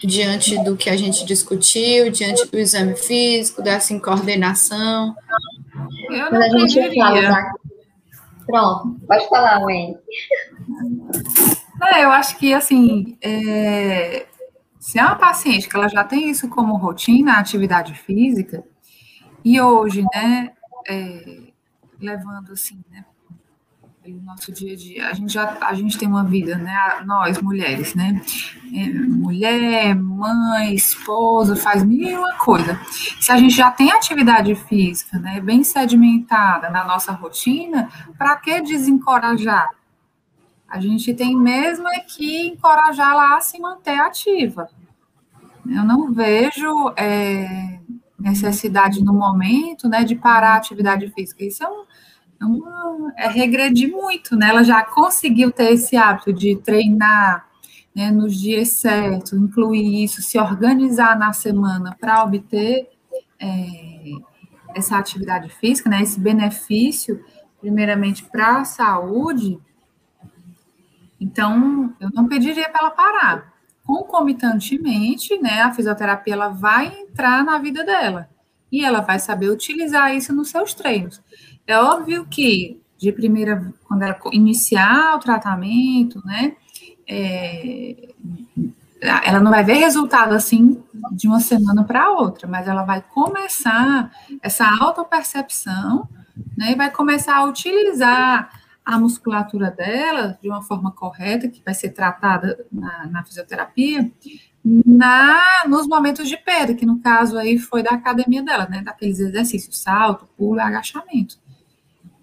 diante 0.08 0.58
do 0.64 0.78
que 0.78 0.90
a 0.90 0.96
gente 0.96 1.26
discutiu, 1.26 2.12
diante 2.12 2.46
do 2.48 2.58
exame 2.58 2.96
físico, 2.96 3.62
dessa 3.62 3.94
incoordenação. 3.94 5.16
Eu 6.10 6.28
Quando 6.30 6.60
gente 6.60 6.96
fala 6.98 7.22
da... 7.22 7.54
Pronto, 8.46 9.00
pode 9.08 9.30
falar, 9.30 9.64
Wendy. 9.64 9.98
É, 11.94 12.04
eu 12.04 12.12
acho 12.12 12.38
que, 12.38 12.54
assim, 12.54 13.18
é... 13.22 14.26
se 14.80 14.98
é 14.98 15.04
uma 15.04 15.16
paciente 15.16 15.68
que 15.68 15.76
ela 15.76 15.88
já 15.88 16.04
tem 16.04 16.30
isso 16.30 16.50
como 16.50 16.78
rotina, 16.78 17.34
atividade 17.34 17.94
física, 17.94 18.64
e 19.44 19.62
hoje, 19.62 20.04
né, 20.14 20.52
é... 20.88 21.42
levando, 22.00 22.54
assim, 22.54 22.82
né, 22.90 23.06
o 24.14 24.22
nosso 24.22 24.52
dia 24.52 24.74
a 24.74 24.76
dia. 24.76 25.10
A 25.10 25.14
gente 25.14 25.34
já 25.34 25.58
a 25.62 25.74
gente 25.74 25.98
tem 25.98 26.08
uma 26.08 26.24
vida, 26.24 26.56
né? 26.56 26.76
Nós 27.06 27.42
mulheres, 27.42 27.96
né? 27.96 28.22
É, 28.74 28.90
mulher, 28.94 29.96
mãe, 29.96 30.74
esposa, 30.74 31.56
faz 31.56 31.84
mil 31.84 32.20
uma 32.20 32.34
coisa. 32.38 32.80
Se 33.20 33.32
a 33.32 33.38
gente 33.38 33.56
já 33.56 33.72
tem 33.72 33.92
atividade 33.92 34.54
física, 34.56 35.18
né, 35.18 35.40
bem 35.40 35.64
sedimentada 35.64 36.70
na 36.70 36.84
nossa 36.84 37.12
rotina, 37.12 37.90
para 38.18 38.36
que 38.38 38.62
desencorajar? 38.62 39.70
A 40.68 40.80
gente 40.80 41.14
tem 41.14 41.36
mesmo 41.36 41.88
é 41.88 42.00
que 42.00 42.48
encorajá-la 42.48 43.38
a 43.38 43.42
se 43.42 43.60
manter 43.60 44.00
ativa. 44.00 44.70
Eu 45.66 45.84
não 45.84 46.14
vejo 46.14 46.94
é, 46.96 47.80
necessidade 48.20 49.04
no 49.04 49.14
momento, 49.14 49.88
né, 49.88 50.04
de 50.04 50.16
parar 50.16 50.54
a 50.54 50.58
atividade 50.58 51.10
física. 51.12 51.44
Isso 51.44 51.64
é 51.64 51.68
um 51.68 51.86
é, 53.18 53.26
é 53.26 53.30
regredir 53.30 53.92
muito, 53.92 54.36
né? 54.36 54.50
Ela 54.50 54.64
já 54.64 54.84
conseguiu 54.84 55.52
ter 55.52 55.74
esse 55.74 55.98
hábito 55.98 56.32
de 56.32 56.56
treinar 56.58 57.48
né, 57.96 58.12
nos 58.12 58.40
dias 58.40 58.70
certos, 58.70 59.34
incluir 59.34 60.04
isso, 60.04 60.22
se 60.22 60.40
organizar 60.40 61.18
na 61.18 61.34
semana 61.34 61.96
para 62.00 62.24
obter 62.24 62.88
é, 63.40 64.12
essa 64.76 64.98
atividade 64.98 65.50
física, 65.50 65.90
né? 65.90 66.02
Esse 66.02 66.20
benefício, 66.20 67.24
primeiramente 67.60 68.24
para 68.24 68.62
a 68.62 68.66
saúde. 68.66 69.60
Então, 71.20 71.94
eu 72.00 72.10
não 72.14 72.28
pediria 72.28 72.70
para 72.70 72.82
ela 72.82 72.92
parar. 72.92 73.54
Concomitantemente, 73.84 75.38
né, 75.40 75.62
a 75.62 75.74
fisioterapia 75.74 76.34
ela 76.34 76.50
vai 76.50 76.88
entrar 77.02 77.44
na 77.44 77.58
vida 77.58 77.84
dela 77.84 78.30
e 78.72 78.86
ela 78.86 79.02
vai 79.02 79.20
saber 79.20 79.50
utilizar 79.50 80.16
isso 80.16 80.32
nos 80.32 80.50
seus 80.50 80.74
treinos. 80.74 81.22
É 81.70 81.78
óbvio 81.78 82.26
que, 82.26 82.82
de 82.98 83.12
primeira, 83.12 83.72
quando 83.88 84.02
ela 84.02 84.20
iniciar 84.32 85.16
o 85.16 85.20
tratamento, 85.20 86.20
né, 86.26 86.56
é, 87.08 88.10
ela 89.00 89.40
não 89.40 89.52
vai 89.52 89.64
ver 89.64 89.76
resultado 89.76 90.34
assim 90.34 90.84
de 91.12 91.28
uma 91.28 91.40
semana 91.40 91.84
para 91.84 92.10
outra, 92.10 92.48
mas 92.48 92.68
ela 92.68 92.82
vai 92.82 93.04
começar 93.14 94.12
essa 94.42 94.68
autopercepção, 94.82 96.10
né, 96.58 96.72
e 96.72 96.76
vai 96.76 96.90
começar 96.90 97.36
a 97.36 97.46
utilizar 97.46 98.50
a 98.84 98.98
musculatura 98.98 99.70
dela 99.70 100.40
de 100.42 100.50
uma 100.50 100.64
forma 100.64 100.92
correta, 100.92 101.48
que 101.48 101.62
vai 101.64 101.76
ser 101.76 101.90
tratada 101.90 102.66
na, 102.72 103.06
na 103.06 103.24
fisioterapia, 103.24 104.12
na, 104.66 105.40
nos 105.68 105.88
momentos 105.88 106.28
de 106.28 106.36
perda, 106.36 106.74
que 106.74 106.84
no 106.84 107.00
caso 107.00 107.38
aí 107.38 107.60
foi 107.60 107.84
da 107.84 107.92
academia 107.92 108.42
dela, 108.42 108.66
né, 108.68 108.82
daqueles 108.82 109.20
exercícios, 109.20 109.80
salto, 109.80 110.28
pulo 110.36 110.60
agachamento. 110.60 111.38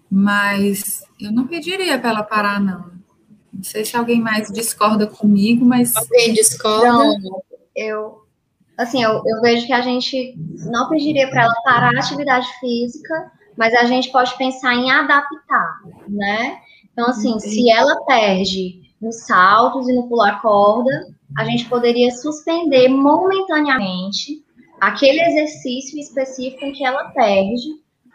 Mas 0.09 1.03
eu 1.19 1.31
não 1.31 1.47
pediria 1.47 1.99
para 1.99 2.09
ela 2.09 2.23
parar, 2.23 2.59
não. 2.59 2.91
Não 3.53 3.63
sei 3.63 3.83
se 3.83 3.97
alguém 3.97 4.21
mais 4.21 4.51
discorda 4.51 5.07
comigo, 5.07 5.65
mas. 5.65 5.95
Alguém 5.95 6.33
discorda? 6.33 6.87
Não, 6.87 7.41
eu. 7.75 8.23
Assim, 8.77 9.03
eu, 9.03 9.23
eu 9.25 9.41
vejo 9.41 9.65
que 9.65 9.73
a 9.73 9.81
gente 9.81 10.35
não 10.69 10.87
pediria 10.87 11.27
para 11.29 11.43
ela 11.43 11.55
parar 11.63 11.95
a 11.95 11.99
atividade 11.99 12.47
física, 12.59 13.31
mas 13.57 13.73
a 13.73 13.85
gente 13.85 14.11
pode 14.11 14.37
pensar 14.37 14.75
em 14.75 14.91
adaptar, 14.91 15.79
né? 16.07 16.59
Então, 16.93 17.07
assim, 17.07 17.39
se 17.39 17.71
ela 17.71 18.05
perde 18.05 18.81
nos 19.01 19.25
saltos 19.25 19.89
e 19.89 19.93
no 19.93 20.07
pular 20.07 20.41
corda, 20.41 21.07
a 21.37 21.43
gente 21.45 21.65
poderia 21.65 22.11
suspender 22.11 22.87
momentaneamente 22.87 24.43
aquele 24.79 25.21
exercício 25.21 25.99
específico 25.99 26.65
em 26.65 26.71
que 26.71 26.85
ela 26.85 27.05
perde 27.09 27.67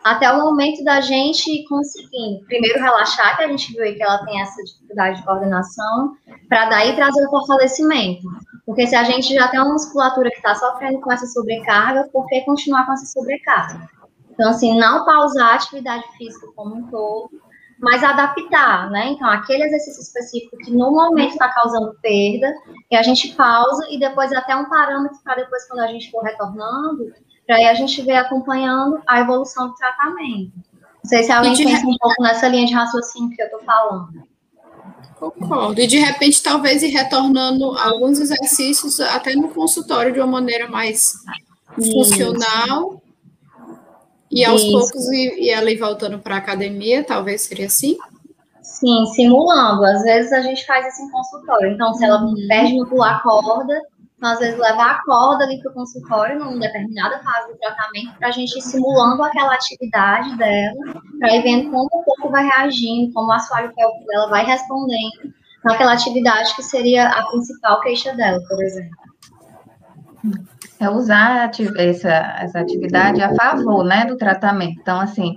até 0.04 0.32
o 0.32 0.38
momento 0.38 0.82
da 0.84 1.00
gente 1.00 1.64
conseguir, 1.68 2.44
primeiro, 2.46 2.80
relaxar, 2.80 3.36
que 3.36 3.44
a 3.44 3.48
gente 3.48 3.72
viu 3.72 3.82
aí 3.82 3.94
que 3.94 4.02
ela 4.02 4.24
tem 4.24 4.40
essa 4.40 4.62
dificuldade 4.62 5.18
de 5.18 5.24
coordenação, 5.24 6.16
para 6.48 6.68
daí 6.68 6.94
trazer 6.96 7.26
o 7.26 7.30
fortalecimento. 7.30 8.22
Porque 8.66 8.86
se 8.86 8.94
a 8.94 9.04
gente 9.04 9.34
já 9.34 9.48
tem 9.48 9.60
uma 9.60 9.72
musculatura 9.72 10.30
que 10.30 10.36
está 10.36 10.54
sofrendo 10.54 11.00
com 11.00 11.12
essa 11.12 11.26
sobrecarga, 11.26 12.08
por 12.12 12.26
que 12.26 12.40
continuar 12.42 12.86
com 12.86 12.92
essa 12.92 13.06
sobrecarga? 13.06 13.88
Então, 14.30 14.50
assim, 14.50 14.78
não 14.78 15.04
pausar 15.04 15.50
a 15.50 15.54
atividade 15.54 16.04
física 16.16 16.46
como 16.56 16.76
um 16.76 16.90
todo, 16.90 17.30
mas 17.78 18.02
adaptar, 18.04 18.90
né? 18.90 19.08
Então, 19.08 19.28
aquele 19.28 19.64
exercício 19.64 20.02
específico 20.02 20.56
que 20.58 20.70
no 20.70 20.92
momento 20.92 21.32
está 21.32 21.48
causando 21.48 21.94
perda, 22.00 22.54
e 22.90 22.96
a 22.96 23.02
gente 23.02 23.34
pausa 23.34 23.86
e 23.90 23.98
depois 23.98 24.32
até 24.32 24.54
um 24.54 24.68
parâmetro 24.68 25.18
para 25.24 25.42
depois, 25.42 25.66
quando 25.68 25.80
a 25.80 25.88
gente 25.88 26.10
for 26.10 26.22
retornando, 26.22 27.12
para 27.52 27.58
aí 27.58 27.66
a 27.66 27.74
gente 27.74 28.00
ver 28.00 28.16
acompanhando 28.16 29.02
a 29.06 29.20
evolução 29.20 29.68
do 29.68 29.74
tratamento. 29.74 30.52
Não 31.04 31.08
sei 31.10 31.22
se 31.22 31.30
alguém 31.30 31.54
pensa 31.54 31.86
um 31.86 31.96
pouco 31.98 32.22
nessa 32.22 32.48
linha 32.48 32.66
de 32.66 32.72
raciocínio 32.72 33.28
que 33.36 33.42
eu 33.42 33.46
estou 33.46 33.60
falando. 33.60 34.22
Concordo. 35.20 35.78
E 35.78 35.86
de 35.86 35.98
repente, 35.98 36.42
talvez 36.42 36.82
ir 36.82 36.88
retornando 36.88 37.76
alguns 37.76 38.18
exercícios 38.18 38.98
até 39.00 39.34
no 39.34 39.50
consultório 39.50 40.14
de 40.14 40.18
uma 40.18 40.26
maneira 40.26 40.66
mais 40.66 41.12
Isso. 41.76 41.92
funcional. 41.92 43.02
E 44.30 44.46
aos 44.46 44.62
Isso. 44.62 44.72
poucos 44.72 45.12
ir, 45.12 45.38
ir 45.38 45.50
ela 45.50 45.70
ir 45.70 45.76
voltando 45.76 46.18
para 46.20 46.36
a 46.36 46.38
academia, 46.38 47.04
talvez 47.04 47.42
seria 47.42 47.66
assim? 47.66 47.98
Sim, 48.62 49.04
simulando. 49.14 49.84
Às 49.84 50.02
vezes 50.04 50.32
a 50.32 50.40
gente 50.40 50.64
faz 50.64 50.86
isso 50.86 51.02
em 51.02 51.10
consultório. 51.10 51.72
Então, 51.72 51.92
se 51.92 52.02
ela 52.02 52.22
uhum. 52.22 52.34
perde 52.48 52.78
no 52.78 52.86
pular 52.86 53.22
corda, 53.22 53.78
então, 54.22 54.34
às 54.34 54.38
vezes, 54.38 54.56
levar 54.56 54.92
a 54.92 55.02
corda 55.02 55.42
ali 55.42 55.60
para 55.60 55.72
o 55.72 55.74
consultório, 55.74 56.38
numa 56.38 56.60
determinada 56.60 57.18
fase 57.24 57.50
do 57.50 57.58
tratamento, 57.58 58.16
para 58.20 58.28
a 58.28 58.30
gente 58.30 58.56
ir 58.56 58.62
simulando 58.62 59.20
aquela 59.20 59.52
atividade 59.52 60.36
dela, 60.36 60.76
para 61.18 61.34
ir 61.34 61.42
vendo 61.42 61.72
como 61.72 61.86
o 61.86 62.04
corpo 62.04 62.30
vai 62.30 62.44
reagindo, 62.44 63.12
como 63.12 63.26
o 63.26 63.32
assoalho 63.32 63.74
pélvico 63.74 64.06
dela 64.06 64.28
vai 64.28 64.44
respondendo 64.44 65.34
naquela 65.64 65.94
atividade 65.94 66.54
que 66.54 66.62
seria 66.62 67.08
a 67.08 67.26
principal 67.30 67.80
queixa 67.80 68.14
dela, 68.14 68.38
por 68.48 68.62
exemplo. 68.62 68.96
É 70.78 70.88
usar 70.88 71.50
essa, 71.76 72.12
essa 72.38 72.60
atividade 72.60 73.20
a 73.20 73.34
favor, 73.34 73.82
né, 73.82 74.04
do 74.04 74.16
tratamento. 74.16 74.78
Então, 74.80 75.00
assim, 75.00 75.34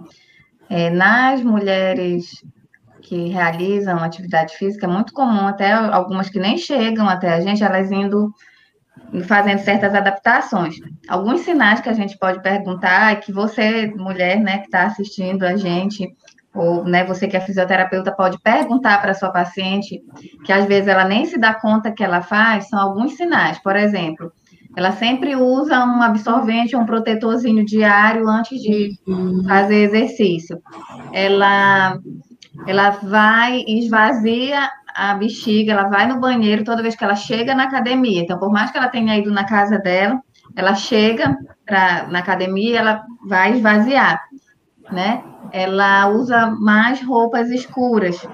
é, 0.69 0.91
nas 0.91 1.41
mulheres 1.41 2.45
que 3.01 3.29
realizam 3.29 3.97
atividade 3.97 4.55
física, 4.55 4.85
é 4.85 4.89
muito 4.89 5.11
comum, 5.11 5.47
até 5.47 5.71
algumas 5.71 6.29
que 6.29 6.37
nem 6.37 6.55
chegam 6.55 7.09
até 7.09 7.33
a 7.33 7.41
gente, 7.41 7.63
elas 7.63 7.91
indo 7.91 8.31
fazendo 9.27 9.59
certas 9.59 9.93
adaptações. 9.93 10.75
Alguns 11.07 11.41
sinais 11.41 11.79
que 11.79 11.89
a 11.89 11.93
gente 11.93 12.17
pode 12.17 12.41
perguntar 12.41 13.11
é 13.11 13.15
que 13.15 13.31
você, 13.31 13.87
mulher, 13.95 14.39
né, 14.39 14.59
que 14.59 14.65
está 14.65 14.83
assistindo 14.83 15.43
a 15.43 15.55
gente, 15.55 16.07
ou 16.53 16.83
né, 16.85 17.03
você 17.03 17.27
que 17.27 17.35
é 17.35 17.41
fisioterapeuta 17.41 18.15
pode 18.15 18.39
perguntar 18.41 19.01
para 19.01 19.13
sua 19.13 19.29
paciente, 19.29 20.01
que 20.45 20.51
às 20.51 20.65
vezes 20.65 20.87
ela 20.87 21.05
nem 21.05 21.25
se 21.25 21.37
dá 21.37 21.53
conta 21.53 21.91
que 21.91 22.03
ela 22.03 22.21
faz, 22.21 22.69
são 22.69 22.79
alguns 22.79 23.15
sinais. 23.15 23.59
Por 23.59 23.75
exemplo, 23.75 24.31
ela 24.75 24.91
sempre 24.91 25.35
usa 25.35 25.85
um 25.85 26.01
absorvente, 26.01 26.75
um 26.75 26.85
protetorzinho 26.85 27.65
diário 27.65 28.27
antes 28.27 28.61
de 28.61 28.97
fazer 29.47 29.83
exercício. 29.83 30.61
Ela, 31.13 31.97
ela 32.67 32.89
vai 32.91 33.63
esvazia 33.67 34.69
a 34.95 35.13
bexiga, 35.15 35.73
ela 35.73 35.89
vai 35.89 36.07
no 36.07 36.21
banheiro 36.21 36.63
toda 36.63 36.81
vez 36.81 36.95
que 36.95 37.03
ela 37.03 37.15
chega 37.15 37.53
na 37.53 37.63
academia. 37.63 38.21
Então, 38.21 38.39
por 38.39 38.49
mais 38.49 38.71
que 38.71 38.77
ela 38.77 38.87
tenha 38.87 39.17
ido 39.17 39.29
na 39.29 39.43
casa 39.43 39.77
dela, 39.77 40.19
ela 40.55 40.73
chega 40.73 41.37
pra, 41.65 42.07
na 42.07 42.19
academia, 42.19 42.79
ela 42.79 43.03
vai 43.27 43.53
esvaziar, 43.53 44.21
né? 44.89 45.21
Ela 45.51 46.07
usa 46.07 46.49
mais 46.49 47.01
roupas 47.01 47.49
escuras 47.49 48.25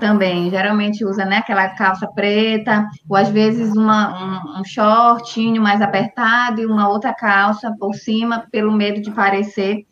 também. 0.00 0.50
Geralmente 0.50 1.04
usa, 1.04 1.24
né, 1.24 1.36
aquela 1.36 1.68
calça 1.68 2.08
preta, 2.08 2.88
ou 3.08 3.16
às 3.16 3.28
vezes 3.28 3.76
uma, 3.76 4.56
um, 4.56 4.60
um 4.60 4.64
shortinho 4.64 5.62
mais 5.62 5.80
apertado 5.80 6.60
e 6.60 6.66
uma 6.66 6.88
outra 6.88 7.14
calça 7.14 7.72
por 7.78 7.94
cima, 7.94 8.46
pelo 8.50 8.72
medo 8.72 9.00
de 9.00 9.12
parecer. 9.12 9.86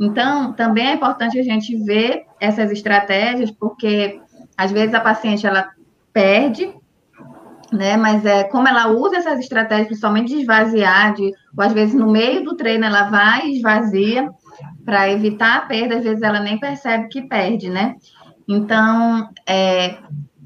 Então, 0.00 0.52
também 0.52 0.88
é 0.88 0.94
importante 0.94 1.38
a 1.38 1.42
gente 1.42 1.76
ver 1.84 2.26
essas 2.38 2.70
estratégias, 2.70 3.50
porque 3.50 4.20
às 4.56 4.70
vezes 4.70 4.94
a 4.94 5.00
paciente 5.00 5.46
ela 5.46 5.70
perde, 6.12 6.72
né? 7.72 7.96
Mas 7.96 8.24
é 8.24 8.44
como 8.44 8.68
ela 8.68 8.88
usa 8.88 9.16
essas 9.16 9.40
estratégias, 9.40 9.88
principalmente 9.88 10.28
de 10.28 10.40
esvaziar, 10.40 11.14
de, 11.14 11.32
ou 11.56 11.64
às 11.64 11.72
vezes 11.72 11.94
no 11.94 12.10
meio 12.10 12.44
do 12.44 12.56
treino 12.56 12.84
ela 12.84 13.10
vai 13.10 13.46
e 13.46 13.56
esvazia 13.56 14.30
para 14.84 15.10
evitar 15.10 15.56
a 15.56 15.60
perda, 15.62 15.96
às 15.96 16.04
vezes 16.04 16.22
ela 16.22 16.40
nem 16.40 16.58
percebe 16.58 17.08
que 17.08 17.22
perde, 17.22 17.68
né? 17.68 17.96
Então, 18.48 19.28
é, 19.46 19.98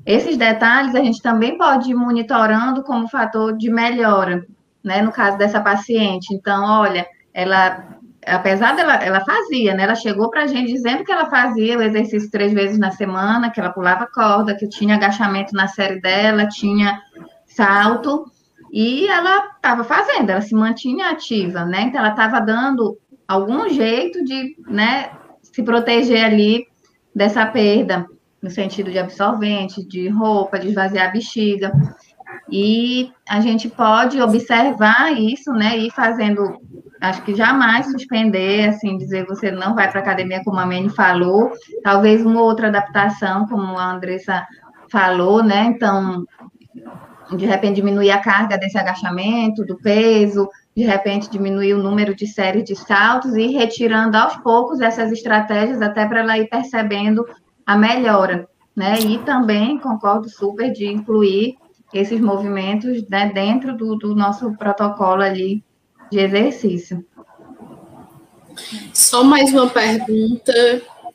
esses 0.06 0.36
detalhes 0.36 0.94
a 0.94 1.00
gente 1.00 1.20
também 1.20 1.58
pode 1.58 1.90
ir 1.90 1.94
monitorando 1.94 2.82
como 2.82 3.08
fator 3.08 3.56
de 3.56 3.70
melhora, 3.70 4.46
né? 4.82 5.02
No 5.02 5.12
caso 5.12 5.36
dessa 5.36 5.60
paciente. 5.60 6.32
Então, 6.32 6.64
olha, 6.64 7.06
ela 7.34 7.97
apesar 8.28 8.76
dela, 8.76 8.94
ela 8.94 9.20
fazia, 9.20 9.74
né? 9.74 9.84
Ela 9.84 9.94
chegou 9.94 10.30
para 10.30 10.42
a 10.42 10.46
gente 10.46 10.72
dizendo 10.72 11.04
que 11.04 11.12
ela 11.12 11.30
fazia 11.30 11.78
o 11.78 11.82
exercício 11.82 12.30
três 12.30 12.52
vezes 12.52 12.78
na 12.78 12.90
semana, 12.90 13.50
que 13.50 13.60
ela 13.60 13.70
pulava 13.70 14.06
corda, 14.06 14.54
que 14.54 14.68
tinha 14.68 14.96
agachamento 14.96 15.54
na 15.54 15.68
série 15.68 16.00
dela, 16.00 16.46
tinha 16.48 17.00
salto, 17.46 18.30
e 18.72 19.06
ela 19.08 19.52
estava 19.56 19.82
fazendo, 19.82 20.30
ela 20.30 20.40
se 20.40 20.54
mantinha 20.54 21.10
ativa, 21.10 21.64
né? 21.64 21.82
Então 21.82 22.00
ela 22.00 22.10
estava 22.10 22.40
dando 22.40 22.98
algum 23.26 23.68
jeito 23.68 24.24
de, 24.24 24.56
né, 24.68 25.10
se 25.42 25.62
proteger 25.62 26.24
ali 26.24 26.66
dessa 27.14 27.44
perda. 27.46 28.06
no 28.40 28.50
sentido 28.50 28.90
de 28.90 28.98
absorvente, 29.00 29.84
de 29.84 30.08
roupa, 30.08 30.60
de 30.60 30.68
esvaziar 30.68 31.08
a 31.08 31.10
bexiga. 31.10 31.72
E 32.50 33.12
a 33.28 33.40
gente 33.40 33.68
pode 33.68 34.20
observar 34.20 35.12
isso, 35.12 35.52
né, 35.52 35.76
e 35.76 35.90
fazendo, 35.90 36.58
acho 37.00 37.22
que 37.22 37.34
jamais 37.34 37.90
suspender, 37.90 38.68
assim, 38.68 38.96
dizer 38.96 39.26
você 39.26 39.50
não 39.50 39.74
vai 39.74 39.90
para 39.90 40.00
academia, 40.00 40.42
como 40.44 40.58
a 40.58 40.66
Mene 40.66 40.88
falou, 40.88 41.52
talvez 41.82 42.24
uma 42.24 42.40
outra 42.40 42.68
adaptação, 42.68 43.46
como 43.46 43.76
a 43.76 43.92
Andressa 43.92 44.46
falou, 44.90 45.42
né, 45.42 45.64
então, 45.64 46.24
de 47.36 47.44
repente 47.44 47.76
diminuir 47.76 48.10
a 48.10 48.20
carga 48.20 48.56
desse 48.56 48.78
agachamento, 48.78 49.64
do 49.66 49.76
peso, 49.76 50.48
de 50.74 50.84
repente 50.84 51.28
diminuir 51.28 51.74
o 51.74 51.82
número 51.82 52.14
de 52.14 52.26
séries 52.26 52.64
de 52.64 52.74
saltos 52.74 53.36
e 53.36 53.48
retirando 53.48 54.16
aos 54.16 54.36
poucos 54.36 54.80
essas 54.80 55.12
estratégias 55.12 55.82
até 55.82 56.06
para 56.06 56.20
ela 56.20 56.38
ir 56.38 56.48
percebendo 56.48 57.26
a 57.66 57.76
melhora, 57.76 58.48
né? 58.74 58.98
E 59.00 59.18
também 59.18 59.78
concordo 59.78 60.28
super 60.28 60.72
de 60.72 60.86
incluir 60.86 61.56
esses 61.92 62.20
movimentos 62.20 63.08
né, 63.08 63.30
dentro 63.32 63.76
do, 63.76 63.96
do 63.96 64.14
nosso 64.14 64.52
protocolo 64.56 65.22
ali 65.22 65.62
de 66.10 66.18
exercício. 66.18 67.04
Só 68.92 69.22
mais 69.22 69.52
uma 69.52 69.68
pergunta. 69.68 70.52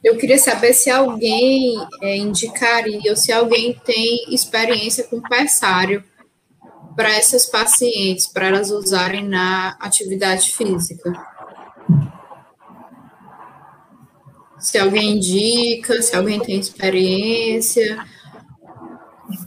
Eu 0.03 0.17
queria 0.17 0.37
saber 0.37 0.73
se 0.73 0.89
alguém 0.89 1.75
é, 2.01 2.17
indicaria 2.17 3.09
ou 3.09 3.15
se 3.15 3.31
alguém 3.31 3.79
tem 3.85 4.25
experiência 4.33 5.05
com 5.05 5.21
persário 5.21 6.03
para 6.95 7.09
essas 7.11 7.45
pacientes, 7.45 8.27
para 8.27 8.47
elas 8.47 8.69
usarem 8.69 9.27
na 9.27 9.77
atividade 9.79 10.51
física. 10.51 11.11
Se 14.59 14.77
alguém 14.77 15.17
indica, 15.17 16.01
se 16.01 16.15
alguém 16.15 16.39
tem 16.39 16.59
experiência. 16.59 18.05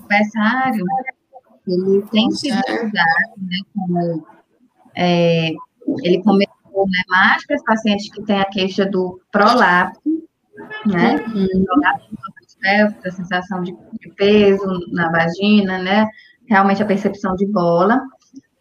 Persário, 0.09 0.85
ele 1.67 2.03
tem 2.11 2.31
sido 2.31 2.59
usado, 2.59 3.35
né, 3.39 3.57
como, 3.75 4.27
é, 4.95 5.51
ele 6.03 6.23
começou 6.23 6.87
né, 6.89 7.03
mais 7.09 7.47
para 7.47 7.57
as 7.57 7.65
pacientes 7.65 8.11
que 8.11 8.23
têm 8.23 8.41
a 8.41 8.45
queixa 8.45 8.87
do 8.87 9.21
prolapso, 9.31 10.01
né, 10.85 11.17
uhum. 11.35 11.65
prolapso 11.65 12.17
a 13.05 13.11
sensação 13.11 13.63
de, 13.63 13.73
de 13.73 14.09
peso 14.17 14.67
na 14.91 15.09
vagina, 15.11 15.79
né, 15.79 16.09
realmente 16.49 16.83
a 16.83 16.87
percepção 16.87 17.37
de 17.37 17.47
bola, 17.47 18.01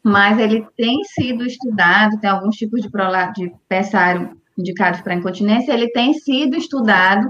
mas 0.04 0.38
ele 0.38 0.68
tem 0.78 1.04
sido 1.04 1.44
estudado, 1.44 2.20
tem 2.20 2.30
alguns 2.30 2.56
tipos 2.56 2.82
de, 2.82 2.90
prolapso, 2.90 3.42
de 3.42 3.52
pessário 3.68 4.38
indicados 4.58 5.02
para 5.02 5.16
incontinência, 5.16 5.74
ele 5.74 5.90
tem 5.90 6.14
sido 6.14 6.56
estudado 6.56 7.30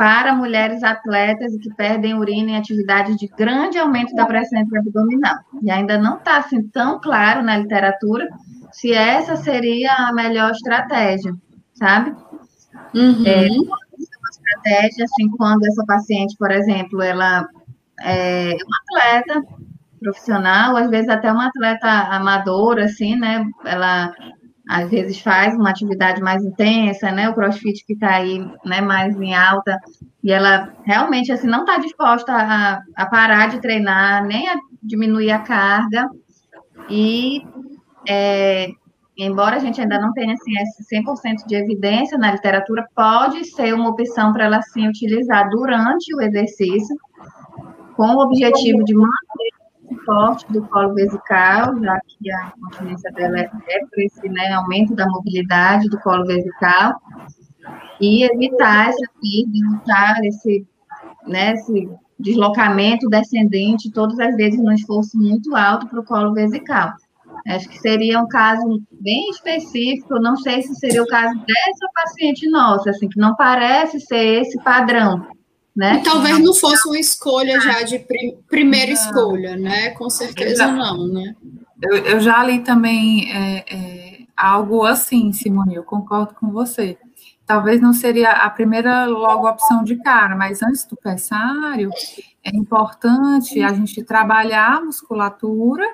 para 0.00 0.34
mulheres 0.34 0.82
atletas 0.82 1.54
que 1.58 1.68
perdem 1.74 2.14
urina 2.14 2.52
em 2.52 2.56
atividades 2.56 3.18
de 3.18 3.26
grande 3.26 3.76
aumento 3.76 4.14
da 4.14 4.24
pressão 4.24 4.58
abdominal. 4.58 5.36
E 5.62 5.70
ainda 5.70 5.98
não 5.98 6.16
está 6.16 6.38
assim, 6.38 6.66
tão 6.68 6.98
claro 6.98 7.42
na 7.42 7.58
literatura 7.58 8.26
se 8.72 8.94
essa 8.94 9.36
seria 9.36 9.92
a 9.92 10.10
melhor 10.14 10.52
estratégia, 10.52 11.34
sabe? 11.74 12.16
Uhum. 12.94 13.26
É, 13.26 13.46
uma 13.48 13.76
estratégia, 14.30 15.04
assim, 15.04 15.28
quando 15.36 15.66
essa 15.66 15.84
paciente, 15.84 16.34
por 16.38 16.50
exemplo, 16.50 17.02
ela 17.02 17.46
é 18.00 18.54
uma 18.54 18.78
atleta 19.12 19.42
profissional, 20.00 20.78
às 20.78 20.88
vezes 20.88 21.10
até 21.10 21.30
uma 21.30 21.48
atleta 21.48 21.86
amadora, 21.86 22.86
assim, 22.86 23.16
né? 23.16 23.44
Ela 23.66 24.14
às 24.70 24.88
vezes 24.88 25.20
faz 25.20 25.56
uma 25.56 25.70
atividade 25.70 26.22
mais 26.22 26.44
intensa, 26.44 27.10
né? 27.10 27.28
O 27.28 27.34
CrossFit 27.34 27.84
que 27.84 27.94
está 27.94 28.14
aí, 28.14 28.38
né, 28.64 28.80
mais 28.80 29.20
em 29.20 29.34
alta, 29.34 29.76
e 30.22 30.30
ela 30.30 30.72
realmente 30.84 31.32
assim 31.32 31.48
não 31.48 31.60
está 31.60 31.78
disposta 31.78 32.32
a, 32.32 32.80
a, 32.94 33.06
parar 33.06 33.48
de 33.48 33.60
treinar, 33.60 34.24
nem 34.24 34.48
a 34.48 34.56
diminuir 34.80 35.32
a 35.32 35.40
carga. 35.40 36.08
E 36.88 37.42
é, 38.08 38.68
embora 39.18 39.56
a 39.56 39.58
gente 39.58 39.80
ainda 39.80 39.98
não 39.98 40.12
tenha 40.12 40.34
assim, 40.34 40.52
esse 40.56 40.96
100% 40.96 41.48
de 41.48 41.56
evidência 41.56 42.16
na 42.16 42.30
literatura, 42.30 42.86
pode 42.94 43.44
ser 43.46 43.74
uma 43.74 43.90
opção 43.90 44.32
para 44.32 44.44
ela 44.44 44.62
sim 44.62 44.86
utilizar 44.86 45.50
durante 45.50 46.14
o 46.14 46.20
exercício, 46.20 46.96
com 47.96 48.06
o 48.06 48.22
objetivo 48.22 48.84
de 48.84 48.94
manter 48.94 49.59
suporte 50.10 50.52
do 50.52 50.62
colo 50.68 50.94
vesical, 50.94 51.78
já 51.80 52.00
que 52.06 52.32
a 52.32 52.52
incontinência 52.56 53.12
dela 53.12 53.38
é, 53.38 53.48
por 53.48 53.98
esse 53.98 54.28
né, 54.28 54.52
aumento 54.52 54.94
da 54.94 55.06
mobilidade 55.06 55.88
do 55.88 55.98
colo 56.00 56.26
vesical, 56.26 56.94
e 58.00 58.24
evitar 58.24 58.88
essa 58.88 59.06
perda, 59.20 59.52
evitar 59.54 60.24
esse, 60.24 60.66
né, 61.26 61.52
esse 61.52 61.88
deslocamento 62.18 63.08
descendente 63.08 63.92
todas 63.92 64.18
as 64.18 64.34
vezes 64.36 64.60
num 64.60 64.72
esforço 64.72 65.16
muito 65.16 65.54
alto 65.54 65.86
para 65.86 66.00
o 66.00 66.04
colo 66.04 66.34
vesical. 66.34 66.92
Acho 67.46 67.68
que 67.68 67.78
seria 67.78 68.20
um 68.20 68.28
caso 68.28 68.82
bem 69.00 69.30
específico, 69.30 70.20
não 70.20 70.36
sei 70.36 70.62
se 70.62 70.74
seria 70.74 71.02
o 71.02 71.06
caso 71.06 71.34
dessa 71.38 71.88
paciente 71.94 72.48
nossa, 72.50 72.90
assim, 72.90 73.08
que 73.08 73.18
não 73.18 73.34
parece 73.36 74.00
ser 74.00 74.42
esse 74.42 74.62
padrão, 74.62 75.26
né? 75.74 75.98
E 75.98 76.02
talvez 76.02 76.38
não 76.38 76.54
fosse 76.54 76.86
uma 76.88 76.98
escolha 76.98 77.60
já 77.60 77.82
de 77.82 77.98
prim 77.98 78.38
primeira 78.48 78.92
não. 78.92 79.00
escolha, 79.00 79.56
né? 79.56 79.90
Com 79.90 80.10
certeza 80.10 80.66
já, 80.66 80.72
não, 80.72 81.06
né? 81.06 81.34
Eu, 81.82 81.96
eu, 81.96 82.20
já 82.20 82.42
li 82.44 82.60
também 82.60 83.32
é, 83.32 83.64
é, 83.68 84.18
algo 84.36 84.84
assim, 84.84 85.32
Simone, 85.32 85.74
eu 85.74 85.84
concordo 85.84 86.34
com 86.34 86.50
você. 86.50 86.98
Talvez 87.46 87.80
não 87.80 87.92
seria 87.92 88.30
a 88.30 88.50
primeira 88.50 89.06
logo 89.06 89.48
opção 89.48 89.82
de 89.82 89.96
cara, 89.96 90.36
mas 90.36 90.62
antes 90.62 90.84
do 90.84 90.96
pensário, 90.96 91.90
é 92.44 92.54
importante 92.54 93.62
a 93.62 93.72
gente 93.72 94.04
trabalhar 94.04 94.76
a 94.76 94.84
musculatura, 94.84 95.84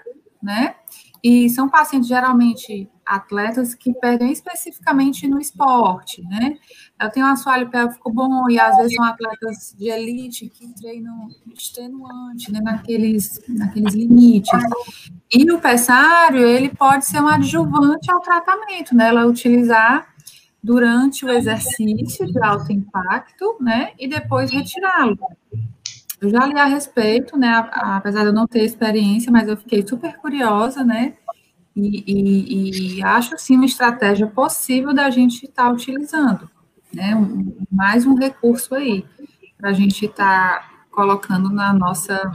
né? 0.42 0.74
E 1.22 1.48
são 1.50 1.68
pacientes 1.68 2.08
geralmente 2.08 2.88
atletas 3.06 3.74
que 3.74 3.94
perdem 3.94 4.32
especificamente 4.32 5.28
no 5.28 5.40
esporte, 5.40 6.22
né? 6.22 6.56
Eu 7.00 7.10
tenho 7.10 7.26
um 7.26 7.30
assoalho 7.30 7.70
pélvico 7.70 8.12
bom 8.12 8.50
e 8.50 8.58
às 8.58 8.76
vezes 8.76 8.94
são 8.94 9.04
atletas 9.04 9.74
de 9.78 9.88
elite 9.88 10.48
que 10.48 10.74
treinam 10.74 11.28
extenuante, 11.54 12.50
né, 12.50 12.60
naqueles, 12.60 13.40
naqueles 13.48 13.94
limites. 13.94 14.60
E 15.32 15.50
o 15.52 15.60
pessário, 15.60 16.40
ele 16.40 16.68
pode 16.68 17.06
ser 17.06 17.20
um 17.20 17.28
adjuvante 17.28 18.10
ao 18.10 18.20
tratamento, 18.20 18.94
né? 18.94 19.08
Ela 19.08 19.26
utilizar 19.26 20.08
durante 20.62 21.24
o 21.24 21.30
exercício 21.30 22.26
de 22.26 22.42
alto 22.42 22.72
impacto, 22.72 23.56
né? 23.60 23.92
E 23.98 24.08
depois 24.08 24.50
retirá-lo. 24.50 25.16
Eu 26.20 26.30
já 26.30 26.46
li 26.46 26.58
a 26.58 26.64
respeito, 26.64 27.36
né? 27.36 27.52
Apesar 27.72 28.22
de 28.22 28.28
eu 28.28 28.32
não 28.32 28.46
ter 28.46 28.64
experiência, 28.64 29.30
mas 29.30 29.48
eu 29.48 29.56
fiquei 29.56 29.86
super 29.86 30.16
curiosa, 30.16 30.82
né? 30.82 31.14
E, 31.76 32.04
e, 32.06 32.96
e 32.98 33.02
acho 33.02 33.36
sim 33.36 33.56
uma 33.56 33.66
estratégia 33.66 34.26
possível 34.26 34.94
da 34.94 35.10
gente 35.10 35.44
estar 35.44 35.64
tá 35.64 35.70
utilizando, 35.70 36.48
né? 36.92 37.14
Um, 37.14 37.54
mais 37.70 38.06
um 38.06 38.14
recurso 38.14 38.74
aí 38.74 39.04
para 39.58 39.70
a 39.70 39.72
gente 39.74 40.06
estar 40.06 40.60
tá 40.60 40.70
colocando 40.90 41.50
na 41.50 41.74
nossa 41.74 42.32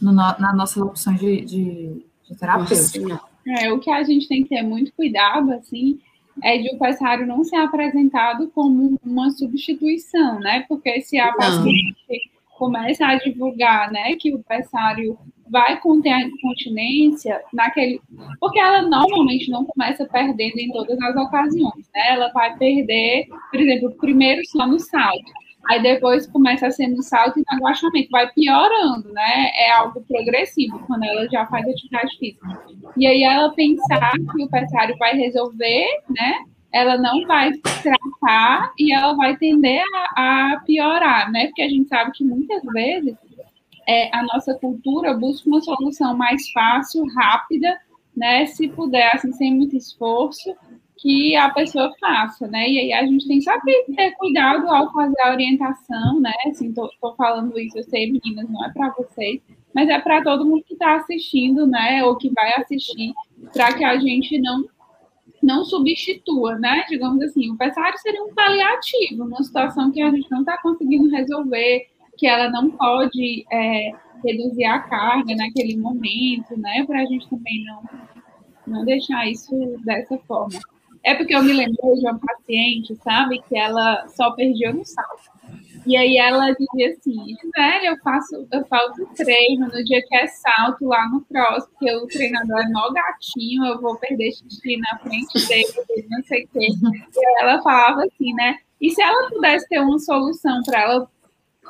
no, 0.00 0.12
na 0.12 0.52
nossas 0.54 0.82
opções 0.82 1.18
de, 1.18 1.40
de, 1.40 2.04
de 2.28 2.38
terapêutica. 2.38 3.20
É, 3.46 3.72
o 3.72 3.78
que 3.78 3.90
a 3.90 4.02
gente 4.02 4.28
tem 4.28 4.42
que 4.42 4.50
ter 4.50 4.62
muito 4.62 4.92
cuidado, 4.92 5.52
assim, 5.52 5.98
é 6.42 6.58
de 6.58 6.74
o 6.74 6.78
pessário 6.78 7.26
não 7.26 7.42
ser 7.42 7.56
apresentado 7.56 8.48
como 8.54 8.98
uma 9.04 9.30
substituição, 9.30 10.38
né? 10.38 10.64
Porque 10.68 11.00
se 11.00 11.18
a 11.18 11.32
paciente 11.32 12.30
começa 12.58 13.06
a 13.06 13.16
divulgar, 13.16 13.90
né, 13.90 14.16
que 14.16 14.34
o 14.34 14.42
pessário 14.42 15.18
vai 15.50 15.78
conter 15.80 16.10
a 16.10 16.22
incontinência 16.22 17.42
naquele. 17.52 18.00
Porque 18.38 18.58
ela 18.58 18.82
normalmente 18.82 19.50
não 19.50 19.64
começa 19.64 20.06
perdendo 20.06 20.58
em 20.58 20.72
todas 20.72 21.00
as 21.02 21.16
ocasiões, 21.16 21.90
né? 21.94 22.10
Ela 22.10 22.30
vai 22.32 22.56
perder, 22.56 23.26
por 23.50 23.60
exemplo, 23.60 23.90
primeiro 23.98 24.40
só 24.46 24.66
no 24.66 24.78
salto. 24.78 25.32
Aí 25.68 25.82
depois 25.82 26.26
começa 26.26 26.68
a 26.68 26.70
ser 26.70 26.88
no 26.88 27.02
salto 27.02 27.38
e 27.38 27.42
no 27.42 27.66
agachamento, 27.66 28.08
vai 28.10 28.30
piorando, 28.32 29.12
né? 29.12 29.50
É 29.54 29.70
algo 29.72 30.00
progressivo 30.02 30.78
quando 30.86 31.04
ela 31.04 31.28
já 31.28 31.46
faz 31.46 31.66
atividade 31.68 32.16
física. 32.18 32.46
E 32.96 33.06
aí 33.06 33.22
ela 33.22 33.52
pensar 33.52 34.12
que 34.12 34.42
o 34.42 34.48
pessário 34.48 34.96
vai 34.98 35.14
resolver, 35.14 35.86
né? 36.08 36.44
Ela 36.72 36.96
não 36.96 37.26
vai 37.26 37.52
tratar 37.82 38.72
e 38.78 38.92
ela 38.92 39.14
vai 39.14 39.36
tender 39.36 39.82
a, 40.16 40.52
a 40.54 40.60
piorar, 40.60 41.30
né? 41.30 41.46
Porque 41.46 41.62
a 41.62 41.68
gente 41.68 41.88
sabe 41.88 42.12
que 42.12 42.24
muitas 42.24 42.62
vezes 42.72 43.16
é, 43.90 44.16
a 44.16 44.22
nossa 44.22 44.54
cultura 44.54 45.14
busca 45.14 45.48
uma 45.48 45.60
solução 45.60 46.16
mais 46.16 46.48
fácil, 46.52 47.04
rápida, 47.12 47.76
né? 48.16 48.46
Se 48.46 48.68
puder, 48.68 49.10
assim, 49.14 49.32
sem 49.32 49.52
muito 49.52 49.76
esforço, 49.76 50.54
que 50.96 51.34
a 51.34 51.50
pessoa 51.50 51.92
faça, 51.98 52.46
né? 52.46 52.68
E 52.68 52.78
aí 52.78 52.92
a 52.92 53.04
gente 53.04 53.26
tem 53.26 53.40
que 53.40 53.94
ter 53.96 54.12
cuidado 54.12 54.68
ao 54.68 54.92
fazer 54.92 55.20
a 55.22 55.32
orientação, 55.32 56.20
né? 56.20 56.32
Assim, 56.46 56.72
tô, 56.72 56.88
tô 57.00 57.14
falando 57.16 57.58
isso, 57.58 57.78
eu 57.78 57.82
sei, 57.84 58.12
meninas, 58.12 58.48
não 58.48 58.64
é 58.64 58.72
para 58.72 58.90
vocês, 58.90 59.40
mas 59.74 59.88
é 59.88 59.98
para 59.98 60.22
todo 60.22 60.46
mundo 60.46 60.62
que 60.62 60.74
está 60.74 60.94
assistindo, 60.96 61.66
né? 61.66 62.04
Ou 62.04 62.16
que 62.16 62.30
vai 62.30 62.52
assistir, 62.54 63.12
para 63.52 63.72
que 63.72 63.84
a 63.84 63.98
gente 63.98 64.38
não 64.40 64.64
não 65.42 65.64
substitua, 65.64 66.58
né? 66.58 66.84
Digamos 66.88 67.22
assim, 67.22 67.50
o 67.50 67.56
pessário 67.56 67.98
seria 67.98 68.22
um 68.22 68.34
paliativo, 68.34 69.24
uma 69.24 69.42
situação 69.42 69.90
que 69.90 70.02
a 70.02 70.10
gente 70.10 70.30
não 70.30 70.40
está 70.40 70.60
conseguindo 70.60 71.08
resolver, 71.08 71.86
que 72.20 72.26
ela 72.26 72.50
não 72.50 72.70
pode 72.70 73.46
é, 73.50 73.92
reduzir 74.22 74.66
a 74.66 74.78
carga 74.78 75.34
naquele 75.34 75.74
momento, 75.78 76.54
né? 76.58 76.84
Para 76.86 77.00
a 77.00 77.06
gente 77.06 77.26
também 77.30 77.64
não, 77.64 77.82
não 78.66 78.84
deixar 78.84 79.26
isso 79.26 79.50
dessa 79.86 80.18
forma. 80.18 80.60
É 81.02 81.14
porque 81.14 81.34
eu 81.34 81.42
me 81.42 81.54
lembrei 81.54 81.94
de 81.94 82.06
uma 82.06 82.18
paciente, 82.18 82.94
sabe, 82.96 83.40
que 83.48 83.56
ela 83.56 84.06
só 84.08 84.32
perdia 84.32 84.70
no 84.70 84.84
salto. 84.84 85.30
E 85.86 85.96
aí 85.96 86.18
ela 86.18 86.52
dizia 86.52 86.90
assim, 86.90 87.34
velho, 87.56 87.86
eu 87.86 87.96
faço, 88.04 88.46
eu 88.52 88.66
faço 88.66 89.06
treino 89.16 89.66
no 89.66 89.82
dia 89.82 90.04
que 90.06 90.14
é 90.14 90.26
salto 90.26 90.84
lá 90.84 91.08
no 91.08 91.22
cross, 91.22 91.66
porque 91.68 91.90
o 91.96 92.06
treinador 92.06 92.58
é 92.58 92.68
mó 92.68 92.90
gatinho, 92.92 93.64
eu 93.64 93.80
vou 93.80 93.96
perder 93.96 94.30
xixi 94.30 94.76
na 94.76 94.98
frente 94.98 95.48
dele, 95.48 96.06
não 96.10 96.22
sei 96.24 96.44
o 96.44 96.48
quê. 96.48 96.66
E 97.16 97.42
ela 97.42 97.62
falava 97.62 98.04
assim, 98.04 98.34
né? 98.34 98.58
E 98.78 98.90
se 98.90 99.00
ela 99.00 99.30
pudesse 99.30 99.66
ter 99.70 99.80
uma 99.80 99.98
solução 99.98 100.60
para 100.66 100.82
ela 100.82 101.10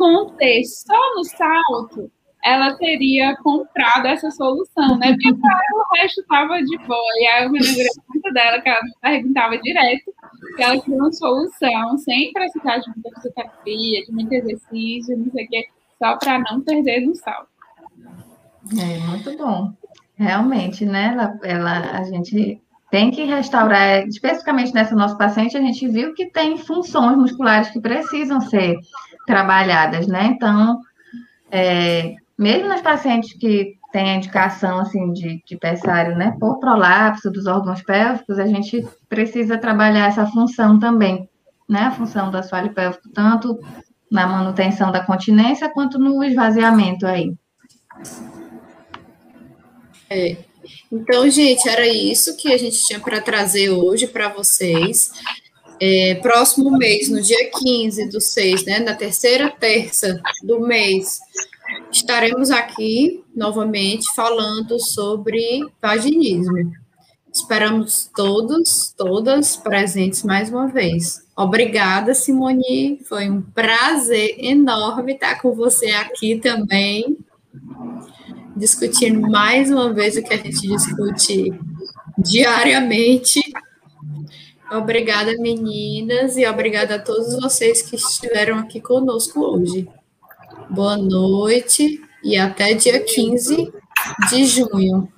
conter 0.01 0.65
só 0.65 1.15
no 1.15 1.25
salto, 1.25 2.11
ela 2.43 2.75
teria 2.77 3.37
comprado 3.37 4.07
essa 4.07 4.31
solução, 4.31 4.97
né? 4.99 5.13
Porque 5.13 5.29
o 5.29 5.95
resto 5.95 6.23
estava 6.23 6.63
de 6.63 6.79
boa. 6.79 7.13
E 7.17 7.27
aí 7.27 7.45
eu 7.45 7.51
me 7.51 7.61
lembrei 7.61 7.87
muito 8.09 8.33
dela, 8.33 8.61
que 8.63 8.69
ela 8.71 8.83
me 8.83 8.93
perguntava 9.03 9.59
direto, 9.59 10.11
que 10.57 10.63
ela 10.63 10.81
queria 10.81 10.97
uma 10.97 11.13
solução, 11.13 11.99
sem 11.99 12.33
precisar 12.33 12.79
de 12.79 12.89
muita 12.89 13.11
fisioterapia, 13.17 14.07
de 14.07 14.13
muito 14.13 14.33
exercício, 14.33 15.19
não 15.19 15.31
sei 15.33 15.45
o 15.45 15.49
quê, 15.49 15.67
só 15.99 16.17
para 16.17 16.39
não 16.39 16.63
perder 16.63 17.07
no 17.07 17.15
salto. 17.15 17.51
É, 18.79 18.99
muito 19.07 19.37
bom. 19.37 19.73
Realmente, 20.17 20.87
né? 20.87 21.13
Ela, 21.13 21.39
ela, 21.43 21.99
a 21.99 22.05
gente 22.05 22.59
tem 22.91 23.11
que 23.11 23.25
restaurar, 23.25 24.07
especificamente 24.09 24.73
nessa 24.73 24.95
nossa 24.95 25.17
paciente, 25.17 25.57
a 25.57 25.61
gente 25.61 25.87
viu 25.89 26.15
que 26.15 26.27
tem 26.31 26.57
funções 26.57 27.17
musculares 27.17 27.71
que 27.71 27.81
precisam 27.81 28.41
ser 28.41 28.77
trabalhadas, 29.31 30.09
né? 30.09 30.24
Então, 30.24 30.81
é, 31.53 32.16
mesmo 32.37 32.68
nas 32.68 32.81
pacientes 32.81 33.33
que 33.35 33.76
têm 33.93 34.11
a 34.11 34.14
indicação 34.16 34.81
assim 34.81 35.12
de, 35.12 35.41
de 35.47 35.57
pessário, 35.57 36.16
né, 36.16 36.37
por 36.39 36.59
prolapso 36.59 37.31
dos 37.31 37.47
órgãos 37.47 37.81
pélvicos, 37.83 38.39
a 38.39 38.47
gente 38.47 38.87
precisa 39.09 39.57
trabalhar 39.57 40.09
essa 40.09 40.26
função 40.26 40.78
também, 40.78 41.28
né, 41.68 41.83
a 41.83 41.91
função 41.93 42.31
do 42.31 42.37
assoalho 42.37 42.72
pélvico, 42.72 43.09
tanto 43.11 43.59
na 44.11 44.26
manutenção 44.26 44.91
da 44.91 45.05
continência 45.05 45.70
quanto 45.70 45.99
no 45.99 46.22
esvaziamento 46.24 47.07
aí. 47.07 47.33
É. 50.09 50.37
Então, 50.91 51.28
gente, 51.31 51.68
era 51.68 51.87
isso 51.87 52.37
que 52.37 52.53
a 52.53 52.59
gente 52.59 52.85
tinha 52.85 52.99
para 52.99 53.20
trazer 53.20 53.70
hoje 53.70 54.09
para 54.09 54.28
vocês. 54.28 55.12
É, 55.81 56.16
próximo 56.16 56.76
mês, 56.76 57.09
no 57.09 57.22
dia 57.22 57.51
15 57.51 58.11
do 58.11 58.20
6, 58.20 58.66
né, 58.66 58.81
na 58.81 58.95
terceira 58.95 59.51
terça 59.51 60.20
do 60.43 60.61
mês, 60.61 61.18
estaremos 61.91 62.51
aqui 62.51 63.24
novamente 63.35 64.05
falando 64.14 64.78
sobre 64.78 65.61
vaginismo. 65.81 66.70
Esperamos 67.33 68.11
todos, 68.14 68.93
todas 68.97 69.57
presentes 69.57 70.22
mais 70.24 70.51
uma 70.51 70.66
vez. 70.66 71.22
Obrigada, 71.37 72.12
Simone. 72.12 73.01
Foi 73.09 73.31
um 73.31 73.41
prazer 73.41 74.35
enorme 74.39 75.14
estar 75.14 75.41
com 75.41 75.55
você 75.55 75.91
aqui 75.93 76.37
também, 76.37 77.16
discutindo 78.57 79.20
mais 79.22 79.70
uma 79.70 79.93
vez 79.93 80.16
o 80.16 80.22
que 80.22 80.35
a 80.35 80.37
gente 80.37 80.68
discute 80.68 81.55
diariamente. 82.18 83.41
Obrigada, 84.71 85.33
meninas, 85.39 86.37
e 86.37 86.47
obrigada 86.47 86.95
a 86.95 86.99
todos 87.03 87.35
vocês 87.41 87.83
que 87.83 87.97
estiveram 87.97 88.59
aqui 88.59 88.81
conosco 88.81 89.41
hoje. 89.41 89.89
Boa 90.71 90.97
noite 90.97 92.01
e 92.23 92.37
até 92.37 92.73
dia 92.75 93.03
15 93.03 93.73
de 94.31 94.45
junho. 94.45 95.12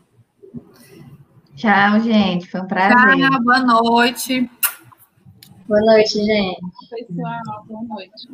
Tchau, 1.55 2.01
gente. 2.01 2.51
Foi 2.51 2.63
um 2.63 2.67
prazer. 2.67 3.19
Tchau, 3.19 3.43
boa 3.43 3.59
noite. 3.61 4.51
Boa 5.69 5.81
noite, 5.81 6.15
gente. 6.15 6.61
Pessoal, 6.89 7.65
boa 7.67 7.83
noite. 7.83 8.29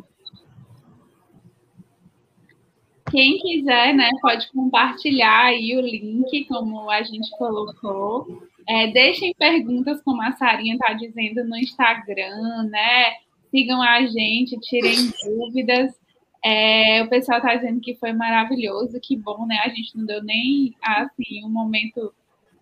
Quem 3.11 3.39
quiser, 3.39 3.93
né, 3.93 4.09
pode 4.23 4.49
compartilhar 4.53 5.47
aí 5.47 5.77
o 5.77 5.81
link, 5.81 6.45
como 6.45 6.89
a 6.89 7.03
gente 7.03 7.29
colocou. 7.37 8.48
É, 8.69 8.89
deixem 8.89 9.35
perguntas, 9.35 10.03
como 10.03 10.21
a 10.21 10.33
Sarinha 10.33 10.75
está 10.75 10.93
dizendo, 10.93 11.43
no 11.45 11.57
Instagram, 11.57 12.65
né? 12.65 13.15
Sigam 13.51 13.81
a 13.81 14.05
gente, 14.07 14.61
tirem 14.61 15.11
dúvidas. 15.25 15.99
É, 16.45 17.03
o 17.03 17.09
pessoal 17.09 17.39
está 17.39 17.55
dizendo 17.55 17.81
que 17.81 17.95
foi 17.95 18.13
maravilhoso, 18.13 19.01
que 19.01 19.17
bom, 19.17 19.47
né? 19.47 19.59
A 19.65 19.69
gente 19.71 19.97
não 19.97 20.05
deu 20.05 20.23
nem 20.23 20.75
assim 20.83 21.43
um 21.45 21.49
momento 21.49 22.13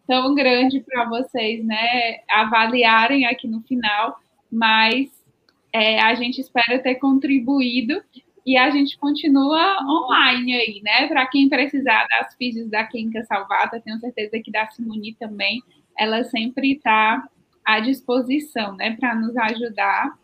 tão 0.07 0.33
grande 0.35 0.81
para 0.81 1.09
vocês, 1.09 1.65
né? 1.65 2.21
Avaliarem 2.31 3.27
aqui 3.27 3.49
no 3.49 3.61
final, 3.63 4.17
mas 4.51 5.11
é, 5.73 6.01
a 6.01 6.15
gente 6.15 6.41
espera 6.41 6.79
ter 6.79 6.95
contribuído 6.95 8.01
e 8.47 8.57
a 8.57 8.71
gente 8.71 8.97
continua 8.97 9.77
online 9.83 10.55
aí, 10.55 10.81
né? 10.85 11.09
Para 11.09 11.27
quem 11.27 11.49
precisar 11.49 12.07
das 12.09 12.35
físicas 12.37 12.71
da 12.71 12.85
Clínica 12.85 13.25
Salvata, 13.25 13.81
tenho 13.81 13.99
certeza 13.99 14.39
que 14.39 14.53
da 14.53 14.69
Simone 14.69 15.17
também, 15.19 15.61
ela 15.99 16.25
sempre 16.25 16.73
está 16.73 17.29
à 17.65 17.81
disposição, 17.81 18.77
né? 18.77 18.97
Para 18.97 19.15
nos 19.15 19.37
ajudar 19.37 20.17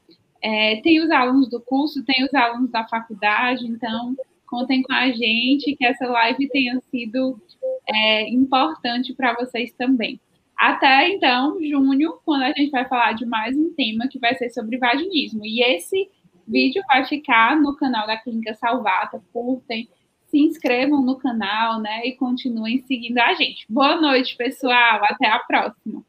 é, 0.43 0.81
tem 0.83 1.01
os 1.01 1.11
alunos 1.11 1.49
do 1.49 1.61
curso, 1.61 2.05
tem 2.05 2.25
os 2.25 2.35
alunos 2.35 2.69
da 2.71 2.85
faculdade, 2.85 3.65
então 3.65 4.17
contem 4.45 4.83
com 4.83 4.93
a 4.93 5.09
gente, 5.11 5.77
que 5.77 5.87
essa 5.87 6.07
live 6.07 6.49
tenha 6.49 6.79
sido 6.91 7.41
é, 7.89 8.29
importante 8.29 9.15
para 9.15 9.35
vocês 9.35 9.73
também. 9.73 10.21
Até 10.59 11.09
então, 11.09 11.59
junho, 11.63 12.19
quando 12.25 12.43
a 12.43 12.53
gente 12.53 12.71
vai 12.71 12.87
falar 12.87 13.13
de 13.13 13.25
mais 13.25 13.57
um 13.57 13.73
tema 13.73 14.09
que 14.09 14.19
vai 14.19 14.35
ser 14.35 14.51
sobre 14.51 14.79
vaginismo. 14.79 15.45
E 15.45 15.63
esse 15.63 16.11
vídeo 16.47 16.83
vai 16.87 17.05
ficar 17.05 17.57
no 17.57 17.75
canal 17.77 18.07
da 18.07 18.17
Clínica 18.17 18.55
Salvata. 18.55 19.23
Curtem, 19.33 19.89
se 20.33 20.39
inscrevam 20.41 21.03
no 21.03 21.17
canal, 21.17 21.79
né? 21.79 22.07
E 22.07 22.17
continuem 22.17 22.83
seguindo 22.87 23.19
a 23.19 23.35
gente. 23.35 23.67
Boa 23.69 24.01
noite, 24.01 24.35
pessoal. 24.35 25.05
Até 25.05 25.27
a 25.27 25.39
próxima. 25.41 26.03